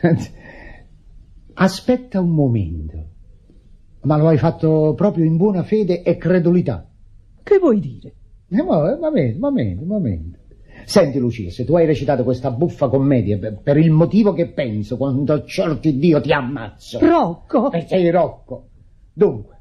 Aspetta 1.54 2.20
un 2.20 2.28
momento. 2.28 3.04
Ma 4.02 4.18
lo 4.18 4.28
hai 4.28 4.36
fatto 4.36 4.92
proprio 4.94 5.24
in 5.24 5.38
buona 5.38 5.62
fede 5.62 6.02
e 6.02 6.18
credulità. 6.18 6.86
Che 7.42 7.58
vuoi 7.58 7.80
dire? 7.80 8.14
Eh, 8.50 8.62
mo- 8.62 8.86
eh, 8.86 8.98
momento, 8.98 9.38
momento, 9.38 9.84
momento. 9.86 10.38
Senti 10.84 11.18
Lucia, 11.18 11.50
se 11.50 11.64
tu 11.64 11.74
hai 11.74 11.86
recitato 11.86 12.22
questa 12.22 12.50
buffa 12.50 12.88
commedia 12.88 13.38
per, 13.38 13.60
per 13.62 13.78
il 13.78 13.90
motivo 13.90 14.34
che 14.34 14.50
penso, 14.50 14.98
quando 14.98 15.44
certi 15.44 15.96
Dio 15.96 16.20
ti 16.20 16.32
ammazzo. 16.32 16.98
Rocco! 16.98 17.72
E 17.72 17.86
sei 17.88 18.10
Rocco. 18.10 18.68
Dunque, 19.14 19.56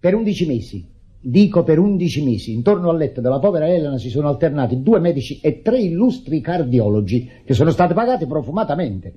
per 0.00 0.16
undici 0.16 0.46
mesi, 0.46 0.84
dico 1.28 1.64
per 1.64 1.80
undici 1.80 2.22
mesi, 2.22 2.52
intorno 2.52 2.88
al 2.88 2.96
letto 2.96 3.20
della 3.20 3.40
povera 3.40 3.66
Elena 3.66 3.98
si 3.98 4.10
sono 4.10 4.28
alternati 4.28 4.80
due 4.80 5.00
medici 5.00 5.40
e 5.40 5.60
tre 5.60 5.80
illustri 5.80 6.40
cardiologi 6.40 7.28
che 7.44 7.52
sono 7.52 7.70
stati 7.70 7.94
pagati 7.94 8.26
profumatamente. 8.26 9.14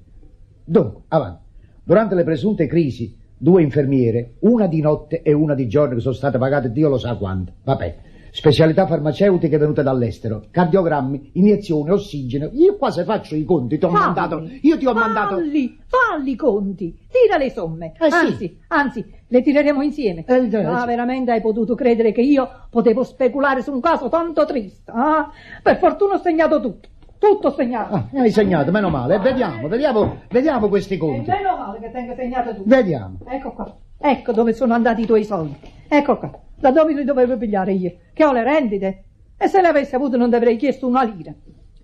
Dunque, 0.63 1.03
avanti. 1.09 1.43
Durante 1.83 2.15
le 2.15 2.23
presunte 2.23 2.65
crisi, 2.65 3.15
due 3.37 3.61
infermiere, 3.61 4.37
una 4.39 4.65
di 4.65 4.81
notte 4.81 5.21
e 5.21 5.33
una 5.33 5.53
di 5.53 5.67
giorno 5.67 5.95
che 5.95 6.01
sono 6.01 6.15
state 6.15 6.39
pagate 6.39 6.71
Dio 6.71 6.89
lo 6.89 6.97
sa 6.97 7.15
quanto. 7.15 7.53
Vabbè. 7.63 7.97
Specialità 8.31 8.85
farmaceutiche 8.85 9.57
venute 9.57 9.81
dall'estero, 9.83 10.43
cardiogrammi, 10.51 11.31
iniezioni, 11.33 11.89
ossigeno. 11.89 12.49
Io 12.53 12.75
qua 12.77 12.91
se 12.91 13.03
faccio 13.03 13.35
i 13.35 13.43
conti, 13.43 13.77
ti 13.77 13.85
ho 13.85 13.89
mandato. 13.89 14.47
Io 14.61 14.77
ti 14.77 14.85
ho 14.85 14.93
mandato. 14.93 15.35
Falli, 15.35 15.77
falli 15.87 16.31
i 16.31 16.35
conti, 16.35 16.97
tira 17.09 17.37
le 17.37 17.49
somme. 17.51 17.93
Eh, 17.99 18.09
sì. 18.09 18.15
Anzi, 18.15 18.59
anzi, 18.67 19.13
le 19.27 19.41
tireremo 19.41 19.81
insieme. 19.81 20.23
Eh, 20.27 20.47
eh, 20.51 20.63
ah, 20.63 20.85
veramente 20.85 21.31
hai 21.31 21.41
potuto 21.41 21.75
credere 21.75 22.11
che 22.11 22.21
io 22.21 22.47
potevo 22.69 23.03
speculare 23.03 23.61
su 23.61 23.71
un 23.73 23.79
caso 23.81 24.09
tanto 24.09 24.45
triste? 24.45 24.91
ah? 24.93 25.29
Per 25.61 25.77
fortuna 25.77 26.15
ho 26.15 26.19
segnato 26.19 26.59
tutto, 26.61 26.87
tutto 27.17 27.47
ho 27.47 27.51
segnato. 27.55 27.95
Ah, 27.95 28.07
hai 28.13 28.31
segnato, 28.31 28.71
meno 28.71 28.89
male. 28.89 29.15
E 29.15 29.19
vediamo, 29.19 29.67
vediamo, 29.67 30.21
vediamo 30.29 30.69
questi 30.69 30.93
E 30.93 30.97
conti. 30.97 31.29
meno 31.29 31.57
male 31.57 31.79
che 31.79 31.91
tenga 31.91 32.15
segnato 32.15 32.49
tutto. 32.51 32.63
Vediamo. 32.65 33.17
Ecco 33.27 33.51
qua, 33.53 33.75
ecco 33.97 34.31
dove 34.33 34.53
sono 34.53 34.73
andati 34.73 35.01
i 35.01 35.05
tuoi 35.05 35.23
soldi. 35.23 35.55
Ecco 35.87 36.17
qua, 36.17 36.31
da 36.59 36.71
dove 36.71 36.93
li 36.93 37.03
dovevo 37.03 37.37
pigliare 37.37 37.73
io? 37.73 37.93
Che 38.13 38.23
ho 38.25 38.31
le 38.31 38.43
rendite? 38.43 39.03
E 39.37 39.47
se 39.47 39.61
le 39.61 39.67
avessi 39.67 39.95
avute 39.95 40.17
non 40.17 40.29
ti 40.29 40.35
avrei 40.35 40.57
chiesto 40.57 40.85
una 40.87 41.03
lira. 41.03 41.33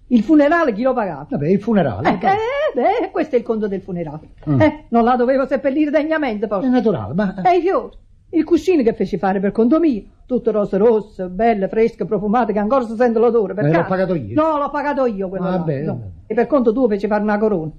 Il 0.08 0.22
funerale 0.22 0.74
chi 0.74 0.84
lo 0.84 0.94
pagava? 0.94 1.26
Vabbè, 1.30 1.48
il 1.48 1.60
funerale. 1.60 2.10
Eh, 2.10 2.14
eh, 2.14 2.74
beh, 2.76 3.10
questo 3.12 3.36
è 3.36 3.40
il 3.40 3.46
conto 3.46 3.68
del 3.68 3.82
funerale. 3.82 4.30
Mm. 4.48 4.62
Eh, 4.62 4.86
non 4.90 5.04
la 5.04 5.16
dovevo 5.16 5.48
seppellire 5.48 5.90
degnamente, 5.90 6.46
È 6.46 6.48
poi. 6.48 6.70
naturale, 6.70 7.14
ma... 7.14 7.42
E 7.42 7.58
i 7.58 7.62
fiori? 7.62 7.98
Il 8.30 8.44
cuscino 8.44 8.84
che 8.84 8.94
feci 8.94 9.18
fare 9.18 9.40
per 9.40 9.52
conto 9.52 9.80
mio, 9.80 10.04
tutto 10.26 10.52
rose 10.52 10.78
rosse, 10.78 11.28
belle, 11.30 11.70
fresche, 11.70 12.06
profumate, 12.06 12.52
che 12.52 12.60
ancora 12.60 12.84
si 12.84 12.96
sente 12.96 13.18
l'odore. 13.18 13.54
Eh, 13.58 13.72
l'ho 13.72 13.86
pagato 13.88 14.14
io. 14.14 14.34
No, 14.36 14.58
l'ho 14.58 14.70
pagato 14.70 15.06
io 15.06 15.30
quello 15.30 15.46
là, 15.46 15.58
Vabbè. 15.58 15.82
no. 15.84 16.12
E 16.28 16.34
per 16.34 16.46
conto 16.48 16.74
tuo 16.74 16.88
feci 16.88 17.08
fare 17.08 17.24
una 17.24 17.38
corona. 17.38 17.72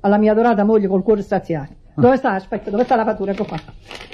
Alla 0.00 0.16
mia 0.18 0.32
adorata 0.32 0.64
moglie 0.64 0.88
col 0.88 1.02
cuore 1.02 1.22
straziato. 1.22 1.74
Dove 1.94 2.16
sta? 2.16 2.32
Aspetta, 2.34 2.70
dove 2.70 2.84
sta 2.84 2.96
la 2.96 3.04
fattura? 3.04 3.32
Ecco 3.32 3.44
qua. 3.44 3.60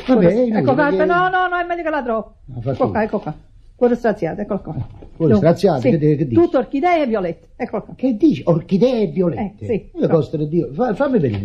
Vabbè, 0.06 0.26
ecco 0.56 0.74
qua, 0.74 0.88
perché- 0.88 1.04
no, 1.04 1.28
no, 1.28 1.48
no, 1.48 1.56
è 1.56 1.66
meglio 1.66 1.82
che 1.82 1.90
la 1.90 2.02
trovo. 2.02 2.34
La 2.62 2.72
Ecco 2.72 2.90
qua, 2.90 3.02
ecco 3.02 3.18
qua. 3.20 3.34
Cuore 3.76 3.94
straziato, 3.94 4.40
eccolo 4.40 4.60
qua. 4.60 4.74
Cuore 5.16 5.36
straziato, 5.36 5.80
sì, 5.80 5.90
che 5.90 5.98
che 5.98 6.26
dici? 6.26 6.34
Tutto 6.34 6.58
orchidee 6.58 7.02
e 7.02 7.06
violette, 7.06 7.48
eccolo 7.56 7.82
qua. 7.84 7.94
Che 7.94 8.16
dici? 8.16 8.42
Orchidee 8.44 9.02
e 9.02 9.06
violette? 9.06 9.64
Eh, 9.64 9.66
sì. 9.66 9.90
Le 9.94 10.08
costano 10.08 10.44
Dio. 10.46 10.72
Fa- 10.72 10.94
fammi 10.94 11.18
vedere. 11.20 11.44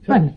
Fammi. 0.00 0.34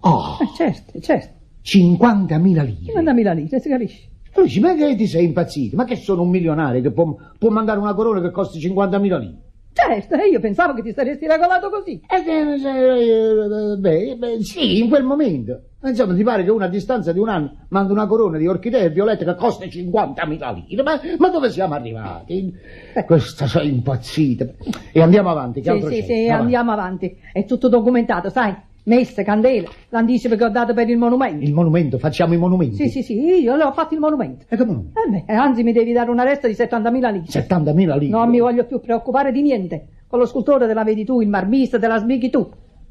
Oh, 0.00 0.36
Eh, 0.42 0.54
certo, 0.54 1.00
certo. 1.00 1.36
50.000 1.62 2.62
lire. 2.64 2.92
50.000 2.92 3.34
lire, 3.34 3.60
si 3.60 3.68
capisce? 3.68 4.08
Tu 4.32 4.42
dici, 4.42 4.60
ma 4.60 4.74
che 4.74 4.94
ti 4.94 5.06
sei 5.06 5.24
impazzito? 5.24 5.76
Ma 5.76 5.84
che 5.84 5.96
sono 5.96 6.22
un 6.22 6.28
milionario 6.28 6.82
che 6.82 6.90
può, 6.90 7.16
può 7.38 7.48
mandare 7.48 7.78
una 7.80 7.94
corona 7.94 8.20
che 8.20 8.30
costi 8.30 8.58
50.000 8.58 9.00
lire? 9.18 9.36
Certo, 9.86 10.14
e 10.16 10.28
io 10.28 10.40
pensavo 10.40 10.74
che 10.74 10.82
ti 10.82 10.92
saresti 10.92 11.26
regolato 11.26 11.70
così. 11.70 12.00
Eh, 12.08 12.22
che- 12.24 13.72
eh, 13.72 13.76
beh, 13.76 14.16
beh, 14.16 14.42
sì, 14.42 14.78
in 14.80 14.88
quel 14.88 15.04
momento. 15.04 15.60
Insomma, 15.80 16.14
ti 16.14 16.24
pare 16.24 16.42
che 16.42 16.50
uno 16.50 16.64
a 16.64 16.68
distanza 16.68 17.12
di 17.12 17.20
un 17.20 17.28
anno 17.28 17.66
manda 17.68 17.92
una 17.92 18.06
corona 18.08 18.36
di 18.36 18.48
orchidee 18.48 18.86
e 18.86 18.90
violette 18.90 19.24
che 19.24 19.36
costa 19.36 19.64
50.000 19.66 20.50
lire? 20.50 20.82
Ma, 20.82 21.00
ma 21.18 21.28
dove 21.30 21.50
siamo 21.50 21.74
arrivati? 21.74 22.52
Eh, 22.94 23.04
Questa 23.04 23.46
sei 23.46 23.68
impazzita. 23.68 24.46
E 24.92 25.00
andiamo 25.00 25.30
avanti, 25.30 25.60
che 25.60 25.66
Sì, 25.68 25.74
altro 25.76 25.90
sì, 25.90 26.00
c'è? 26.00 26.04
sì, 26.06 26.12
Avanti. 26.26 26.32
andiamo 26.42 26.72
avanti. 26.72 27.16
È 27.32 27.44
tutto 27.44 27.68
documentato, 27.68 28.28
sai? 28.30 28.54
Messe, 28.88 29.22
candele, 29.22 29.68
l'anticipo 29.90 30.34
che 30.34 30.44
ho 30.44 30.48
dato 30.48 30.72
per 30.72 30.88
il 30.88 30.96
monumento. 30.96 31.44
Il 31.44 31.52
monumento, 31.52 31.98
facciamo 31.98 32.32
i 32.32 32.38
monumenti. 32.38 32.76
Sì, 32.76 32.88
sì, 32.88 33.02
sì, 33.02 33.18
io 33.18 33.54
le 33.54 33.64
ho 33.64 33.72
fatto 33.72 33.92
il 33.92 34.00
monumento. 34.00 34.46
E 34.48 34.56
come 34.56 34.72
non? 34.72 34.92
Eh 34.94 35.24
beh, 35.26 35.32
anzi 35.34 35.62
mi 35.62 35.72
devi 35.72 35.92
dare 35.92 36.10
una 36.10 36.22
resta 36.22 36.48
di 36.48 36.54
70.000 36.54 37.12
lire. 37.12 37.24
70.000 37.26 37.98
lire. 37.98 38.08
Non 38.08 38.30
mi 38.30 38.40
voglio 38.40 38.64
più 38.64 38.80
preoccupare 38.80 39.30
di 39.30 39.42
niente. 39.42 39.88
Con 40.08 40.18
lo 40.18 40.24
scultore 40.24 40.66
te 40.66 40.72
la 40.72 40.84
vedi 40.84 41.04
tu, 41.04 41.20
il 41.20 41.28
marmista 41.28 41.78
te 41.78 41.86
la 41.86 41.98
sbrighi 41.98 42.30
tu. 42.30 42.48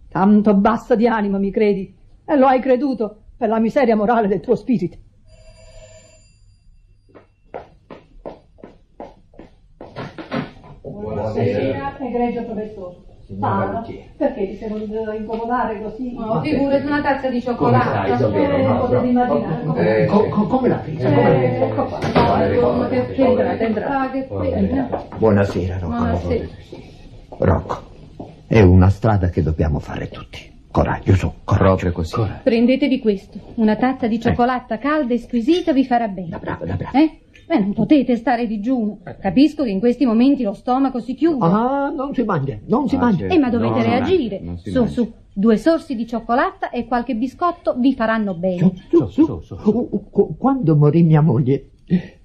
Tanto 0.07 0.53
bassa 0.53 0.93
di 0.93 1.07
animo, 1.07 1.39
mi 1.39 1.49
credi? 1.49 1.91
E 2.23 2.38
lo 2.38 2.45
hai 2.45 2.60
creduto 2.60 3.23
per 3.36 3.49
la 3.49 3.60
miseria 3.60 3.95
morale 3.95 4.27
del 4.27 4.39
tuo 4.39 4.53
spirito. 4.53 4.97
Buonasera, 10.83 11.97
egregio 11.99 12.43
professore. 12.43 13.07
Parla, 13.40 13.86
perché 14.16 14.48
ti 14.48 14.56
sei 14.56 14.70
voluto 14.70 15.12
incomodare 15.12 15.82
così? 15.82 16.13
No, 16.13 16.40
figurati 16.42 16.86
una 16.86 17.02
tazza 17.02 17.30
di 17.30 17.42
cioccolato. 17.42 18.34
Eh, 18.34 18.78
potete 18.78 19.08
immaginare. 19.08 19.63
come- 19.66 20.06
Co- 20.06 20.30
co- 20.30 20.48
come 20.48 20.68
la 20.70 20.76
pensi? 20.78 21.04
Eh, 21.06 21.62
ecco 21.63 21.84
qua. 21.84 22.00
Entrate, 22.00 23.66
entrate. 23.66 24.28
Ah. 24.32 25.04
Buonasera, 25.18 25.78
Rocco. 25.78 25.94
Buonasera. 25.96 26.46
Rocco, 27.40 27.82
è 28.48 28.62
una 28.62 28.90
strada 28.90 29.28
che 29.30 29.44
dobbiamo 29.44 29.80
fare 29.80 30.08
tutti. 30.08 30.56
Coraggio, 30.72 31.16
su, 31.16 31.32
Proprio 31.44 31.92
così. 31.92 32.16
Prendetevi 32.44 33.00
questo. 33.00 33.40
Una 33.56 33.76
tazza 33.76 34.08
di 34.08 34.20
cioccolata 34.22 34.78
calda 34.78 35.13
e 35.13 35.18
squisita 35.18 35.74
vi 35.74 35.84
farà 35.86 36.08
bene. 36.08 36.30
Da 36.30 36.38
brava, 36.38 36.66
da 36.66 36.76
brava. 36.76 36.98
Eh? 36.98 37.20
Beh, 37.47 37.60
non 37.60 37.71
potete 37.73 38.17
stare 38.17 38.45
digiuno. 38.45 38.99
Capisco 39.21 39.63
che 39.63 39.69
in 39.69 39.79
questi 39.79 40.05
momenti 40.05 40.43
lo 40.43 40.51
stomaco 40.53 40.99
si 40.99 41.15
chiude. 41.15 41.45
Ah, 41.45 41.89
non 41.95 42.13
si 42.13 42.23
mangia, 42.23 42.57
non 42.65 42.89
si 42.89 42.95
Ah, 42.95 42.99
mangia. 42.99 43.27
Eh, 43.27 43.38
ma 43.38 43.49
dovete 43.49 43.71
No, 43.71 43.77
no, 43.77 43.83
reagire. 43.83 44.41
si 44.62 44.69
su, 44.71 44.77
mangia. 44.79 44.91
su. 44.91 45.13
Due 45.38 45.55
sorsi 45.57 45.95
di 45.95 46.05
cioccolata 46.07 46.71
e 46.71 46.86
qualche 46.86 47.15
biscotto 47.15 47.75
vi 47.77 47.93
faranno 47.93 48.33
bene. 48.33 48.73
Su, 48.89 49.07
su, 49.07 49.39
su. 49.41 49.53
Uh, 49.63 49.88
uh, 49.91 50.10
qu- 50.10 50.36
Quando 50.38 50.75
morì 50.75 51.03
mia 51.03 51.21
moglie, 51.21 51.69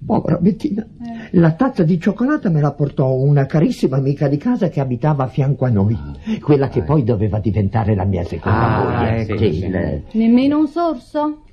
povera 0.05 0.37
Bettina, 0.39 0.85
la 1.31 1.51
tazza 1.53 1.83
di 1.83 1.99
cioccolata 1.99 2.49
me 2.49 2.59
la 2.59 2.71
portò 2.73 3.13
una 3.13 3.45
carissima 3.45 3.97
amica 3.97 4.27
di 4.27 4.37
casa 4.37 4.67
che 4.67 4.79
abitava 4.81 5.25
a 5.25 5.27
fianco 5.27 5.63
a 5.65 5.69
noi, 5.69 5.95
quella 6.41 6.67
che 6.69 6.81
poi 6.81 7.03
doveva 7.03 7.37
diventare 7.39 7.93
la 7.95 8.03
mia 8.03 8.23
seconda 8.23 8.57
Ah, 8.65 8.83
moglie. 8.83 9.21
ecco, 9.21 9.37
Sì, 9.37 10.17
Nemmeno 10.17 10.57
un 10.57 10.67
sorso? 10.67 11.43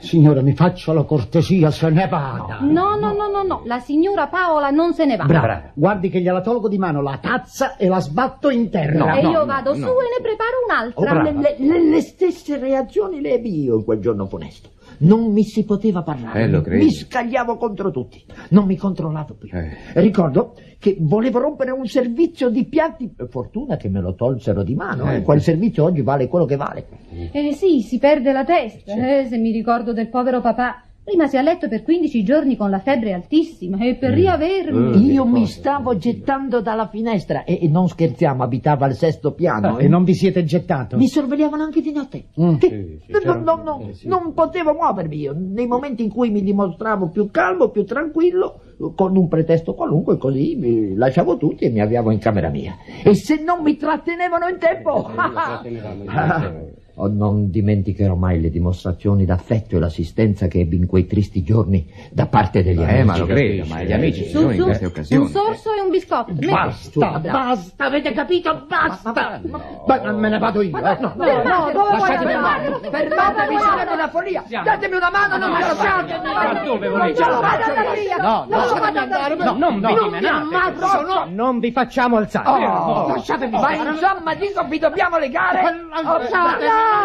Signora, 0.00 0.40
mi 0.42 0.52
faccia 0.52 0.92
la 0.92 1.04
cortesia, 1.04 1.70
se 1.70 1.88
ne 1.90 2.08
vada. 2.08 2.58
No, 2.60 2.96
no, 2.96 3.12
no, 3.12 3.28
no, 3.30 3.42
no. 3.44 3.62
La 3.66 3.78
signora 3.78 4.26
Paola 4.26 4.70
non 4.70 4.94
se 4.94 5.04
ne 5.04 5.16
va. 5.16 5.24
Brava. 5.24 5.70
Guardi 5.74 6.08
che 6.08 6.20
gliela 6.20 6.40
tolgo 6.40 6.68
di 6.68 6.76
mano 6.76 7.00
la 7.02 7.18
tazza 7.20 7.76
e 7.76 7.86
la 7.86 8.00
sbatto 8.00 8.50
in 8.50 8.68
terra. 8.68 9.14
e 9.16 9.22
no, 9.22 9.30
io 9.30 9.38
no, 9.38 9.46
vado 9.46 9.70
no. 9.70 9.76
su 9.76 9.92
e 9.92 10.18
ne 10.18 10.22
preparo 10.22 10.50
Oh, 10.94 11.02
un'altra. 11.02 11.22
le, 11.22 11.32
le- 11.32 11.56
le- 11.58 11.88
le 11.90 12.00
stesse 12.00 12.58
reazioni 12.58 13.20
le 13.20 13.34
ebbi 13.34 13.62
io 13.62 13.76
in 13.76 13.84
quel 13.84 14.00
giorno 14.00 14.26
funesto. 14.26 14.70
Non 15.02 15.32
mi 15.32 15.44
si 15.44 15.64
poteva 15.64 16.02
parlare. 16.02 16.42
Eh, 16.42 16.48
lo 16.48 16.60
credo. 16.60 16.84
mi 16.84 16.90
scagliavo 16.90 17.56
contro 17.56 17.90
tutti. 17.90 18.24
Non 18.50 18.66
mi 18.66 18.76
controllavo 18.76 19.34
più. 19.34 19.48
Eh. 19.52 19.76
Ricordo 19.94 20.54
che 20.78 20.96
volevo 21.00 21.38
rompere 21.38 21.70
un 21.70 21.86
servizio 21.86 22.50
di 22.50 22.64
piatti. 22.66 23.14
Fortuna 23.28 23.76
che 23.76 23.88
me 23.88 24.00
lo 24.00 24.14
tolsero 24.14 24.62
di 24.62 24.74
mano. 24.74 25.10
Eh. 25.10 25.16
eh. 25.16 25.22
Quel 25.22 25.40
servizio 25.40 25.84
oggi 25.84 26.02
vale 26.02 26.28
quello 26.28 26.44
che 26.44 26.56
vale. 26.56 26.86
Eh 27.32 27.52
sì, 27.52 27.80
si 27.80 27.98
perde 27.98 28.32
la 28.32 28.44
testa. 28.44 28.94
Eh, 28.94 29.26
se 29.26 29.38
mi 29.38 29.50
ricordo 29.50 29.92
del 29.92 30.08
povero 30.08 30.40
papà. 30.40 30.84
Rimase 31.04 31.36
a 31.36 31.42
letto 31.42 31.66
per 31.68 31.82
15 31.82 32.22
giorni 32.22 32.56
con 32.56 32.70
la 32.70 32.78
febbre 32.78 33.12
altissima 33.12 33.76
e 33.84 33.96
per 33.96 34.12
riavermi. 34.12 35.10
Io 35.12 35.24
mi 35.26 35.46
stavo 35.46 35.96
gettando 35.96 36.60
dalla 36.60 36.86
finestra 36.86 37.42
e, 37.42 37.58
e 37.60 37.66
non 37.68 37.88
scherziamo, 37.88 38.44
abitava 38.44 38.86
al 38.86 38.94
sesto 38.94 39.32
piano. 39.32 39.78
E 39.78 39.88
non 39.88 40.04
vi 40.04 40.14
siete 40.14 40.44
gettato? 40.44 40.96
Mi 40.96 41.08
sorvegliavano 41.08 41.64
anche 41.64 41.80
di 41.80 41.90
notte. 41.92 42.26
Mm. 42.40 42.54
Che- 42.56 42.98
non, 43.24 43.42
non- 43.42 43.62
non- 43.64 43.90
non 44.04 44.32
potevo 44.32 44.74
muovermi 44.74 45.16
io. 45.16 45.34
Nei 45.36 45.66
momenti 45.66 46.04
in 46.04 46.08
cui 46.08 46.30
mi 46.30 46.40
dimostravo 46.42 47.08
più 47.08 47.30
calmo, 47.32 47.70
più 47.70 47.84
tranquillo, 47.84 48.60
con 48.94 49.16
un 49.16 49.26
pretesto 49.26 49.74
qualunque, 49.74 50.16
così 50.18 50.54
mi 50.56 50.94
lasciavo 50.94 51.36
tutti 51.36 51.64
e 51.64 51.70
mi 51.70 51.80
avviavo 51.80 52.12
in 52.12 52.18
camera 52.20 52.48
mia. 52.48 52.76
E 53.02 53.14
se 53.14 53.42
non 53.42 53.62
mi 53.64 53.76
trattenevano 53.76 54.46
in 54.46 54.58
tempo... 54.58 55.10
Ah, 55.16 55.62
oh, 56.94 57.08
non 57.08 57.50
dimenticherò 57.50 58.14
mai 58.14 58.40
le 58.40 58.50
dimostrazioni 58.50 59.24
d'affetto 59.24 59.76
e 59.76 59.78
l'assistenza 59.78 60.46
che 60.46 60.60
ebbi 60.60 60.76
in 60.76 60.86
quei 60.86 61.06
tristi 61.06 61.42
giorni 61.42 61.86
da 62.10 62.26
parte 62.26 62.62
degli 62.62 62.78
amici. 62.82 62.96
Eh, 62.98 63.04
ma 63.04 63.16
lo 63.18 63.26
credo, 63.26 63.64
ma 63.66 63.82
gli 63.82 63.92
amici 63.92 64.24
ci 64.24 64.30
Su, 64.30 64.38
sono 64.40 64.50
in 64.52 64.58
su, 64.58 64.64
queste 64.64 64.86
occasioni. 64.86 65.22
un 65.24 65.30
sorso 65.30 65.74
e 65.74 65.80
un 65.80 65.90
biscotto. 65.90 66.32
Me- 66.38 66.50
Basta, 66.52 67.18
basta, 67.18 67.84
avete 67.86 68.12
capito? 68.12 68.64
Basta! 68.68 69.40
Ma, 69.86 70.12
me 70.12 70.28
ne 70.28 70.38
vado 70.38 70.62
io, 70.62 70.76
eh. 70.76 70.98
No, 71.00 71.14
no, 71.16 71.24
no, 71.42 71.70
dove 71.72 71.90
Lasciatemi 71.92 72.32
vuoi 72.32 72.34
andare? 72.34 72.90
Fermatevi, 72.90 73.58
sarebbe 73.58 73.92
una 73.92 74.08
follia! 74.08 74.44
Datemi 74.64 74.94
una 74.96 75.10
mano, 75.10 75.36
non 75.38 75.52
me 75.52 75.60
la 75.60 75.66
lasciate! 75.68 76.20
Ma 76.22 76.62
dove 76.64 76.88
volete 76.88 77.20
Non 77.24 77.40
vado 77.40 77.92
via! 77.94 78.16
No, 78.16 78.46
no, 78.48 78.56
Lasciatemi 78.56 78.98
andare! 78.98 79.34
no, 79.36 79.52
non 79.56 79.80
vi 79.80 79.94
dimenate. 80.02 80.78
no! 81.06 81.26
Non 81.28 81.58
vi 81.58 81.72
facciamo 81.72 82.16
alzare. 82.16 82.48
Oh, 82.66 83.08
lasciatemi 83.08 83.50
Ma 83.58 83.72
insomma, 83.74 84.34
dico, 84.34 84.64
vi 84.68 84.78
dobbiamo 84.78 85.18
legare! 85.18 85.60
Oh, 86.04 86.18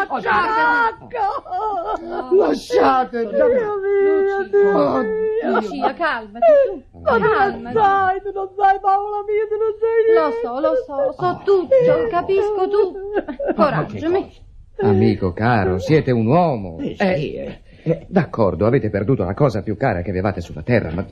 lasciatemi! 0.10 1.16
Oh, 1.44 2.36
lasciatemi! 2.36 3.32
Lasciatemi. 3.32 5.26
Lucia, 5.44 5.94
calmati 5.94 6.46
tu. 6.68 7.00
Ma 7.00 7.12
tu 7.12 7.20
non 7.20 7.72
sai, 7.74 8.22
tu 8.22 8.32
non 8.34 8.50
sai, 8.58 8.80
Paola 8.82 9.24
mia, 9.28 9.46
tu 9.48 9.56
non 9.58 9.74
sai 9.80 10.00
Lo 10.14 10.32
so, 10.42 10.60
lo 10.60 10.74
so, 10.86 11.14
so 11.18 11.42
tutto, 11.44 12.08
capisco 12.10 12.68
tutto. 12.68 13.00
Coraggio, 13.56 14.10
me. 14.10 14.30
Amico 14.80 15.34
caro, 15.34 15.80
siete 15.80 16.12
un 16.12 16.28
uomo. 16.28 16.78
Eh, 16.80 16.96
sì, 16.96 17.34
eh. 17.34 17.60
Eh, 17.84 18.06
d'accordo, 18.10 18.66
avete 18.66 18.90
perduto 18.90 19.24
la 19.24 19.34
cosa 19.34 19.62
più 19.62 19.78
cara 19.78 20.02
che 20.02 20.10
avevate 20.10 20.42
sulla 20.42 20.62
terra, 20.62 20.92
ma, 20.92 21.06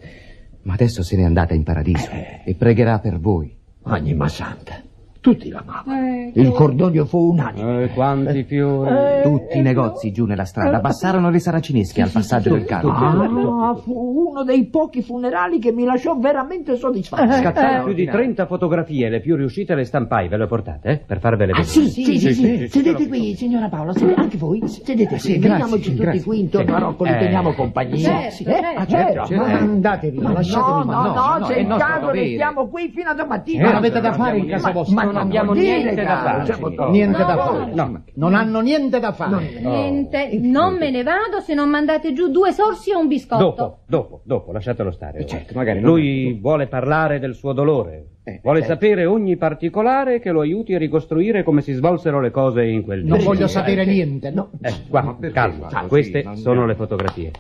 ma 0.63 0.73
adesso 0.73 1.03
se 1.03 1.15
n'è 1.15 1.23
andata 1.23 1.53
in 1.53 1.63
paradiso 1.63 2.09
e 2.11 2.53
pregherà 2.55 2.99
per 2.99 3.17
voi. 3.19 3.55
Anima 3.83 4.27
santa, 4.27 4.81
tutti 5.25 5.49
l'amavano. 5.49 6.05
Ecco. 6.27 6.39
Il 6.39 6.51
cordoglio 6.51 7.05
fu 7.05 7.31
unanime. 7.31 7.83
Eh, 7.85 7.87
quanti 7.89 8.43
fiori. 8.43 9.23
Tutti 9.23 9.57
i 9.57 9.61
negozi 9.61 10.11
giù 10.11 10.25
nella 10.25 10.45
strada 10.45 10.79
passarono 10.79 11.31
le 11.31 11.39
saracinesche 11.39 12.03
al 12.03 12.11
passaggio 12.11 12.51
del 12.53 12.65
carro. 12.65 12.89
Ah, 12.91 13.73
fu 13.75 14.27
uno 14.29 14.43
dei 14.43 14.65
pochi 14.67 15.01
funerali 15.01 15.57
che 15.57 15.71
mi 15.71 15.83
lasciò 15.83 16.15
veramente 16.15 16.75
soddisfatto. 16.75 17.31
Scattai 17.31 17.83
più 17.85 17.93
di 17.93 18.05
30 18.05 18.45
fotografie, 18.45 19.09
le 19.09 19.19
più 19.19 19.35
riuscite 19.35 19.73
le 19.73 19.83
stampai, 19.85 20.27
ve 20.27 20.37
le 20.37 20.45
portate, 20.45 20.89
eh? 20.89 20.97
Per 21.03 21.19
farvele 21.19 21.53
Ah, 21.53 21.55
vedere. 21.55 21.71
sì, 21.73 21.87
sì, 21.89 22.19
sì, 22.19 22.33
sì, 22.33 22.67
sedete 22.67 23.07
qui, 23.07 23.33
signora 23.35 23.67
Paola, 23.67 23.93
sedete, 23.93 24.21
anche 24.21 24.37
voi, 24.37 24.61
sedete 24.67 25.17
qui, 25.17 25.37
veniamoci 25.39 25.95
tutti 25.95 26.21
qui 26.21 26.39
intorno 26.41 26.75
a 26.75 26.79
Rocco, 26.79 27.03
li 27.03 27.09
Eh, 27.09 27.17
teniamo 27.17 27.53
compagnia. 27.53 27.97
certo, 27.97 28.29
Sì, 28.35 28.43
certo. 28.43 28.67
ah, 28.79 28.85
certo. 28.85 29.25
certo. 29.25 29.43
Ma 29.43 29.57
andatevi, 29.57 30.17
Ma 30.19 30.31
lasciatemi 30.33 30.85
no, 30.91 31.01
no, 31.13 31.37
no, 31.39 31.45
se 31.47 31.53
in 31.59 31.67
caso 31.67 32.11
restiamo 32.11 32.67
qui 32.67 32.91
fino 32.93 33.09
a 33.09 33.13
Eh, 33.13 33.15
domattina. 33.15 33.75
avete 33.75 33.99
da 34.01 34.13
fare 34.13 34.37
in 34.37 34.47
casa 34.47 34.71
vostra. 34.71 35.03
Non 35.15 35.27
abbiamo 35.27 35.53
niente 35.53 36.03
da 36.03 36.45
fare. 36.45 36.89
Niente 36.91 37.17
da 37.17 37.37
fare. 37.37 37.73
no. 37.73 38.03
Non 38.15 38.35
hanno 38.35 38.59
niente 38.61 38.99
da 38.99 39.11
fare. 39.13 39.59
Niente, 39.59 40.29
non 40.41 40.75
me 40.77 40.91
ne 40.91 41.03
vado 41.03 41.39
se 41.41 41.53
non 41.53 41.69
mandate 41.69 42.13
giù 42.13 42.29
due 42.29 42.51
sorsi 42.51 42.91
e 42.91 42.95
un 42.95 43.07
biscotto. 43.07 43.43
Dopo, 43.43 43.77
dopo, 43.87 44.21
dopo, 44.23 44.51
lasciatelo 44.51 44.91
stare. 44.91 45.25
certo, 45.25 45.53
magari 45.55 45.79
non- 45.79 45.91
Lui 45.91 46.33
vuole 46.39 46.67
parlare 46.67 47.19
del 47.19 47.33
suo 47.33 47.53
dolore. 47.53 48.07
vuole 48.41 48.63
sapere 48.63 49.05
ogni 49.05 49.37
particolare 49.37 50.19
che 50.19 50.31
lo 50.31 50.41
aiuti 50.41 50.73
a 50.73 50.77
ricostruire 50.79 51.43
come 51.43 51.61
si 51.61 51.73
svolsero 51.73 52.19
le 52.19 52.31
cose 52.31 52.65
in 52.65 52.83
quel 52.83 52.99
Non 53.05 53.17
giorno. 53.19 53.33
voglio 53.33 53.47
sapere 53.47 53.85
niente. 53.85 54.31
No. 54.31 54.49
Eh, 54.61 54.73
qua, 54.89 55.17
calma, 55.31 55.85
queste 55.87 56.25
sono 56.35 56.65
le 56.65 56.75
fotografie. 56.75 57.31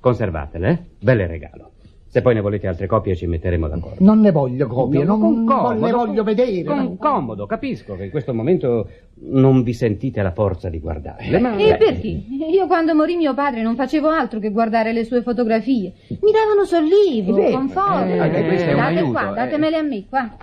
Conservatele, 0.00 0.68
eh? 0.68 0.78
Belle 1.00 1.26
regalo. 1.26 1.70
Se 2.14 2.22
poi 2.22 2.34
ne 2.34 2.42
volete 2.42 2.68
altre 2.68 2.86
copie 2.86 3.16
ci 3.16 3.26
metteremo 3.26 3.66
d'accordo. 3.66 3.96
Non 3.98 4.20
ne 4.20 4.30
voglio 4.30 4.68
copie, 4.68 5.02
non 5.02 5.18
Con 5.18 5.44
comodo, 5.44 5.84
le 5.84 5.90
voglio 5.90 6.22
vedere. 6.22 6.62
Con 6.62 6.96
comodo, 6.96 7.44
capisco 7.44 7.96
che 7.96 8.04
in 8.04 8.10
questo 8.10 8.32
momento 8.32 8.88
non 9.32 9.64
vi 9.64 9.72
sentite 9.72 10.22
la 10.22 10.30
forza 10.30 10.68
di 10.68 10.78
guardarle, 10.78 11.40
ma... 11.40 11.56
E 11.56 11.76
perché? 11.76 12.06
Io 12.52 12.68
quando 12.68 12.94
morì 12.94 13.16
mio 13.16 13.34
padre 13.34 13.62
non 13.62 13.74
facevo 13.74 14.08
altro 14.08 14.38
che 14.38 14.52
guardare 14.52 14.92
le 14.92 15.02
sue 15.02 15.22
fotografie. 15.22 15.92
Mi 16.06 16.30
davano 16.30 16.64
sollievo, 16.64 17.34
vero. 17.34 17.50
conforto. 17.50 18.04
Eh, 18.04 18.12
un 18.12 18.18
Date 18.30 18.70
aiuto, 18.78 19.10
qua, 19.10 19.30
eh. 19.32 19.34
datemele 19.34 19.76
a 19.76 19.82
me, 19.82 20.04
qua. 20.08 20.36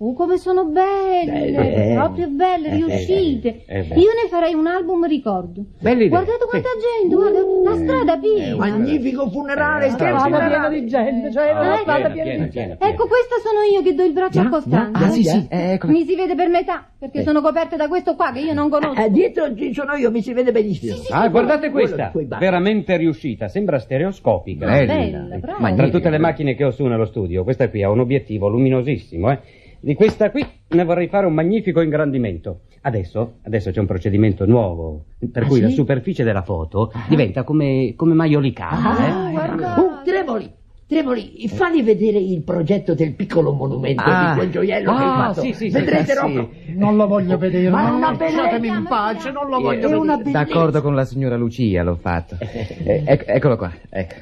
Uh, 0.00 0.14
come 0.14 0.36
sono 0.38 0.64
belle, 0.66 1.50
Belle. 1.50 1.94
proprio 1.94 2.28
belle, 2.28 2.68
Eh, 2.68 2.74
riuscite. 2.76 3.64
eh, 3.66 3.82
beh. 3.82 3.94
Io 3.96 4.10
ne 4.14 4.28
farei 4.30 4.54
un 4.54 4.68
album 4.68 5.04
ricordo. 5.08 5.64
Bella 5.80 6.04
idea, 6.04 6.08
Guardate 6.22 6.44
quanta 6.48 6.68
gente, 6.78 7.14
guarda, 7.16 7.40
la 7.64 7.76
strada 7.76 8.16
piena. 8.18 8.56
Magnifico 8.56 9.28
funerale, 9.28 9.86
Eh, 9.86 9.90
scherzo 9.90 10.22
sì. 10.22 10.28
Strada 10.30 10.46
piena 10.46 10.68
di 10.68 10.86
gente, 10.86 11.32
cioè 11.32 11.52
la 11.52 11.76
strada 11.80 11.82
Piena, 11.82 12.08
piena 12.12 12.22
piena, 12.22 12.44
di 12.44 12.50
gente. 12.50 12.72
Ecco, 12.78 13.06
questa 13.08 13.34
sono 13.42 13.60
io 13.72 13.82
che 13.82 13.94
do 13.96 14.04
il 14.04 14.12
braccio 14.12 14.38
a 14.38 14.42
Già, 14.44 14.48
Costanza. 14.48 14.98
già, 15.00 15.04
Ah, 15.06 15.10
sì, 15.10 15.24
sì, 15.24 15.46
eh, 15.50 15.72
ecco. 15.72 15.86
Mi 15.88 16.04
si 16.04 16.14
vede 16.14 16.34
per 16.36 16.48
metà, 16.48 16.88
perché 16.96 17.22
sono 17.24 17.40
coperte 17.40 17.74
da 17.74 17.88
questo 17.88 18.14
qua 18.14 18.30
che 18.30 18.38
io 18.38 18.54
non 18.54 18.70
conosco. 18.70 19.00
Eh, 19.02 19.10
dietro 19.10 19.52
ci 19.56 19.74
sono 19.74 19.94
io, 19.94 20.12
mi 20.12 20.22
si 20.22 20.32
vede 20.32 20.52
benissimo. 20.52 20.94
Ah, 21.10 21.26
guardate 21.28 21.70
Quello 21.70 22.12
questa, 22.12 22.38
veramente 22.38 22.96
riuscita, 22.96 23.48
sembra 23.48 23.80
stereoscopica. 23.80 24.64
Bella. 24.64 24.94
Bella, 24.94 25.36
brava. 25.38 25.72
Tra 25.74 25.88
tutte 25.88 26.08
le 26.08 26.18
macchine 26.18 26.54
che 26.54 26.64
ho 26.64 26.70
su 26.70 26.84
nello 26.86 27.04
studio, 27.06 27.42
questa 27.42 27.68
qui 27.68 27.82
ha 27.82 27.90
un 27.90 27.98
obiettivo 27.98 28.46
luminosissimo, 28.46 29.32
eh. 29.32 29.38
Di 29.80 29.94
questa 29.94 30.30
qui 30.30 30.44
ne 30.68 30.84
vorrei 30.84 31.08
fare 31.08 31.26
un 31.26 31.34
magnifico 31.34 31.80
ingrandimento. 31.80 32.60
Adesso, 32.80 33.34
adesso 33.42 33.70
c'è 33.70 33.80
un 33.80 33.86
procedimento 33.86 34.46
nuovo, 34.46 35.04
per 35.32 35.46
cui 35.46 35.60
la 35.60 35.68
superficie 35.68 36.24
della 36.24 36.42
foto 36.42 36.92
diventa 37.08 37.42
come, 37.42 37.92
come 37.96 38.14
maiolicata, 38.14 39.28
eh. 39.28 39.30
Guarda. 39.32 39.74
Uh, 39.76 40.04
Tremoli, 40.04 40.50
Tremoli, 40.86 41.48
falli 41.48 41.82
vedere 41.82 42.18
il 42.18 42.40
progetto 42.42 42.94
del 42.94 43.14
piccolo 43.14 43.52
monumento 43.52 44.02
Ah. 44.04 44.30
di 44.30 44.38
quel 44.38 44.50
gioiello 44.50 44.94
che 44.94 45.02
hai 45.02 45.08
Ah, 45.08 45.14
fatto. 45.26 45.40
sì, 45.42 45.52
sì, 45.52 45.70
sì, 45.70 45.76
Vedrete, 45.78 46.12
sì. 46.12 46.18
Rocco? 46.18 46.50
Non 46.76 46.96
lo 46.96 47.06
voglio 47.06 47.36
vedere, 47.36 47.68
Ma 47.68 47.88
non 47.88 47.96
una 47.96 48.16
lasciatemi 48.16 48.68
in 48.68 48.84
pace, 48.88 49.30
non 49.32 49.48
lo 49.48 49.60
voglio 49.60 50.00
vedere. 50.00 50.30
D'accordo 50.30 50.80
con 50.80 50.94
la 50.94 51.04
signora 51.04 51.36
Lucia 51.36 51.82
l'ho 51.82 51.96
fatto. 51.96 52.36
Eh, 52.88 53.02
ec- 53.06 53.28
eccolo 53.28 53.56
qua, 53.56 53.70
ecco. 53.90 54.14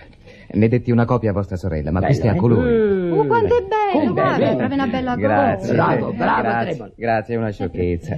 Ne 0.53 0.69
detti 0.69 0.91
una 0.91 1.05
copia 1.05 1.31
a 1.31 1.33
vostra 1.33 1.57
sorella, 1.57 1.91
ma 1.91 2.01
Bella, 2.01 2.07
questa 2.07 2.27
è 2.27 2.31
a 2.31 2.35
eh? 2.35 2.39
colori. 2.39 3.11
Oh, 3.11 3.27
quanto 3.27 3.57
è 3.57 3.63
bello, 3.63 4.13
guarda, 4.13 4.37
bello. 4.37 4.53
è 4.53 4.57
proprio 4.57 4.75
una 4.75 4.87
bella 4.87 5.15
cosa. 5.15 5.27
Grazie. 5.27 5.73
Bravo, 5.73 6.13
bravo, 6.13 6.43
grazie, 6.43 6.93
grazie, 6.97 7.35
è 7.35 7.39
una 7.39 7.51
sciocchezza. 7.51 8.17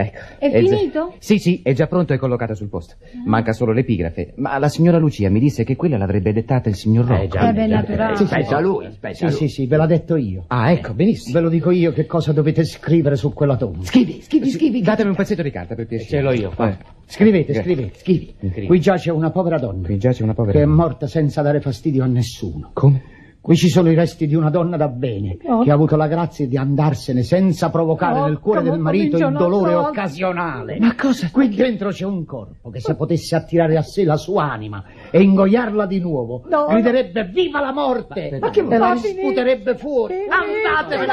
Ecco. 0.00 0.18
È 0.38 0.62
già- 0.62 0.76
finito? 0.76 1.14
Sì, 1.18 1.38
sì, 1.38 1.60
è 1.64 1.72
già 1.72 1.86
pronto 1.88 2.12
e 2.12 2.18
collocato 2.18 2.54
sul 2.54 2.68
posto. 2.68 2.94
Manca 3.26 3.52
solo 3.52 3.72
l'epigrafe. 3.72 4.32
Ma 4.36 4.56
la 4.58 4.68
signora 4.68 4.98
Lucia 4.98 5.28
mi 5.28 5.40
disse 5.40 5.64
che 5.64 5.74
quella 5.76 5.96
l'avrebbe 5.96 6.32
dettata 6.32 6.68
il 6.68 6.76
signor 6.76 7.06
Rocco. 7.06 7.22
Eh, 7.22 7.28
già. 7.28 7.48
Eh 7.48 7.52
beh, 7.52 7.66
naturale. 7.66 8.16
Sì, 8.16 8.26
Spetta 8.26 8.56
a 8.56 8.60
lui, 8.60 8.86
spetta 8.92 9.08
a 9.08 9.14
Sì, 9.14 9.24
lui. 9.24 9.32
sì, 9.34 9.48
sì, 9.48 9.66
ve 9.66 9.76
l'ha 9.76 9.86
detto 9.86 10.16
io. 10.16 10.44
Ah, 10.48 10.70
ecco, 10.70 10.94
benissimo. 10.94 11.34
Ve 11.34 11.40
lo 11.44 11.48
dico 11.50 11.70
io 11.70 11.92
che 11.92 12.06
cosa 12.06 12.32
dovete 12.32 12.64
scrivere 12.64 13.16
su 13.16 13.32
quella 13.32 13.56
tomba. 13.56 13.84
Scrivi, 13.84 14.20
scrivi, 14.22 14.50
scrivi. 14.50 14.80
Datemi 14.82 15.08
un 15.10 15.16
pezzetto 15.16 15.42
di 15.42 15.50
carta 15.50 15.74
per 15.74 15.86
piacere. 15.86 16.08
Ce 16.10 16.20
l'ho 16.20 16.32
io, 16.32 16.52
qua. 16.54 16.68
Eh, 16.70 16.76
Scrivete, 17.10 17.54
scrivete, 17.54 17.98
scrivi. 17.98 18.34
Qui 18.66 18.80
giace 18.80 19.10
una 19.10 19.30
povera 19.30 19.58
donna 19.58 19.86
Qui 19.86 19.96
giace 19.96 20.22
una 20.22 20.34
povera 20.34 20.52
che 20.58 20.62
è 20.62 20.66
donna. 20.66 20.82
morta 20.82 21.06
senza 21.06 21.40
dare 21.42 21.60
fastidio 21.60 22.04
a 22.04 22.06
nessuno. 22.06 22.70
Come? 22.74 23.02
Qui 23.40 23.56
ci 23.56 23.68
sono 23.70 23.90
i 23.90 23.94
resti 23.94 24.26
di 24.26 24.34
una 24.34 24.50
donna 24.50 24.76
da 24.76 24.88
bene 24.88 25.38
Oh. 25.46 25.62
che 25.62 25.70
ha 25.70 25.74
avuto 25.74 25.96
la 25.96 26.06
grazia 26.06 26.46
di 26.46 26.58
andarsene 26.58 27.22
senza 27.22 27.70
provocare 27.70 28.18
Oh, 28.20 28.24
nel 28.26 28.38
cuore 28.40 28.62
del 28.62 28.78
marito 28.78 29.16
il 29.16 29.32
dolore 29.32 29.72
a- 29.72 29.80
occasionale. 29.88 30.76
Ma 30.78 30.94
cosa? 30.94 31.30
Qui 31.32 31.48
dentro 31.48 31.88
c'è 31.90 32.04
un 32.04 32.26
corpo 32.26 32.68
che 32.68 32.80
se 32.80 32.94
potesse 32.94 33.36
attirare 33.36 33.76
a 33.78 33.82
sé 33.82 34.04
la 34.04 34.16
sua 34.16 34.50
anima 34.50 34.84
e 35.10 35.22
ingoiarla 35.22 35.86
di 35.86 35.98
nuovo, 36.00 36.42
No, 36.48 36.66
griderebbe 36.66 37.24
viva 37.32 37.60
la 37.60 37.72
morte 37.72 38.38
Ma 38.40 38.50
che 38.50 38.60
e 38.68 38.76
la 38.76 38.96
sputerebbe 38.96 39.76
fuori. 39.76 40.14
Andatevene! 40.28 41.12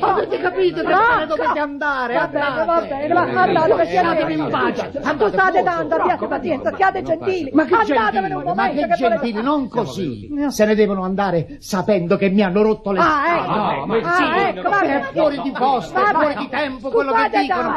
Avete 0.00 0.38
capito 0.38 0.82
che 0.82 1.26
dovete 1.26 1.58
andare? 1.58 2.14
Va 2.14 2.28
bene, 2.28 2.44
va 2.44 3.22
andate. 3.32 3.84
bene, 3.84 4.32
in 4.34 4.48
pace. 4.50 4.90
Scusate 5.02 5.62
tanto, 5.64 5.94
abbiate 5.96 6.26
pazienza, 6.26 6.74
siate 6.76 7.02
gentili. 7.02 7.50
Ma 7.52 7.64
che 7.64 7.76
gentili, 7.86 8.32
un 8.32 8.52
ma 8.54 8.68
che 8.70 8.88
gentili, 8.94 9.42
non 9.42 9.68
così. 9.68 10.30
Se 10.48 10.64
ne 10.64 10.74
devono 10.76 11.02
andare 11.02 11.56
sapendo 11.62 12.16
che 12.16 12.28
mi 12.28 12.42
hanno 12.42 12.60
rotto 12.62 12.90
le 12.90 12.98
Ah, 12.98 13.36
ecco. 13.36 13.50
No, 13.54 13.86
ma 13.86 13.96
Ah, 14.02 14.14
sì, 14.14 14.58
ecco, 14.58 14.68
va 14.68 14.80
è 14.80 15.00
fuori 15.12 15.40
di 15.42 15.52
posto, 15.52 15.96
è 15.96 16.10
fuori 16.12 16.34
di 16.34 16.48
tempo 16.48 16.90
quello 16.90 17.12
che 17.12 17.28
dicono. 17.38 17.72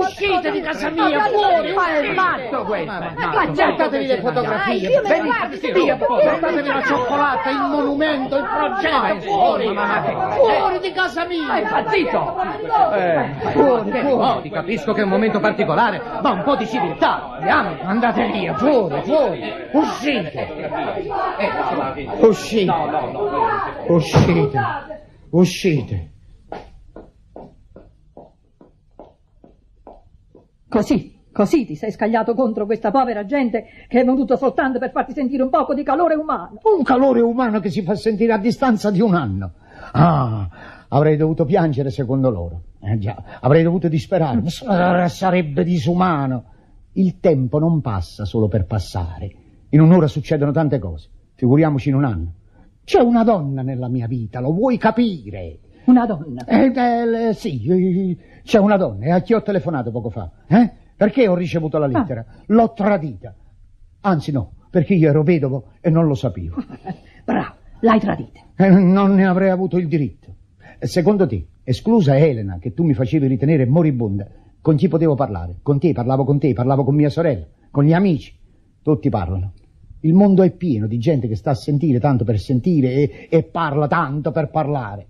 uscite 0.00 0.50
di 0.50 0.60
casa 0.60 0.90
mia, 0.90 1.24
fuori, 1.26 1.72
ma 1.72 1.88
è 1.96 2.12
matto 2.12 2.64
questo. 2.64 2.92
Ma 2.92 3.54
cercatevi 3.54 4.06
le 4.06 4.20
fotografie. 4.20 5.00
Ne 5.00 5.08
Venite, 5.08 5.72
via, 5.72 5.96
portatevi 5.96 6.66
la 6.68 6.82
cioccolata, 6.82 7.50
il 7.50 7.58
monumento, 7.70 8.36
il 8.36 8.44
progetto, 8.44 9.20
fuori, 9.20 9.66
fuori 9.68 10.78
di 10.80 10.92
casa 10.92 11.24
mia. 11.26 11.54
È 11.54 11.60
impazzito. 11.60 12.36
Fuori, 13.52 13.90
fuori. 13.92 14.10
Oh, 14.10 14.40
ti 14.40 14.50
capisco 14.50 14.92
che 14.92 15.02
è 15.02 15.04
un 15.04 15.10
momento 15.10 15.38
particolare, 15.38 16.02
ma 16.20 16.30
un 16.30 16.42
po' 16.42 16.56
di 16.56 16.66
civiltà. 16.66 17.36
Andiamo, 17.36 17.76
andate 17.84 18.26
via, 18.32 18.54
fuori, 18.56 19.00
fuori, 19.02 19.54
uscite. 19.72 20.48
Uscite. 22.18 23.18
Uscite. 23.88 24.60
Uscite. 25.30 26.10
Così, 30.68 31.18
così 31.32 31.66
ti 31.66 31.74
sei 31.74 31.90
scagliato 31.90 32.34
contro 32.34 32.64
questa 32.64 32.92
povera 32.92 33.24
gente 33.24 33.64
che 33.88 34.00
è 34.00 34.04
venuto 34.04 34.36
soltanto 34.36 34.78
per 34.78 34.92
farti 34.92 35.12
sentire 35.12 35.42
un 35.42 35.50
poco 35.50 35.74
di 35.74 35.82
calore 35.82 36.14
umano. 36.14 36.60
Un 36.62 36.84
calore 36.84 37.20
umano 37.20 37.58
che 37.58 37.70
si 37.70 37.82
fa 37.82 37.96
sentire 37.96 38.32
a 38.32 38.38
distanza 38.38 38.90
di 38.92 39.00
un 39.00 39.14
anno. 39.14 39.52
Ah, 39.92 40.48
avrei 40.88 41.16
dovuto 41.16 41.44
piangere 41.44 41.90
secondo 41.90 42.30
loro. 42.30 42.62
Eh 42.80 42.98
già, 42.98 43.20
avrei 43.40 43.64
dovuto 43.64 43.88
disperare. 43.88 44.40
Ma 44.64 45.08
Sarebbe 45.08 45.64
disumano. 45.64 46.44
Il 46.92 47.18
tempo 47.18 47.58
non 47.58 47.80
passa 47.80 48.24
solo 48.24 48.46
per 48.46 48.66
passare. 48.66 49.34
In 49.70 49.80
un'ora 49.80 50.06
succedono 50.06 50.52
tante 50.52 50.78
cose. 50.78 51.08
Figuriamoci 51.34 51.88
in 51.88 51.94
un 51.96 52.04
anno. 52.04 52.32
C'è 52.84 53.00
una 53.00 53.24
donna 53.24 53.62
nella 53.62 53.88
mia 53.88 54.06
vita, 54.06 54.40
lo 54.40 54.52
vuoi 54.52 54.76
capire? 54.78 55.58
Una 55.84 56.06
donna. 56.06 56.44
Eh, 56.44 56.72
eh, 57.28 57.32
sì, 57.34 57.64
eh, 57.66 58.16
c'è 58.42 58.58
una 58.58 58.76
donna. 58.76 59.06
E 59.06 59.10
a 59.10 59.20
chi 59.20 59.34
ho 59.34 59.42
telefonato 59.42 59.90
poco 59.90 60.10
fa? 60.10 60.30
Eh? 60.46 60.70
Perché 60.96 61.26
ho 61.26 61.34
ricevuto 61.34 61.78
la 61.78 61.86
lettera? 61.86 62.24
L'ho 62.46 62.72
tradita. 62.72 63.34
Anzi 64.00 64.32
no, 64.32 64.52
perché 64.70 64.94
io 64.94 65.08
ero 65.08 65.22
vedovo 65.22 65.72
e 65.80 65.90
non 65.90 66.06
lo 66.06 66.14
sapevo. 66.14 66.56
Bravo, 67.24 67.54
l'hai 67.80 68.00
tradita. 68.00 68.40
Eh, 68.56 68.68
non 68.68 69.14
ne 69.14 69.26
avrei 69.26 69.50
avuto 69.50 69.78
il 69.78 69.88
diritto. 69.88 70.34
E 70.78 70.86
secondo 70.86 71.26
te, 71.26 71.46
esclusa 71.64 72.16
Elena, 72.16 72.58
che 72.58 72.72
tu 72.72 72.84
mi 72.84 72.94
facevi 72.94 73.26
ritenere 73.26 73.66
moribonda, 73.66 74.26
con 74.60 74.76
chi 74.76 74.88
potevo 74.88 75.14
parlare? 75.14 75.56
Con 75.62 75.78
te, 75.78 75.92
parlavo 75.92 76.24
con 76.24 76.38
te, 76.38 76.52
parlavo 76.52 76.84
con 76.84 76.94
mia 76.94 77.10
sorella, 77.10 77.46
con 77.70 77.84
gli 77.84 77.92
amici. 77.92 78.38
Tutti 78.82 79.08
parlano. 79.08 79.52
Il 80.00 80.14
mondo 80.14 80.42
è 80.42 80.50
pieno 80.50 80.86
di 80.86 80.98
gente 80.98 81.28
che 81.28 81.36
sta 81.36 81.50
a 81.50 81.54
sentire 81.54 82.00
tanto 82.00 82.24
per 82.24 82.38
sentire 82.38 82.92
e, 82.92 83.26
e 83.28 83.42
parla 83.42 83.86
tanto 83.86 84.30
per 84.30 84.48
parlare. 84.48 85.06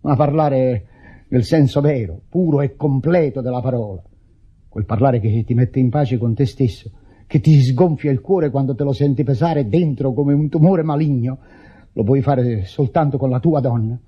Ma 0.00 0.16
parlare 0.16 0.86
nel 1.28 1.44
senso 1.44 1.80
vero, 1.80 2.20
puro 2.28 2.60
e 2.60 2.76
completo 2.76 3.40
della 3.40 3.60
parola. 3.60 4.02
Quel 4.68 4.84
parlare 4.84 5.20
che 5.20 5.44
ti 5.44 5.54
mette 5.54 5.78
in 5.78 5.88
pace 5.88 6.18
con 6.18 6.34
te 6.34 6.44
stesso, 6.44 6.90
che 7.26 7.40
ti 7.40 7.60
sgonfia 7.62 8.10
il 8.10 8.20
cuore 8.20 8.50
quando 8.50 8.74
te 8.74 8.84
lo 8.84 8.92
senti 8.92 9.22
pesare 9.24 9.68
dentro 9.68 10.12
come 10.12 10.34
un 10.34 10.48
tumore 10.48 10.82
maligno, 10.82 11.38
lo 11.92 12.04
puoi 12.04 12.20
fare 12.20 12.64
soltanto 12.64 13.16
con 13.16 13.30
la 13.30 13.40
tua 13.40 13.60
donna, 13.60 13.98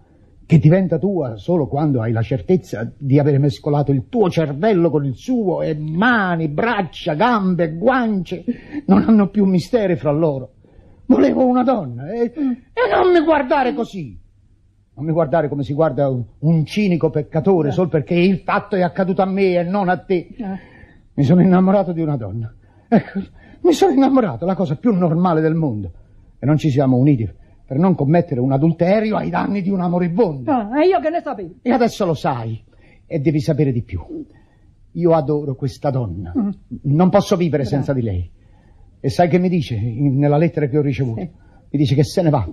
che 0.47 0.59
diventa 0.59 0.99
tua 0.99 1.37
solo 1.37 1.67
quando 1.67 2.01
hai 2.01 2.13
la 2.13 2.23
certezza 2.23 2.91
di 2.97 3.19
aver 3.19 3.39
mescolato 3.39 3.93
il 3.93 4.09
tuo 4.09 4.29
cervello 4.29 4.91
con 4.91 5.05
il 5.07 5.15
suo 5.15 5.63
e 5.63 5.75
mani, 5.75 6.49
braccia, 6.49 7.15
gambe, 7.15 7.75
guance 7.75 8.45
non 8.87 9.05
hanno 9.07 9.29
più 9.29 9.45
misteri 9.45 9.97
fra 9.97 10.11
loro. 10.11 10.53
Volevo 11.07 11.47
una 11.47 11.63
donna 11.63 12.11
e, 12.13 12.25
e 12.25 12.91
non 12.91 13.13
mi 13.13 13.21
guardare 13.23 13.75
così. 13.75 14.21
Non 14.97 15.07
mi 15.07 15.13
guardare 15.13 15.49
come 15.49 15.65
si 15.65 15.73
guarda 15.73 16.09
un, 16.09 16.25
un 16.41 16.65
cinico 16.65 17.11
peccatore 17.11 17.73
solo 17.73 17.89
perché 17.89 18.15
il 18.15 18.39
fatto 18.39 18.77
è 18.77 18.83
accaduto 18.83 19.23
a 19.23 19.27
me 19.27 19.59
e 19.59 19.63
non 19.65 19.89
a 19.89 19.99
te. 19.99 20.29
Mi 21.15 21.25
sono 21.25 21.41
innamorato 21.41 21.93
di 21.93 22.01
una 22.01 22.17
donna. 22.17 22.55
Ecco, 22.87 23.21
mi 23.63 23.73
sono 23.73 23.93
innamorato, 23.93 24.45
la 24.45 24.55
cosa 24.55 24.77
più 24.77 24.95
normale 24.95 25.41
del 25.41 25.55
mondo. 25.55 25.93
E 26.39 26.47
non 26.47 26.59
ci 26.59 26.71
siamo 26.71 26.97
uniti 26.97 27.29
per 27.67 27.79
non 27.79 27.95
commettere 27.95 28.41
un 28.41 28.53
adulterio 28.53 29.17
ai 29.17 29.31
danni 29.31 29.63
di 29.63 29.71
una 29.71 29.89
moribonda. 29.89 30.69
Ah, 30.71 30.83
e 30.85 30.89
io 30.89 31.01
che 31.01 31.11
ne 31.11 31.21
sapevo? 31.23 31.55
E 31.63 31.71
adesso 31.71 32.05
lo 32.05 32.15
sai. 32.15 32.63
e 33.07 33.19
devi 33.21 33.41
sapere 33.41 33.71
di 33.73 33.83
più. 33.83 34.01
Io 34.93 35.13
adoro 35.13 35.55
questa 35.55 35.91
donna. 35.91 36.33
Non 36.83 37.11
posso 37.11 37.37
vivere 37.37 37.65
senza 37.65 37.93
di 37.93 38.01
lei. 38.03 38.31
E 39.01 39.09
sai 39.11 39.29
che 39.29 39.39
mi 39.39 39.49
dice 39.49 39.75
in- 39.75 40.17
nella 40.19 40.37
lettera 40.39 40.67
che 40.69 40.79
ho 40.79 40.83
ricevuto? 40.83 41.21
Sì. 41.21 41.29
Mi 41.71 41.79
dice 41.79 41.95
che 41.95 42.05
se 42.05 42.23
ne 42.23 42.31
va, 42.31 42.49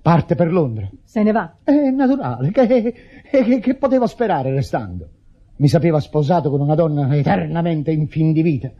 parte 0.00 0.34
per 0.36 0.52
Londra. 0.52 0.88
Se 1.02 1.22
ne 1.22 1.32
va. 1.32 1.56
È 1.64 1.90
naturale, 1.90 2.50
che, 2.52 2.94
che, 3.30 3.58
che 3.60 3.74
potevo 3.76 4.06
sperare 4.06 4.52
restando? 4.52 5.08
Mi 5.56 5.68
sapeva 5.68 5.98
sposato 6.00 6.50
con 6.50 6.60
una 6.60 6.74
donna 6.74 7.14
eternamente 7.16 7.90
in 7.90 8.06
fin 8.08 8.32
di 8.32 8.42
vita 8.42 8.70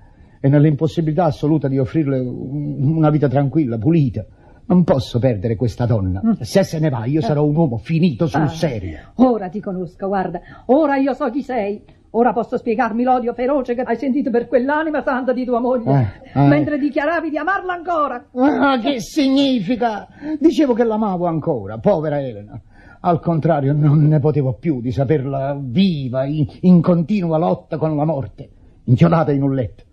e 0.40 0.48
nell'impossibilità 0.48 1.24
assoluta 1.24 1.66
di 1.68 1.78
offrirle 1.78 2.18
un- 2.18 2.96
una 2.96 3.10
vita 3.10 3.28
tranquilla, 3.28 3.78
pulita. 3.78 4.24
Non 4.68 4.82
posso 4.84 5.18
perdere 5.18 5.54
questa 5.56 5.86
donna. 5.86 6.20
Se 6.40 6.64
se 6.64 6.78
ne 6.80 6.88
va, 6.88 7.04
io 7.04 7.20
sarò 7.20 7.44
un 7.44 7.54
uomo 7.54 7.76
finito 7.78 8.26
sul 8.26 8.40
Ah. 8.42 8.48
serio. 8.48 8.98
Ora 9.16 9.48
ti 9.48 9.60
conosco, 9.60 10.08
guarda. 10.08 10.40
Ora 10.66 10.96
io 10.96 11.12
so 11.14 11.30
chi 11.30 11.42
sei. 11.42 11.82
Ora 12.10 12.32
posso 12.32 12.56
spiegarmi 12.56 13.02
l'odio 13.04 13.34
feroce 13.34 13.74
che 13.74 13.82
hai 13.82 13.96
sentito 13.96 14.30
per 14.30 14.48
quell'anima 14.48 15.02
santa 15.02 15.32
di 15.32 15.44
tua 15.44 15.60
moglie, 15.60 16.20
Eh, 16.32 16.40
eh. 16.40 16.46
mentre 16.46 16.78
dichiaravi 16.78 17.28
di 17.30 17.36
amarla 17.36 17.74
ancora. 17.74 18.24
Ah, 18.34 18.78
che 18.78 19.00
significa? 19.00 20.08
Dicevo 20.40 20.72
che 20.72 20.82
l'amavo 20.84 21.26
ancora, 21.26 21.78
povera 21.78 22.20
Elena. 22.20 22.58
Al 23.00 23.20
contrario, 23.20 23.72
non 23.74 24.06
ne 24.08 24.18
potevo 24.18 24.54
più 24.54 24.80
di 24.80 24.90
saperla 24.90 25.56
viva, 25.60 26.24
in, 26.24 26.46
in 26.62 26.80
continua 26.80 27.36
lotta 27.38 27.76
con 27.76 27.94
la 27.94 28.04
morte, 28.04 28.48
inchiodata 28.84 29.30
in 29.30 29.42
un 29.42 29.54
letto. 29.54 29.84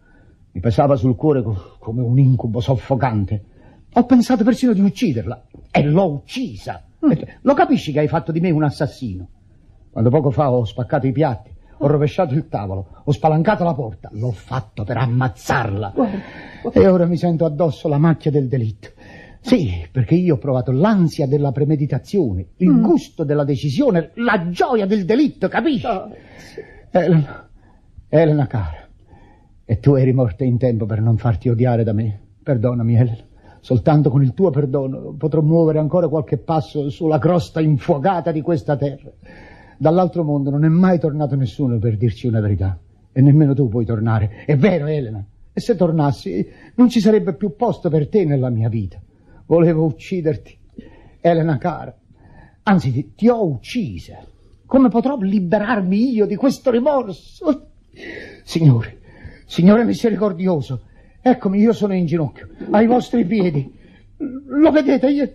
Mi 0.54 0.62
pesava 0.62 0.96
sul 0.96 1.16
cuore 1.16 1.44
co- 1.44 1.76
come 1.78 2.02
un 2.02 2.18
incubo 2.18 2.60
soffocante. 2.62 3.44
Ho 3.94 4.06
pensato 4.06 4.44
persino 4.44 4.74
di 4.74 4.82
ucciderla 4.82 5.44
e 5.72 5.84
l'ho 5.84 6.14
uccisa. 6.14 6.84
Lo 7.42 7.54
capisci 7.54 7.92
che 7.92 8.00
hai 8.00 8.08
fatto 8.08 8.32
di 8.32 8.40
me 8.40 8.50
un 8.50 8.64
assassino? 8.64 9.28
Quando 9.92 10.10
poco 10.10 10.32
fa 10.32 10.52
ho 10.52 10.66
spaccato 10.66 11.06
i 11.06 11.12
piatti, 11.12 11.52
ho 11.78 11.88
rovesciato 11.88 12.34
il 12.34 12.48
tavolo, 12.48 13.02
ho 13.04 13.12
spalancato 13.12 13.64
la 13.64 13.74
porta, 13.74 14.10
l'ho 14.14 14.32
fatto 14.32 14.84
per 14.84 14.98
ammazzarla. 14.98 15.94
E 16.72 16.88
ora 16.88 17.06
mi 17.06 17.18
sento 17.18 17.46
addosso 17.46 17.88
la 17.88 17.98
macchia 17.98 18.32
del 18.32 18.48
delitto. 18.48 18.90
Sì, 19.42 19.86
perché 19.92 20.16
io 20.16 20.36
ho 20.36 20.38
provato 20.38 20.72
l'ansia 20.72 21.28
della 21.28 21.52
premeditazione, 21.52 22.48
il 22.58 22.80
gusto 22.80 23.24
della 23.24 23.44
decisione, 23.44 24.12
la 24.16 24.50
gioia 24.50 24.86
del 24.86 25.04
delitto, 25.04 25.50
capisci? 25.50 25.86
Elena, 26.90 27.50
Elena 28.08 28.48
cara, 28.48 28.88
e 29.66 29.80
tu 29.80 29.96
eri 29.96 30.14
morta 30.14 30.46
in 30.46 30.58
tempo 30.58 30.86
per 30.86 31.02
non 31.02 31.18
farti 31.18 31.50
odiare 31.50 31.84
da 31.84 31.92
me. 31.92 32.20
Perdonami, 32.42 32.96
Elena. 32.96 33.32
Soltanto 33.64 34.10
con 34.10 34.22
il 34.22 34.34
tuo 34.34 34.50
perdono 34.50 35.14
potrò 35.18 35.40
muovere 35.40 35.80
ancora 35.80 36.10
qualche 36.10 36.38
passo 36.38 36.90
sulla 36.90 37.18
crosta 37.18 37.62
infuocata 37.62 38.34
di 38.34 38.42
questa 38.42 38.76
terra. 38.76 39.10
Dall'altro 39.78 40.26
mondo 40.26 40.50
non 40.50 40.66
è 40.66 40.68
mai 40.68 41.00
tornato 41.00 41.38
nessuno 41.38 41.80
per 41.80 41.96
dirci 41.96 42.28
una 42.28 42.42
verità. 42.42 42.78
E 43.14 43.22
nemmeno 43.22 43.54
tu 43.54 43.70
puoi 43.70 43.86
tornare. 43.86 44.44
È 44.46 44.58
vero, 44.58 44.88
Elena. 44.88 45.26
E 45.54 45.62
se 45.62 45.78
tornassi, 45.78 46.46
non 46.76 46.90
ci 46.90 47.00
sarebbe 47.00 47.36
più 47.36 47.56
posto 47.56 47.88
per 47.88 48.10
te 48.10 48.26
nella 48.26 48.50
mia 48.50 48.68
vita. 48.68 49.00
Volevo 49.46 49.86
ucciderti, 49.86 50.58
Elena 51.22 51.58
cara. 51.58 51.96
Anzi, 52.64 52.92
ti, 52.92 53.14
ti 53.16 53.30
ho 53.30 53.46
uccisa. 53.46 54.18
Come 54.66 54.90
potrò 54.90 55.18
liberarmi 55.18 56.12
io 56.12 56.26
di 56.26 56.36
questo 56.36 56.70
rimorso? 56.70 57.70
Signore, 58.44 59.00
Signore 59.46 59.86
misericordioso, 59.86 60.82
eccomi, 61.24 61.60
io 61.60 61.74
sono 61.74 61.94
in 61.94 62.06
ginocchio, 62.06 62.50
ai 62.72 62.86
vostri 62.86 63.26
piedi. 63.26 63.72
Lo 64.18 64.72
vedete, 64.72 65.10
io, 65.10 65.32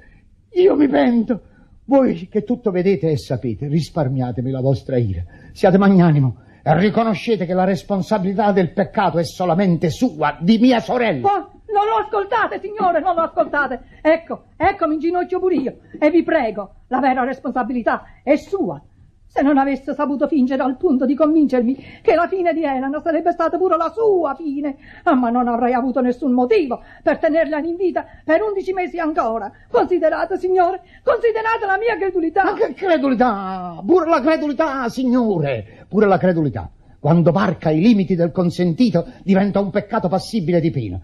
io 0.51 0.77
mi 0.77 0.87
pento. 0.89 1.41
Voi 1.85 2.29
che 2.29 2.45
tutto 2.45 2.71
vedete 2.71 3.11
e 3.11 3.17
sapete, 3.17 3.67
risparmiatemi 3.67 4.51
la 4.51 4.61
vostra 4.61 4.99
ira. 4.99 5.23
Siate 5.53 5.79
magnanimo 5.79 6.37
e 6.63 6.79
riconoscete 6.79 7.47
che 7.47 7.55
la 7.55 7.65
responsabilità 7.65 8.53
del 8.53 8.73
peccato 8.73 9.19
è 9.19 9.25
solamente 9.25 9.89
sua, 9.89 10.37
di 10.39 10.59
mia 10.59 10.81
sorella. 10.81 11.27
Oh, 11.27 11.51
non 11.73 11.87
lo 11.87 12.05
ascoltate, 12.05 12.61
signore, 12.61 13.01
non 13.01 13.15
lo 13.15 13.23
ascoltate. 13.23 13.81
Ecco, 14.03 14.45
eccomi 14.57 14.95
in 14.95 15.01
ginocchio 15.01 15.39
pure 15.39 15.55
io. 15.55 15.77
E 15.99 16.11
vi 16.11 16.23
prego, 16.23 16.75
la 16.89 17.01
vera 17.01 17.25
responsabilità 17.25 18.21
è 18.23 18.37
sua. 18.37 18.83
Se 19.31 19.43
non 19.43 19.59
avesse 19.59 19.95
saputo 19.95 20.27
fingere 20.27 20.63
al 20.63 20.77
punto 20.77 21.05
di 21.05 21.15
convincermi 21.15 22.01
che 22.03 22.15
la 22.15 22.27
fine 22.27 22.55
di 22.55 22.65
Elena 22.65 22.99
sarebbe 23.01 23.31
stata 23.33 23.59
pure 23.59 23.77
la 23.77 23.93
sua 23.95 24.35
fine, 24.35 24.77
ah, 25.05 25.15
ma 25.15 25.29
non 25.29 25.47
avrei 25.49 25.75
avuto 25.75 26.01
nessun 26.01 26.33
motivo 26.33 26.81
per 27.03 27.19
tenerla 27.19 27.59
in 27.59 27.77
vita 27.77 28.07
per 28.25 28.41
undici 28.43 28.73
mesi 28.73 28.99
ancora. 28.99 29.53
Considerate, 29.71 30.39
signore, 30.39 30.81
considerate 31.05 31.67
la 31.67 31.77
mia 31.77 31.97
credulità. 31.99 32.45
Ma 32.45 32.55
che 32.55 32.73
credulità! 32.73 33.83
Pure 33.85 34.09
la 34.09 34.21
credulità, 34.21 34.89
signore! 34.89 35.85
Pure 35.89 36.07
la 36.07 36.17
credulità. 36.17 36.71
Quando 36.99 37.31
varca 37.31 37.71
i 37.71 37.81
limiti 37.81 38.17
del 38.17 38.33
consentito 38.33 39.07
diventa 39.23 39.61
un 39.61 39.71
peccato 39.71 40.09
passibile 40.09 40.59
di 40.59 40.71
pena. 40.71 40.99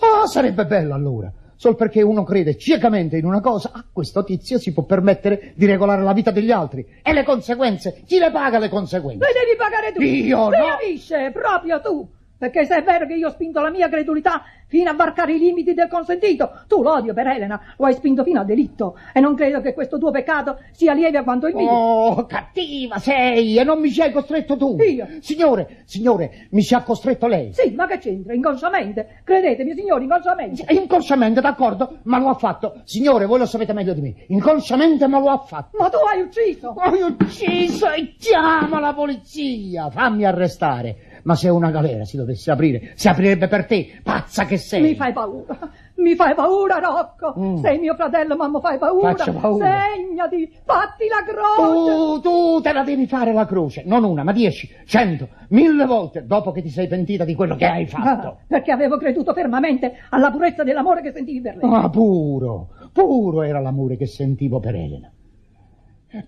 Ah, 0.00 0.26
sarebbe 0.26 0.64
bello 0.66 0.94
allora. 0.94 1.30
Sol 1.56 1.74
perché 1.76 2.02
uno 2.02 2.22
crede 2.22 2.56
ciecamente 2.56 3.16
in 3.16 3.24
una 3.24 3.40
cosa, 3.40 3.70
ah, 3.72 3.84
questo 3.90 4.24
tizio 4.24 4.58
si 4.58 4.72
può 4.72 4.84
permettere 4.84 5.52
di 5.54 5.66
regolare 5.66 6.02
la 6.02 6.12
vita 6.12 6.30
degli 6.30 6.50
altri. 6.50 6.86
E 7.02 7.12
le 7.12 7.24
conseguenze? 7.24 8.02
Chi 8.06 8.18
le 8.18 8.30
paga 8.30 8.58
le 8.58 8.68
conseguenze? 8.68 9.24
Le 9.24 9.32
devi 9.32 9.56
pagare 9.56 9.92
tu. 9.92 10.02
Io 10.02 10.38
no. 10.38 10.48
Mi 10.48 10.56
capisce? 10.56 11.30
Proprio 11.32 11.80
tu. 11.80 12.08
Perché 12.38 12.66
se 12.66 12.76
è 12.76 12.82
vero 12.82 13.06
che 13.06 13.14
io 13.14 13.28
ho 13.28 13.30
spinto 13.30 13.60
la 13.60 13.70
mia 13.70 13.88
credulità 13.88 14.42
fino 14.66 14.90
a 14.90 14.94
varcare 14.94 15.34
i 15.34 15.38
limiti 15.38 15.72
del 15.74 15.88
consentito, 15.88 16.64
tu 16.66 16.82
l'odio 16.82 17.14
per 17.14 17.26
Elena 17.28 17.60
lo 17.76 17.86
hai 17.86 17.94
spinto 17.94 18.24
fino 18.24 18.40
al 18.40 18.46
delitto. 18.46 18.98
E 19.12 19.20
non 19.20 19.34
credo 19.34 19.60
che 19.60 19.72
questo 19.72 19.98
tuo 19.98 20.10
peccato 20.10 20.58
sia 20.72 20.92
lieve 20.92 21.22
quanto 21.22 21.46
il 21.46 21.54
mio. 21.54 21.70
Oh, 21.70 22.26
cattiva 22.26 22.98
sei! 22.98 23.56
E 23.56 23.64
non 23.64 23.80
mi 23.80 23.90
ci 23.90 24.02
hai 24.02 24.12
costretto 24.12 24.56
tu! 24.56 24.76
Io? 24.80 25.06
Signore, 25.20 25.82
signore, 25.84 26.48
mi 26.50 26.62
ci 26.62 26.74
ha 26.74 26.82
costretto 26.82 27.26
lei. 27.26 27.52
Sì, 27.54 27.70
ma 27.74 27.86
che 27.86 27.98
c'entra? 27.98 28.34
Inconsciamente. 28.34 29.20
Credetemi, 29.24 29.74
signori, 29.74 30.04
inconsciamente. 30.04 30.64
Inconsciamente, 30.74 31.40
d'accordo, 31.40 31.98
ma 32.02 32.18
lo 32.18 32.28
ha 32.28 32.34
fatto. 32.34 32.80
Signore, 32.84 33.24
voi 33.26 33.38
lo 33.38 33.46
sapete 33.46 33.72
meglio 33.72 33.94
di 33.94 34.00
me. 34.02 34.14
Inconsciamente, 34.28 35.06
ma 35.06 35.18
lo 35.18 35.30
ha 35.30 35.38
fatto. 35.38 35.78
Ma 35.78 35.88
tu 35.88 35.98
hai 35.98 36.20
ucciso. 36.20 36.74
Hai 36.76 37.00
ucciso 37.00 37.90
e 37.90 38.14
chiama 38.18 38.78
la 38.78 38.92
polizia. 38.92 39.88
Fammi 39.90 40.24
arrestare. 40.24 41.15
Ma 41.26 41.34
se 41.34 41.48
una 41.48 41.72
galera 41.72 42.04
si 42.04 42.16
dovesse 42.16 42.52
aprire, 42.52 42.92
si 42.94 43.08
aprirebbe 43.08 43.48
per 43.48 43.66
te, 43.66 43.98
pazza 44.00 44.44
che 44.44 44.58
sei. 44.58 44.80
Mi 44.80 44.94
fai 44.94 45.12
paura. 45.12 45.58
Mi 45.96 46.14
fai 46.14 46.36
paura, 46.36 46.78
Rocco. 46.78 47.34
Mm. 47.36 47.56
Sei 47.56 47.80
mio 47.80 47.96
fratello, 47.96 48.36
ma 48.36 48.46
mi 48.46 48.60
fai 48.60 48.78
paura. 48.78 49.12
Faccio 49.12 49.32
paura. 49.32 49.66
Segnati, 49.92 50.56
fatti 50.64 51.06
la 51.08 51.24
croce. 51.26 51.90
Tu, 51.90 52.20
tu 52.20 52.60
te 52.60 52.72
la 52.72 52.84
devi 52.84 53.08
fare 53.08 53.32
la 53.32 53.44
croce, 53.44 53.82
non 53.84 54.04
una, 54.04 54.22
ma 54.22 54.30
dieci, 54.30 54.70
cento, 54.84 55.28
mille 55.48 55.84
volte 55.84 56.24
dopo 56.24 56.52
che 56.52 56.62
ti 56.62 56.70
sei 56.70 56.86
pentita 56.86 57.24
di 57.24 57.34
quello 57.34 57.56
che 57.56 57.66
hai 57.66 57.86
fatto. 57.88 58.28
Ah, 58.28 58.36
perché 58.46 58.70
avevo 58.70 58.96
creduto 58.96 59.32
fermamente 59.32 59.94
alla 60.10 60.30
purezza 60.30 60.62
dell'amore 60.62 61.02
che 61.02 61.10
sentivi 61.10 61.40
per 61.40 61.56
lei. 61.56 61.68
Ah, 61.72 61.90
puro, 61.90 62.68
puro 62.92 63.42
era 63.42 63.58
l'amore 63.58 63.96
che 63.96 64.06
sentivo 64.06 64.60
per 64.60 64.76
Elena. 64.76 65.10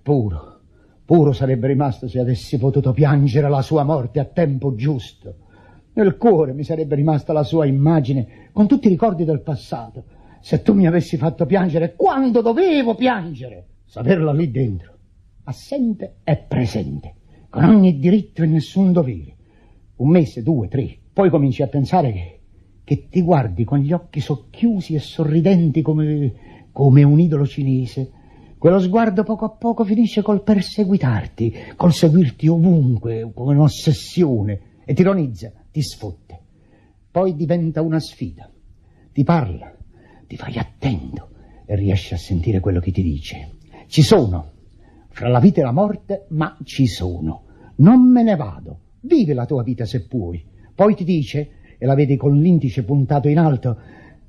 Puro, 0.02 0.57
puro 1.08 1.32
sarebbe 1.32 1.68
rimasto 1.68 2.06
se 2.06 2.18
avessi 2.20 2.58
potuto 2.58 2.92
piangere 2.92 3.48
la 3.48 3.62
sua 3.62 3.82
morte 3.82 4.20
a 4.20 4.26
tempo 4.26 4.74
giusto. 4.74 5.36
Nel 5.94 6.18
cuore 6.18 6.52
mi 6.52 6.64
sarebbe 6.64 6.96
rimasta 6.96 7.32
la 7.32 7.44
sua 7.44 7.64
immagine 7.64 8.50
con 8.52 8.66
tutti 8.68 8.88
i 8.88 8.90
ricordi 8.90 9.24
del 9.24 9.40
passato. 9.40 10.04
Se 10.42 10.60
tu 10.60 10.74
mi 10.74 10.86
avessi 10.86 11.16
fatto 11.16 11.46
piangere 11.46 11.94
quando 11.96 12.42
dovevo 12.42 12.94
piangere, 12.94 13.68
saperla 13.86 14.34
lì 14.34 14.50
dentro, 14.50 14.98
assente 15.44 16.16
e 16.24 16.36
presente, 16.36 17.14
con 17.48 17.64
ogni 17.64 17.98
diritto 17.98 18.42
e 18.42 18.46
nessun 18.46 18.92
dovere. 18.92 19.34
Un 19.96 20.10
mese, 20.10 20.42
due, 20.42 20.68
tre, 20.68 20.94
poi 21.10 21.30
cominci 21.30 21.62
a 21.62 21.68
pensare 21.68 22.12
che, 22.12 22.40
che 22.84 23.08
ti 23.08 23.22
guardi 23.22 23.64
con 23.64 23.78
gli 23.78 23.94
occhi 23.94 24.20
socchiusi 24.20 24.94
e 24.94 24.98
sorridenti 24.98 25.80
come, 25.80 26.68
come 26.70 27.02
un 27.02 27.18
idolo 27.18 27.46
cinese. 27.46 28.12
Quello 28.58 28.80
sguardo 28.80 29.22
poco 29.22 29.44
a 29.44 29.50
poco 29.50 29.84
finisce 29.84 30.20
col 30.20 30.42
perseguitarti, 30.42 31.54
col 31.76 31.92
seguirti 31.92 32.48
ovunque, 32.48 33.30
come 33.32 33.54
un'ossessione, 33.54 34.60
e 34.84 34.94
ti 34.94 35.02
ironizza, 35.02 35.52
ti 35.70 35.80
sfotte. 35.80 36.40
Poi 37.08 37.36
diventa 37.36 37.82
una 37.82 38.00
sfida. 38.00 38.50
Ti 39.12 39.22
parla, 39.22 39.72
ti 40.26 40.36
fai 40.36 40.58
attento 40.58 41.28
e 41.66 41.76
riesci 41.76 42.14
a 42.14 42.18
sentire 42.18 42.58
quello 42.58 42.80
che 42.80 42.90
ti 42.90 43.02
dice. 43.02 43.50
Ci 43.86 44.02
sono, 44.02 44.50
fra 45.08 45.28
la 45.28 45.38
vita 45.38 45.60
e 45.60 45.64
la 45.64 45.72
morte, 45.72 46.26
ma 46.30 46.56
ci 46.64 46.88
sono. 46.88 47.44
Non 47.76 48.10
me 48.10 48.24
ne 48.24 48.34
vado. 48.34 48.80
Vivi 49.02 49.34
la 49.34 49.46
tua 49.46 49.62
vita 49.62 49.84
se 49.84 50.04
puoi. 50.08 50.44
Poi 50.74 50.96
ti 50.96 51.04
dice, 51.04 51.50
e 51.78 51.86
la 51.86 51.94
vedi 51.94 52.16
con 52.16 52.36
l'indice 52.36 52.82
puntato 52.82 53.28
in 53.28 53.38
alto, 53.38 53.78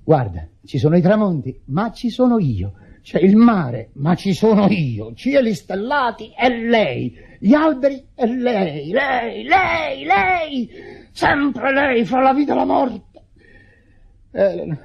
guarda, 0.03 0.47
ci 0.65 0.77
sono 0.77 0.95
i 0.95 1.01
tramonti, 1.01 1.61
ma 1.65 1.91
ci 1.91 2.09
sono 2.09 2.38
io. 2.38 2.73
C'è 3.10 3.18
il 3.18 3.38
mare, 3.38 3.89
ma 3.93 4.14
ci 4.14 4.36
sono 4.36 4.68
io. 4.70 5.16
Cieli 5.16 5.55
stellati 5.55 6.32
e 6.38 6.47
lei. 6.47 7.12
Gli 7.39 7.55
alberi 7.55 8.05
e 8.14 8.28
lei. 8.28 8.91
Lei, 8.91 9.41
lei, 9.45 10.03
lei. 10.03 10.70
Sempre 11.10 11.74
lei 11.74 12.05
fra 12.05 12.22
la 12.22 12.36
vita 12.36 12.53
e 12.53 12.55
la 12.55 12.66
morte. 12.66 13.22
Elena, 14.30 14.78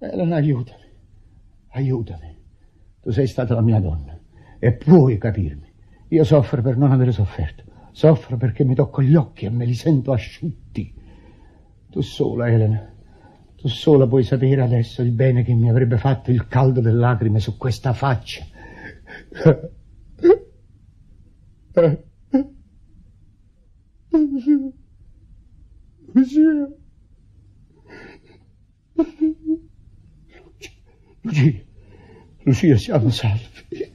Elena, 0.00 0.36
aiutami. 0.36 0.82
Aiutami. 1.70 2.36
Tu 3.00 3.10
sei 3.10 3.26
stata 3.26 3.54
la 3.54 3.62
mia 3.62 3.80
donna 3.80 4.20
e 4.58 4.74
puoi 4.74 5.16
capirmi. 5.16 5.72
Io 6.08 6.24
soffro 6.24 6.60
per 6.60 6.76
non 6.76 6.92
avere 6.92 7.12
sofferto. 7.12 7.64
Soffro 7.92 8.36
perché 8.36 8.64
mi 8.64 8.74
tocco 8.74 9.00
gli 9.00 9.14
occhi 9.14 9.46
e 9.46 9.48
me 9.48 9.64
li 9.64 9.72
sento 9.72 10.12
asciutti. 10.12 10.94
Tu 11.88 12.02
sola, 12.02 12.50
Elena, 12.50 12.94
tu 13.58 13.66
sola 13.66 14.06
puoi 14.06 14.22
sapere 14.22 14.62
adesso 14.62 15.02
il 15.02 15.10
bene 15.10 15.42
che 15.42 15.52
mi 15.52 15.68
avrebbe 15.68 15.98
fatto 15.98 16.30
il 16.30 16.46
caldo 16.46 16.80
delle 16.80 16.96
lacrime 16.96 17.40
su 17.40 17.56
questa 17.56 17.92
faccia. 17.92 18.46
Lucia. 26.12 26.68
Lucia, 31.22 31.60
Lucia, 32.44 32.76
siamo 32.76 33.10
salvi. 33.10 33.92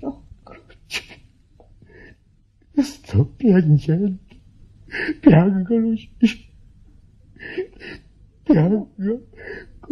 Lucia. 0.00 1.02
Sto 2.80 3.26
piangendo. 3.26 4.16
Piango, 5.20 5.76
Lucia. 5.76 6.08
Piango 8.52 8.88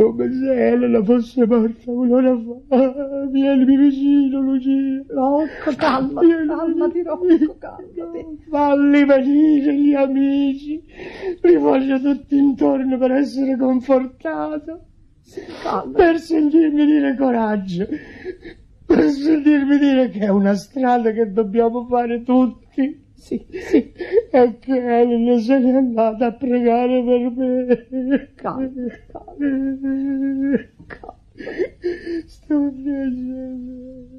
come 0.00 0.32
se 0.32 0.68
Elena 0.68 1.02
fosse 1.02 1.46
morta 1.46 1.90
un'ora 1.90 2.34
fa. 2.68 3.26
Vienimi 3.30 3.76
vicino, 3.76 4.40
Lucia. 4.40 5.04
Rocco, 5.08 5.74
calma, 5.76 6.20
Vieni 6.20 6.46
calmati. 6.46 7.02
Rocco, 7.02 7.56
calmati. 7.58 8.44
Falli 8.48 9.04
venire 9.04 9.74
gli 9.74 9.92
amici. 9.92 10.82
Li 11.42 11.56
voglio 11.56 12.00
tutti 12.00 12.36
intorno 12.36 12.96
per 12.96 13.10
essere 13.12 13.56
confortato. 13.56 14.86
Calma. 15.62 15.92
Per 15.92 16.18
sentirmi 16.18 16.86
dire 16.86 17.16
coraggio. 17.16 17.86
Per 18.86 19.10
sentirmi 19.10 19.76
dire 19.78 20.08
che 20.08 20.20
è 20.20 20.28
una 20.28 20.54
strada 20.54 21.10
che 21.10 21.30
dobbiamo 21.30 21.84
fare 21.86 22.22
tutti. 22.22 23.08
Sì, 23.20 23.44
sì, 23.68 23.92
E 24.30 24.58
che 24.58 24.72
Elena 25.00 25.38
se 25.38 25.58
n'è 25.58 25.74
andata 25.76 26.26
a 26.26 26.32
pregare 26.32 27.02
per 27.04 27.30
me. 27.36 28.30
calma, 28.34 28.68
calma. 29.12 30.66
Sto 32.26 32.56
piangendo. 32.82 34.09